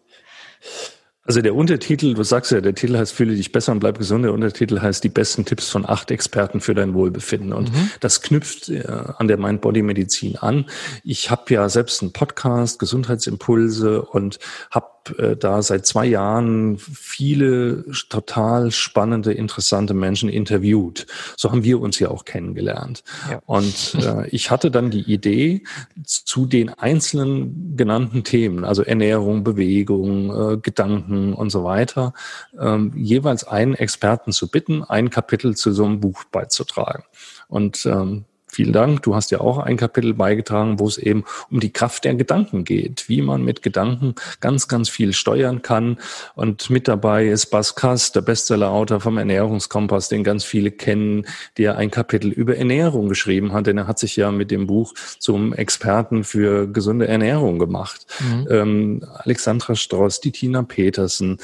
Also 1.31 1.41
der 1.41 1.55
Untertitel, 1.55 2.13
du 2.13 2.23
sagst 2.23 2.51
ja, 2.51 2.59
der 2.59 2.75
Titel 2.75 2.97
heißt 2.97 3.13
Fühle 3.13 3.37
dich 3.37 3.53
besser 3.53 3.71
und 3.71 3.79
bleib 3.79 3.97
gesund. 3.97 4.25
Der 4.25 4.33
Untertitel 4.33 4.81
heißt 4.81 5.01
Die 5.01 5.07
besten 5.07 5.45
Tipps 5.45 5.69
von 5.69 5.87
acht 5.87 6.11
Experten 6.11 6.59
für 6.59 6.75
dein 6.75 6.93
Wohlbefinden. 6.93 7.53
Und 7.53 7.73
mhm. 7.73 7.89
das 8.01 8.21
knüpft 8.21 8.67
äh, 8.67 8.83
an 8.85 9.29
der 9.29 9.37
Mind-Body-Medizin 9.37 10.35
an. 10.35 10.65
Ich 11.05 11.31
habe 11.31 11.53
ja 11.53 11.69
selbst 11.69 12.01
einen 12.01 12.11
Podcast, 12.11 12.79
Gesundheitsimpulse 12.79 14.01
und 14.01 14.39
habe 14.71 14.87
äh, 15.17 15.35
da 15.35 15.61
seit 15.61 15.85
zwei 15.85 16.05
Jahren 16.05 16.77
viele 16.77 17.85
total 18.09 18.71
spannende, 18.71 19.33
interessante 19.33 19.93
Menschen 19.93 20.29
interviewt. 20.29 21.07
So 21.37 21.51
haben 21.51 21.63
wir 21.63 21.81
uns 21.81 21.99
ja 21.99 22.09
auch 22.09 22.25
kennengelernt. 22.25 23.03
Ja. 23.29 23.41
Und 23.45 23.95
äh, 23.95 24.27
ich 24.31 24.51
hatte 24.51 24.71
dann 24.71 24.91
die 24.91 25.11
Idee, 25.11 25.63
zu 26.03 26.45
den 26.45 26.69
einzelnen 26.69 27.75
genannten 27.75 28.23
Themen, 28.23 28.63
also 28.63 28.83
Ernährung, 28.83 29.43
Bewegung, 29.43 30.53
äh, 30.53 30.57
Gedanken 30.57 31.33
und 31.33 31.49
so 31.49 31.63
weiter, 31.63 32.13
ähm, 32.59 32.93
jeweils 32.95 33.43
einen 33.43 33.73
Experten 33.73 34.31
zu 34.31 34.49
bitten, 34.49 34.83
ein 34.83 35.09
Kapitel 35.09 35.55
zu 35.55 35.71
so 35.71 35.85
einem 35.85 35.99
Buch 35.99 36.23
beizutragen. 36.25 37.03
Und 37.47 37.85
ähm, 37.85 38.25
Vielen 38.53 38.73
Dank. 38.73 39.01
Du 39.03 39.15
hast 39.15 39.31
ja 39.31 39.39
auch 39.39 39.59
ein 39.59 39.77
Kapitel 39.77 40.13
beigetragen, 40.13 40.77
wo 40.77 40.85
es 40.85 40.97
eben 40.97 41.23
um 41.49 41.61
die 41.61 41.71
Kraft 41.71 42.03
der 42.03 42.15
Gedanken 42.15 42.65
geht, 42.65 43.07
wie 43.07 43.21
man 43.21 43.45
mit 43.45 43.61
Gedanken 43.61 44.13
ganz, 44.41 44.67
ganz 44.67 44.89
viel 44.89 45.13
steuern 45.13 45.61
kann. 45.61 45.97
Und 46.35 46.69
mit 46.69 46.89
dabei 46.89 47.27
ist 47.27 47.45
Bas 47.45 47.75
Kass, 47.75 48.11
der 48.11 48.19
Bestsellerautor 48.19 48.99
vom 48.99 49.17
Ernährungskompass, 49.17 50.09
den 50.09 50.25
ganz 50.25 50.43
viele 50.43 50.69
kennen, 50.69 51.25
der 51.57 51.77
ein 51.77 51.91
Kapitel 51.91 52.29
über 52.29 52.57
Ernährung 52.57 53.07
geschrieben 53.07 53.53
hat, 53.53 53.67
denn 53.67 53.77
er 53.77 53.87
hat 53.87 53.99
sich 53.99 54.17
ja 54.17 54.31
mit 54.31 54.51
dem 54.51 54.67
Buch 54.67 54.95
zum 55.17 55.53
Experten 55.53 56.25
für 56.25 56.67
gesunde 56.67 57.07
Ernährung 57.07 57.57
gemacht. 57.57 58.05
Mhm. 58.19 58.47
Ähm, 58.49 59.05
Alexandra 59.13 59.75
Strauss, 59.75 60.19
die 60.19 60.33
Tina 60.33 60.63
Petersen. 60.63 61.37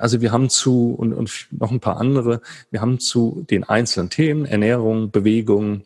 Also 0.00 0.20
wir 0.20 0.32
haben 0.32 0.50
zu, 0.50 0.92
und, 0.92 1.14
und 1.14 1.46
noch 1.50 1.70
ein 1.70 1.80
paar 1.80 1.96
andere, 1.96 2.42
wir 2.70 2.82
haben 2.82 3.00
zu 3.00 3.46
den 3.48 3.64
einzelnen 3.64 4.10
Themen, 4.10 4.44
Ernährung, 4.44 5.10
Bewegung, 5.10 5.84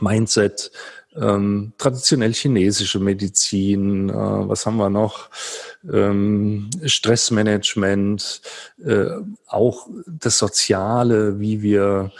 Mindset, 0.00 0.70
ähm, 1.16 1.72
traditionell 1.78 2.32
chinesische 2.32 2.98
Medizin, 2.98 4.08
äh, 4.08 4.12
was 4.12 4.66
haben 4.66 4.76
wir 4.76 4.90
noch? 4.90 5.30
Ähm, 5.90 6.70
Stressmanagement, 6.84 8.40
äh, 8.84 9.06
auch 9.46 9.86
das 10.06 10.38
Soziale, 10.38 11.38
wie 11.38 11.62
wir 11.62 12.10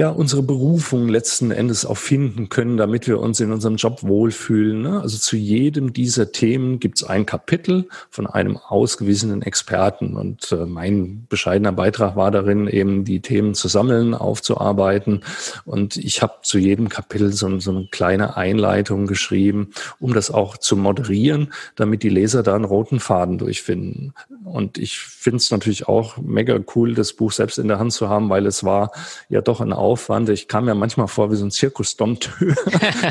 ja, 0.00 0.08
unsere 0.08 0.42
Berufung 0.42 1.10
letzten 1.10 1.50
Endes 1.50 1.84
auch 1.84 1.98
finden 1.98 2.48
können, 2.48 2.78
damit 2.78 3.06
wir 3.06 3.20
uns 3.20 3.38
in 3.38 3.52
unserem 3.52 3.76
Job 3.76 4.02
wohlfühlen. 4.02 4.80
Ne? 4.80 4.98
Also 4.98 5.18
zu 5.18 5.36
jedem 5.36 5.92
dieser 5.92 6.32
Themen 6.32 6.80
gibt 6.80 7.02
es 7.02 7.04
ein 7.04 7.26
Kapitel 7.26 7.86
von 8.08 8.26
einem 8.26 8.56
ausgewiesenen 8.56 9.42
Experten. 9.42 10.16
Und 10.16 10.52
äh, 10.52 10.64
mein 10.64 11.26
bescheidener 11.28 11.72
Beitrag 11.72 12.16
war 12.16 12.30
darin, 12.30 12.66
eben 12.66 13.04
die 13.04 13.20
Themen 13.20 13.52
zu 13.52 13.68
sammeln, 13.68 14.14
aufzuarbeiten. 14.14 15.22
Und 15.66 15.98
ich 15.98 16.22
habe 16.22 16.36
zu 16.44 16.56
jedem 16.56 16.88
Kapitel 16.88 17.30
so, 17.34 17.60
so 17.60 17.70
eine 17.70 17.88
kleine 17.90 18.38
Einleitung 18.38 19.06
geschrieben, 19.06 19.72
um 19.98 20.14
das 20.14 20.30
auch 20.30 20.56
zu 20.56 20.78
moderieren, 20.78 21.52
damit 21.76 22.02
die 22.04 22.08
Leser 22.08 22.42
da 22.42 22.54
einen 22.54 22.64
roten 22.64 23.00
Faden 23.00 23.36
durchfinden. 23.36 24.14
Und 24.44 24.78
ich 24.78 24.98
finde 24.98 25.36
es 25.36 25.50
natürlich 25.50 25.88
auch 25.88 26.16
mega 26.16 26.58
cool, 26.74 26.94
das 26.94 27.12
Buch 27.12 27.32
selbst 27.32 27.58
in 27.58 27.68
der 27.68 27.78
Hand 27.78 27.92
zu 27.92 28.08
haben, 28.08 28.30
weil 28.30 28.46
es 28.46 28.64
war 28.64 28.92
ja 29.28 29.42
doch 29.42 29.60
ein 29.60 29.74
Aufwand. 29.74 29.89
Ich 30.28 30.48
kam 30.48 30.66
mir 30.66 30.74
manchmal 30.74 31.08
vor 31.08 31.30
wie 31.30 31.36
so 31.36 31.44
ein 31.44 31.50
Zirkusdompteur, 31.50 32.54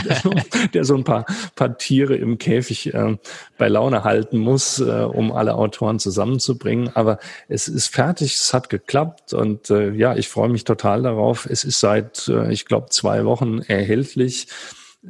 der, 0.06 0.16
so, 0.24 0.32
der 0.74 0.86
so 0.86 0.96
ein 0.96 1.04
paar, 1.04 1.26
paar 1.56 1.78
Tiere 1.78 2.16
im 2.16 2.38
Käfig 2.38 2.94
äh, 2.94 3.18
bei 3.58 3.68
Laune 3.68 4.04
halten 4.04 4.38
muss, 4.38 4.80
äh, 4.80 4.84
um 4.84 5.32
alle 5.32 5.56
Autoren 5.56 6.00
zusammenzubringen. 6.00 6.92
Aber 6.96 7.20
es 7.48 7.68
ist 7.68 7.88
fertig, 7.88 8.36
es 8.36 8.54
hat 8.54 8.70
geklappt 8.70 9.34
und 9.34 9.70
äh, 9.70 9.92
ja, 9.92 10.16
ich 10.16 10.30
freue 10.30 10.50
mich 10.50 10.64
total 10.64 11.04
darauf. 11.04 11.46
Es 11.46 11.64
ist 11.64 11.80
seit, 11.80 12.28
äh, 12.28 12.52
ich 12.52 12.66
glaube, 12.66 12.90
zwei 12.90 13.26
Wochen 13.26 13.60
erhältlich. 13.60 14.48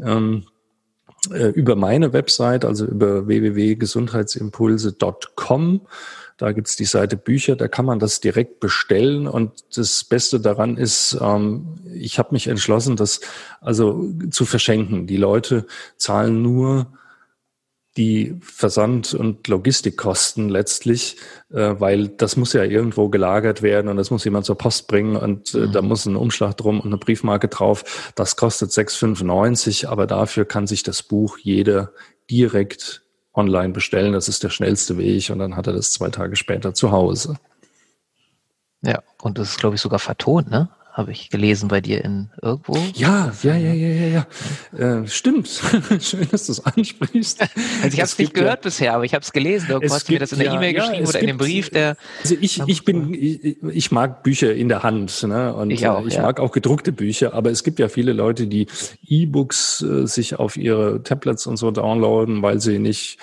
Ähm, 0.01 0.45
äh, 1.31 1.49
über 1.49 1.75
meine 1.75 2.13
Website, 2.13 2.63
also 2.65 2.85
über 2.85 3.27
www.gesundheitsimpulse.com. 3.27 5.81
Da 6.39 6.53
gibt's 6.53 6.77
die 6.77 6.85
Seite 6.85 7.17
Bücher, 7.17 7.57
da 7.57 7.67
kann 7.67 7.83
man 7.83 7.99
das 7.99 8.21
direkt 8.21 8.61
bestellen. 8.61 9.27
Und 9.27 9.51
das 9.75 10.05
Beste 10.05 10.39
daran 10.39 10.77
ist, 10.77 11.17
ähm, 11.21 11.75
ich 11.93 12.17
habe 12.17 12.29
mich 12.31 12.47
entschlossen, 12.47 12.95
das 12.95 13.19
also 13.59 14.09
zu 14.31 14.45
verschenken. 14.45 15.05
Die 15.05 15.17
Leute 15.17 15.65
zahlen 15.97 16.41
nur 16.41 16.93
die 17.97 18.37
Versand- 18.41 19.13
und 19.13 19.49
Logistikkosten 19.49 20.47
letztlich, 20.47 21.17
äh, 21.51 21.75
weil 21.77 22.07
das 22.07 22.37
muss 22.37 22.53
ja 22.53 22.63
irgendwo 22.63 23.09
gelagert 23.09 23.61
werden 23.61 23.89
und 23.89 23.97
das 23.97 24.09
muss 24.09 24.23
jemand 24.23 24.45
zur 24.45 24.57
Post 24.57 24.87
bringen 24.87 25.17
und 25.17 25.53
äh, 25.53 25.67
mhm. 25.67 25.71
da 25.73 25.81
muss 25.81 26.05
ein 26.05 26.15
Umschlag 26.15 26.55
drum 26.55 26.79
und 26.79 26.85
eine 26.85 26.97
Briefmarke 26.97 27.49
drauf. 27.49 28.11
Das 28.15 28.37
kostet 28.37 28.71
6,95, 28.71 29.87
aber 29.87 30.07
dafür 30.07 30.45
kann 30.45 30.67
sich 30.67 30.83
das 30.83 31.03
Buch 31.03 31.37
jeder 31.39 31.91
direkt 32.31 33.01
online 33.39 33.73
bestellen. 33.73 34.13
Das 34.13 34.27
ist 34.27 34.43
der 34.43 34.49
schnellste 34.49 34.97
Weg 34.97 35.29
und 35.29 35.39
dann 35.39 35.55
hat 35.55 35.67
er 35.67 35.73
das 35.73 35.91
zwei 35.91 36.09
Tage 36.09 36.35
später 36.35 36.73
zu 36.73 36.91
Hause. 36.91 37.37
Ja, 38.81 39.01
und 39.21 39.37
das 39.37 39.51
ist, 39.51 39.59
glaube 39.59 39.75
ich, 39.75 39.81
sogar 39.81 39.99
vertont, 39.99 40.49
ne? 40.49 40.69
Habe 40.91 41.11
ich 41.11 41.29
gelesen 41.29 41.67
bei 41.69 41.81
dir 41.81 42.03
in 42.03 42.29
irgendwo. 42.41 42.77
Ja, 42.95 43.31
ja, 43.43 43.55
ja, 43.55 43.73
ja, 43.73 43.87
ja, 43.87 44.25
ja. 44.77 45.01
Äh, 45.01 45.07
stimmt. 45.07 45.47
Schön, 46.01 46.27
dass 46.31 46.47
du 46.47 46.51
es 46.51 46.65
ansprichst. 46.65 47.41
Also 47.41 47.93
ich 47.93 47.99
habe 47.99 48.03
es 48.03 48.17
nicht 48.17 48.33
gehört 48.33 48.65
ja, 48.65 48.69
bisher, 48.69 48.93
aber 48.95 49.05
ich 49.05 49.13
habe 49.13 49.23
es 49.23 49.31
gelesen. 49.31 49.67
Du 49.69 49.81
hast 49.81 50.07
gibt, 50.07 50.09
mir 50.09 50.19
das 50.19 50.31
in 50.31 50.39
der 50.39 50.47
ja, 50.47 50.55
E-Mail 50.55 50.73
geschrieben 50.73 51.03
oder 51.03 51.19
gibt, 51.19 51.21
in 51.21 51.27
dem 51.27 51.37
Brief, 51.37 51.69
der. 51.69 51.95
Also 52.23 52.35
ich, 52.39 52.61
ich 52.65 52.83
bin, 52.85 53.13
ich, 53.13 53.57
ich 53.61 53.91
mag 53.91 54.23
Bücher 54.23 54.53
in 54.53 54.67
der 54.67 54.83
Hand, 54.83 55.23
ne? 55.23 55.53
Und 55.53 55.71
ich, 55.71 55.87
auch, 55.87 56.05
ich 56.05 56.17
mag 56.17 56.39
auch 56.39 56.51
gedruckte 56.51 56.91
Bücher, 56.91 57.33
aber 57.33 57.51
es 57.51 57.63
gibt 57.63 57.79
ja 57.79 57.87
viele 57.87 58.13
Leute, 58.13 58.47
die 58.47 58.67
E-Books 59.07 59.81
äh, 59.81 60.07
sich 60.07 60.39
auf 60.39 60.57
ihre 60.57 61.03
Tablets 61.03 61.47
und 61.47 61.57
so 61.57 61.71
downloaden, 61.71 62.41
weil 62.41 62.59
sie 62.59 62.79
nicht 62.79 63.19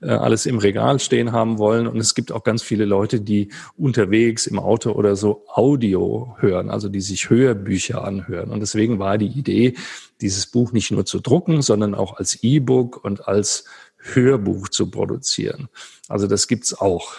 äh, 0.00 0.10
alles 0.10 0.46
im 0.46 0.58
Regal 0.58 0.98
stehen 0.98 1.32
haben 1.32 1.58
wollen. 1.58 1.86
Und 1.86 1.98
es 1.98 2.14
gibt 2.14 2.32
auch 2.32 2.44
ganz 2.44 2.62
viele 2.62 2.84
Leute, 2.84 3.20
die 3.20 3.50
unterwegs 3.76 4.46
im 4.46 4.58
Auto 4.58 4.92
oder 4.92 5.16
so 5.16 5.44
Audio 5.48 6.36
hören, 6.38 6.70
also 6.70 6.88
die 6.88 7.00
sich 7.00 7.30
Hörbücher 7.30 8.04
anhören. 8.04 8.50
Und 8.50 8.60
deswegen 8.60 8.98
war 8.98 9.18
die 9.18 9.26
Idee, 9.26 9.74
dieses 10.20 10.46
Buch 10.46 10.72
nicht 10.72 10.90
nur 10.90 11.06
zu 11.06 11.20
drucken, 11.20 11.62
sondern 11.62 11.94
auch 11.94 12.16
als 12.16 12.42
E-Book 12.42 13.04
und 13.04 13.28
als 13.28 13.64
Hörbuch 13.96 14.68
zu 14.68 14.90
produzieren. 14.90 15.68
Also 16.08 16.26
das 16.26 16.48
gibt's 16.48 16.74
auch. 16.78 17.14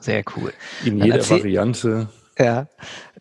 Sehr 0.00 0.22
cool. 0.36 0.52
In 0.84 1.02
jeder 1.02 1.28
Variante. 1.28 2.08
Ja, 2.38 2.68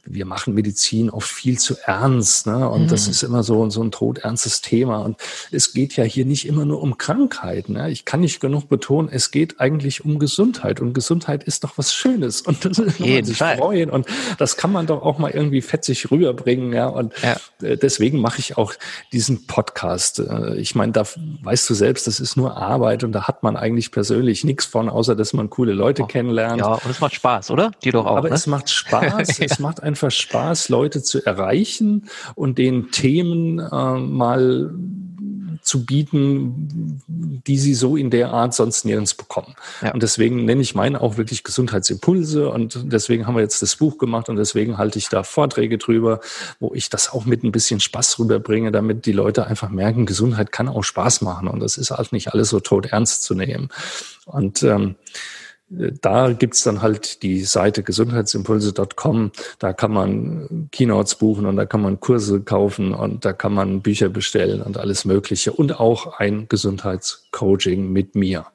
wir 0.04 0.26
machen 0.26 0.54
Medizin 0.54 1.10
oft 1.10 1.30
viel 1.30 1.58
zu 1.58 1.76
ernst. 1.84 2.46
Ne? 2.46 2.68
Und 2.68 2.84
mhm. 2.84 2.88
das 2.88 3.06
ist 3.08 3.22
immer 3.22 3.42
so, 3.42 3.70
so 3.70 3.82
ein 3.82 3.90
todernstes 3.90 4.60
Thema. 4.60 4.98
Und 4.98 5.16
es 5.50 5.72
geht 5.72 5.96
ja 5.96 6.04
hier 6.04 6.24
nicht 6.24 6.46
immer 6.46 6.64
nur 6.64 6.82
um 6.82 6.98
Krankheiten. 6.98 7.74
Ne? 7.74 7.90
Ich 7.90 8.04
kann 8.04 8.20
nicht 8.20 8.40
genug 8.40 8.68
betonen, 8.68 9.08
es 9.10 9.30
geht 9.30 9.60
eigentlich 9.60 10.04
um 10.04 10.18
Gesundheit. 10.18 10.80
Und 10.80 10.92
Gesundheit 10.92 11.44
ist 11.44 11.64
doch 11.64 11.78
was 11.78 11.94
Schönes. 11.94 12.42
Und 12.42 12.64
das 12.64 12.76
kann 12.98 13.10
man 13.10 13.24
sich 13.24 13.38
Fall. 13.38 13.56
freuen. 13.56 13.90
Und 13.90 14.06
das 14.38 14.56
kann 14.56 14.72
man 14.72 14.86
doch 14.86 15.02
auch 15.02 15.18
mal 15.18 15.30
irgendwie 15.30 15.62
fetzig 15.62 16.10
rüberbringen. 16.10 16.72
Ja? 16.72 16.88
Und 16.88 17.14
ja. 17.22 17.36
Äh, 17.62 17.76
deswegen 17.76 18.20
mache 18.20 18.40
ich 18.40 18.58
auch 18.58 18.74
diesen 19.12 19.46
Podcast. 19.46 20.18
Äh, 20.18 20.56
ich 20.56 20.74
meine, 20.74 20.92
da 20.92 21.04
weißt 21.42 21.70
du 21.70 21.74
selbst, 21.74 22.06
das 22.06 22.18
ist 22.18 22.36
nur 22.36 22.56
Arbeit 22.56 23.04
und 23.04 23.12
da 23.12 23.28
hat 23.28 23.42
man 23.42 23.56
eigentlich 23.56 23.92
persönlich 23.92 24.44
nichts 24.44 24.64
von, 24.64 24.88
außer 24.88 25.14
dass 25.14 25.32
man 25.32 25.48
coole 25.48 25.72
Leute 25.72 26.02
oh. 26.02 26.06
kennenlernt. 26.06 26.60
Ja, 26.60 26.74
und 26.74 26.90
es 26.90 27.00
macht 27.00 27.19
Spaß, 27.20 27.50
oder? 27.50 27.70
Die 27.84 27.90
doch 27.90 28.06
auch. 28.06 28.16
Aber 28.16 28.30
ne? 28.30 28.34
es 28.34 28.46
macht 28.46 28.70
Spaß. 28.70 29.38
es 29.40 29.58
macht 29.58 29.82
einfach 29.82 30.10
Spaß, 30.10 30.70
Leute 30.70 31.02
zu 31.02 31.22
erreichen 31.22 32.08
und 32.34 32.56
den 32.56 32.90
Themen 32.90 33.58
äh, 33.58 33.98
mal 33.98 34.70
zu 35.62 35.84
bieten, 35.84 37.02
die 37.46 37.58
sie 37.58 37.74
so 37.74 37.94
in 37.94 38.08
der 38.08 38.30
Art 38.30 38.54
sonst 38.54 38.86
nirgends 38.86 39.14
bekommen. 39.14 39.54
Ja. 39.82 39.92
Und 39.92 40.02
deswegen 40.02 40.46
nenne 40.46 40.62
ich 40.62 40.74
meinen 40.74 40.96
auch 40.96 41.18
wirklich 41.18 41.44
Gesundheitsimpulse 41.44 42.48
und 42.48 42.80
deswegen 42.90 43.26
haben 43.26 43.34
wir 43.34 43.42
jetzt 43.42 43.60
das 43.60 43.76
Buch 43.76 43.98
gemacht 43.98 44.30
und 44.30 44.36
deswegen 44.36 44.78
halte 44.78 44.98
ich 44.98 45.10
da 45.10 45.22
Vorträge 45.22 45.76
drüber, 45.76 46.20
wo 46.58 46.72
ich 46.74 46.88
das 46.88 47.12
auch 47.12 47.26
mit 47.26 47.44
ein 47.44 47.52
bisschen 47.52 47.80
Spaß 47.80 48.18
rüberbringe, 48.18 48.72
damit 48.72 49.04
die 49.04 49.12
Leute 49.12 49.46
einfach 49.46 49.68
merken, 49.68 50.06
Gesundheit 50.06 50.52
kann 50.52 50.68
auch 50.68 50.82
Spaß 50.82 51.20
machen 51.20 51.46
und 51.46 51.60
das 51.60 51.76
ist 51.76 51.90
halt 51.90 52.12
nicht 52.12 52.32
alles 52.32 52.48
so 52.48 52.60
tot 52.60 52.86
ernst 52.86 53.24
zu 53.24 53.34
nehmen. 53.34 53.68
Und 54.24 54.62
ähm, 54.62 54.96
da 55.70 56.32
gibt's 56.32 56.64
dann 56.64 56.82
halt 56.82 57.22
die 57.22 57.42
Seite 57.42 57.84
gesundheitsimpulse.com. 57.84 59.30
Da 59.60 59.72
kann 59.72 59.92
man 59.92 60.68
Keynotes 60.72 61.14
buchen 61.14 61.46
und 61.46 61.56
da 61.56 61.64
kann 61.64 61.80
man 61.80 62.00
Kurse 62.00 62.40
kaufen 62.40 62.92
und 62.92 63.24
da 63.24 63.32
kann 63.32 63.54
man 63.54 63.80
Bücher 63.80 64.08
bestellen 64.08 64.62
und 64.62 64.78
alles 64.78 65.04
Mögliche 65.04 65.52
und 65.52 65.78
auch 65.78 66.18
ein 66.18 66.48
Gesundheitscoaching 66.48 67.92
mit 67.92 68.16
mir. 68.16 68.46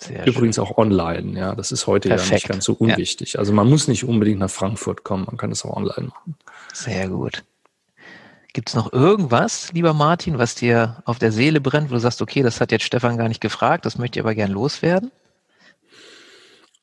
Sehr 0.00 0.26
Übrigens 0.26 0.56
schön. 0.56 0.64
auch 0.64 0.78
online, 0.78 1.38
ja. 1.38 1.54
Das 1.54 1.70
ist 1.70 1.86
heute 1.86 2.08
Perfekt. 2.08 2.30
ja 2.30 2.34
nicht 2.34 2.48
ganz 2.48 2.64
so 2.64 2.72
unwichtig. 2.72 3.34
Ja. 3.34 3.38
Also 3.38 3.52
man 3.52 3.70
muss 3.70 3.86
nicht 3.86 4.02
unbedingt 4.04 4.40
nach 4.40 4.50
Frankfurt 4.50 5.04
kommen, 5.04 5.26
man 5.26 5.36
kann 5.36 5.52
es 5.52 5.64
auch 5.64 5.76
online 5.76 6.08
machen. 6.08 6.34
Sehr 6.72 7.08
gut. 7.08 7.44
Gibt 8.52 8.68
es 8.68 8.74
noch 8.74 8.92
irgendwas, 8.92 9.72
lieber 9.72 9.94
Martin, 9.94 10.38
was 10.38 10.56
dir 10.56 11.02
auf 11.04 11.20
der 11.20 11.30
Seele 11.30 11.60
brennt, 11.60 11.90
wo 11.90 11.94
du 11.94 12.00
sagst, 12.00 12.20
okay, 12.20 12.42
das 12.42 12.60
hat 12.60 12.72
jetzt 12.72 12.84
Stefan 12.84 13.16
gar 13.16 13.28
nicht 13.28 13.40
gefragt, 13.40 13.86
das 13.86 13.96
möchte 13.96 14.18
ich 14.18 14.24
aber 14.24 14.34
gern 14.34 14.50
loswerden? 14.50 15.12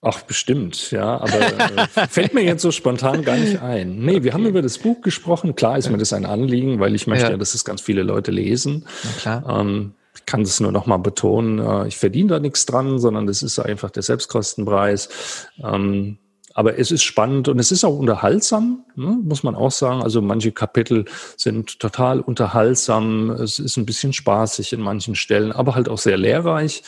Ach, 0.01 0.21
bestimmt, 0.21 0.91
ja, 0.91 1.19
aber 1.19 1.41
äh, 1.41 1.87
fällt 2.09 2.33
mir 2.33 2.43
jetzt 2.43 2.61
so 2.61 2.71
spontan 2.71 3.23
gar 3.23 3.35
nicht 3.35 3.61
ein. 3.61 3.99
Nee, 3.99 4.11
okay. 4.11 4.23
wir 4.23 4.33
haben 4.33 4.45
über 4.45 4.61
das 4.61 4.77
Buch 4.77 5.01
gesprochen. 5.01 5.55
Klar 5.55 5.77
ist 5.77 5.89
mir 5.89 5.97
das 5.97 6.13
ein 6.13 6.25
Anliegen, 6.25 6.79
weil 6.79 6.95
ich 6.95 7.05
möchte 7.05 7.25
ja, 7.25 7.31
ja 7.31 7.37
dass 7.37 7.53
es 7.53 7.65
ganz 7.65 7.81
viele 7.81 8.03
Leute 8.03 8.31
lesen. 8.31 8.85
Na 9.03 9.11
klar. 9.19 9.59
Ähm, 9.59 9.93
ich 10.15 10.25
kann 10.25 10.43
das 10.43 10.61
nur 10.61 10.71
nochmal 10.71 10.99
betonen. 10.99 11.59
Äh, 11.59 11.87
ich 11.89 11.97
verdiene 11.97 12.29
da 12.29 12.39
nichts 12.39 12.65
dran, 12.65 12.97
sondern 12.99 13.27
das 13.27 13.43
ist 13.43 13.59
einfach 13.59 13.89
der 13.91 14.03
Selbstkostenpreis. 14.03 15.49
Ähm, 15.61 16.17
aber 16.53 16.79
es 16.79 16.91
ist 16.91 17.03
spannend 17.03 17.49
und 17.49 17.59
es 17.59 17.71
ist 17.71 17.83
auch 17.83 17.97
unterhaltsam, 17.97 18.85
ne, 18.95 19.17
muss 19.21 19.43
man 19.43 19.55
auch 19.55 19.71
sagen. 19.71 20.01
Also 20.01 20.21
manche 20.21 20.51
Kapitel 20.51 21.05
sind 21.35 21.79
total 21.79 22.21
unterhaltsam. 22.21 23.31
Es 23.31 23.59
ist 23.59 23.75
ein 23.75 23.85
bisschen 23.85 24.13
spaßig 24.13 24.71
in 24.71 24.81
manchen 24.81 25.15
Stellen, 25.15 25.51
aber 25.51 25.75
halt 25.75 25.89
auch 25.89 25.99
sehr 25.99 26.17
lehrreich, 26.17 26.83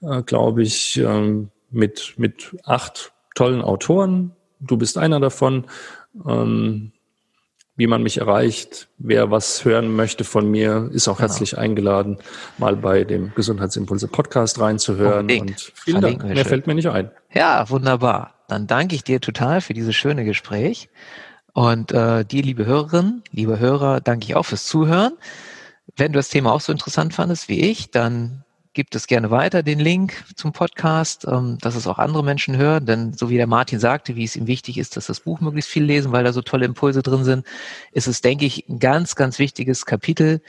äh, 0.00 0.22
glaube 0.22 0.62
ich. 0.62 0.96
Ähm, 0.96 1.50
mit, 1.70 2.14
mit 2.16 2.56
acht 2.64 3.12
tollen 3.34 3.62
Autoren. 3.62 4.32
Du 4.60 4.76
bist 4.76 4.98
einer 4.98 5.20
davon. 5.20 5.66
Ähm, 6.26 6.92
wie 7.76 7.86
man 7.86 8.02
mich 8.02 8.18
erreicht, 8.18 8.88
wer 8.96 9.30
was 9.30 9.64
hören 9.64 9.94
möchte 9.94 10.24
von 10.24 10.50
mir, 10.50 10.88
ist 10.92 11.08
auch 11.08 11.18
genau. 11.18 11.28
herzlich 11.28 11.58
eingeladen, 11.58 12.16
mal 12.56 12.74
bei 12.74 13.04
dem 13.04 13.32
Gesundheitsimpulse 13.34 14.08
Podcast 14.08 14.58
reinzuhören. 14.58 15.20
Unbedingt. 15.20 15.50
Und 15.50 15.72
vielen 15.74 16.00
Dank. 16.00 16.24
Mehr 16.24 16.36
schön. 16.36 16.44
fällt 16.46 16.66
mir 16.66 16.74
nicht 16.74 16.88
ein. 16.88 17.10
Ja, 17.34 17.68
wunderbar. 17.68 18.34
Dann 18.48 18.66
danke 18.66 18.94
ich 18.94 19.04
dir 19.04 19.20
total 19.20 19.60
für 19.60 19.74
dieses 19.74 19.94
schöne 19.94 20.24
Gespräch. 20.24 20.88
Und 21.52 21.92
äh, 21.92 22.24
dir, 22.24 22.42
liebe 22.42 22.64
Hörerinnen, 22.64 23.22
liebe 23.30 23.58
Hörer, 23.58 24.00
danke 24.00 24.24
ich 24.24 24.36
auch 24.36 24.44
fürs 24.44 24.64
Zuhören. 24.64 25.12
Wenn 25.96 26.12
du 26.12 26.18
das 26.18 26.30
Thema 26.30 26.52
auch 26.52 26.60
so 26.60 26.72
interessant 26.72 27.12
fandest 27.12 27.48
wie 27.48 27.60
ich, 27.60 27.90
dann 27.90 28.44
gibt 28.76 28.94
es 28.94 29.06
gerne 29.06 29.30
weiter 29.30 29.62
den 29.62 29.80
Link 29.80 30.22
zum 30.34 30.52
Podcast, 30.52 31.26
ähm, 31.26 31.56
dass 31.62 31.76
es 31.76 31.86
auch 31.86 31.98
andere 31.98 32.22
Menschen 32.22 32.58
hören. 32.58 32.84
Denn 32.84 33.14
so 33.14 33.30
wie 33.30 33.38
der 33.38 33.46
Martin 33.46 33.80
sagte, 33.80 34.16
wie 34.16 34.24
es 34.24 34.36
ihm 34.36 34.46
wichtig 34.46 34.76
ist, 34.76 34.98
dass 34.98 35.06
das 35.06 35.20
Buch 35.20 35.40
möglichst 35.40 35.70
viel 35.70 35.82
lesen, 35.82 36.12
weil 36.12 36.24
da 36.24 36.32
so 36.34 36.42
tolle 36.42 36.66
Impulse 36.66 37.02
drin 37.02 37.24
sind, 37.24 37.46
ist 37.92 38.06
es, 38.06 38.20
denke 38.20 38.44
ich, 38.44 38.68
ein 38.68 38.78
ganz, 38.78 39.16
ganz 39.16 39.38
wichtiges 39.38 39.86
Kapitel 39.86 40.42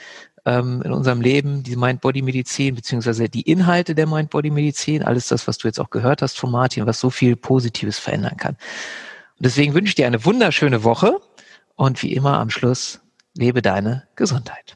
ähm, 0.45 0.82
in 0.84 0.91
unserem 0.91 1.21
Leben, 1.21 1.63
die 1.63 1.78
Mind-Body-Medizin, 1.78 2.75
beziehungsweise 2.75 3.30
die 3.30 3.43
Inhalte 3.43 3.95
der 3.95 4.07
Mind-Body-Medizin, 4.07 5.03
alles 5.03 5.30
das, 5.30 5.47
was 5.47 5.57
du 5.57 5.69
jetzt 5.69 5.80
auch 5.80 5.89
gehört 5.89 6.21
hast 6.21 6.38
von 6.38 6.51
Martin, 6.51 6.86
was 6.86 6.99
so 6.99 7.09
viel 7.09 7.38
Positives 7.38 7.97
verändern 7.97 8.36
kann. 8.36 8.57
Und 9.38 9.45
deswegen 9.45 9.73
wünsche 9.73 9.91
ich 9.91 9.95
dir 9.95 10.05
eine 10.05 10.25
wunderschöne 10.25 10.84
Woche 10.84 11.21
und 11.75 12.03
wie 12.03 12.11
immer 12.11 12.39
am 12.39 12.49
Schluss, 12.49 12.99
lebe 13.36 13.61
deine 13.61 14.05
Gesundheit. 14.17 14.75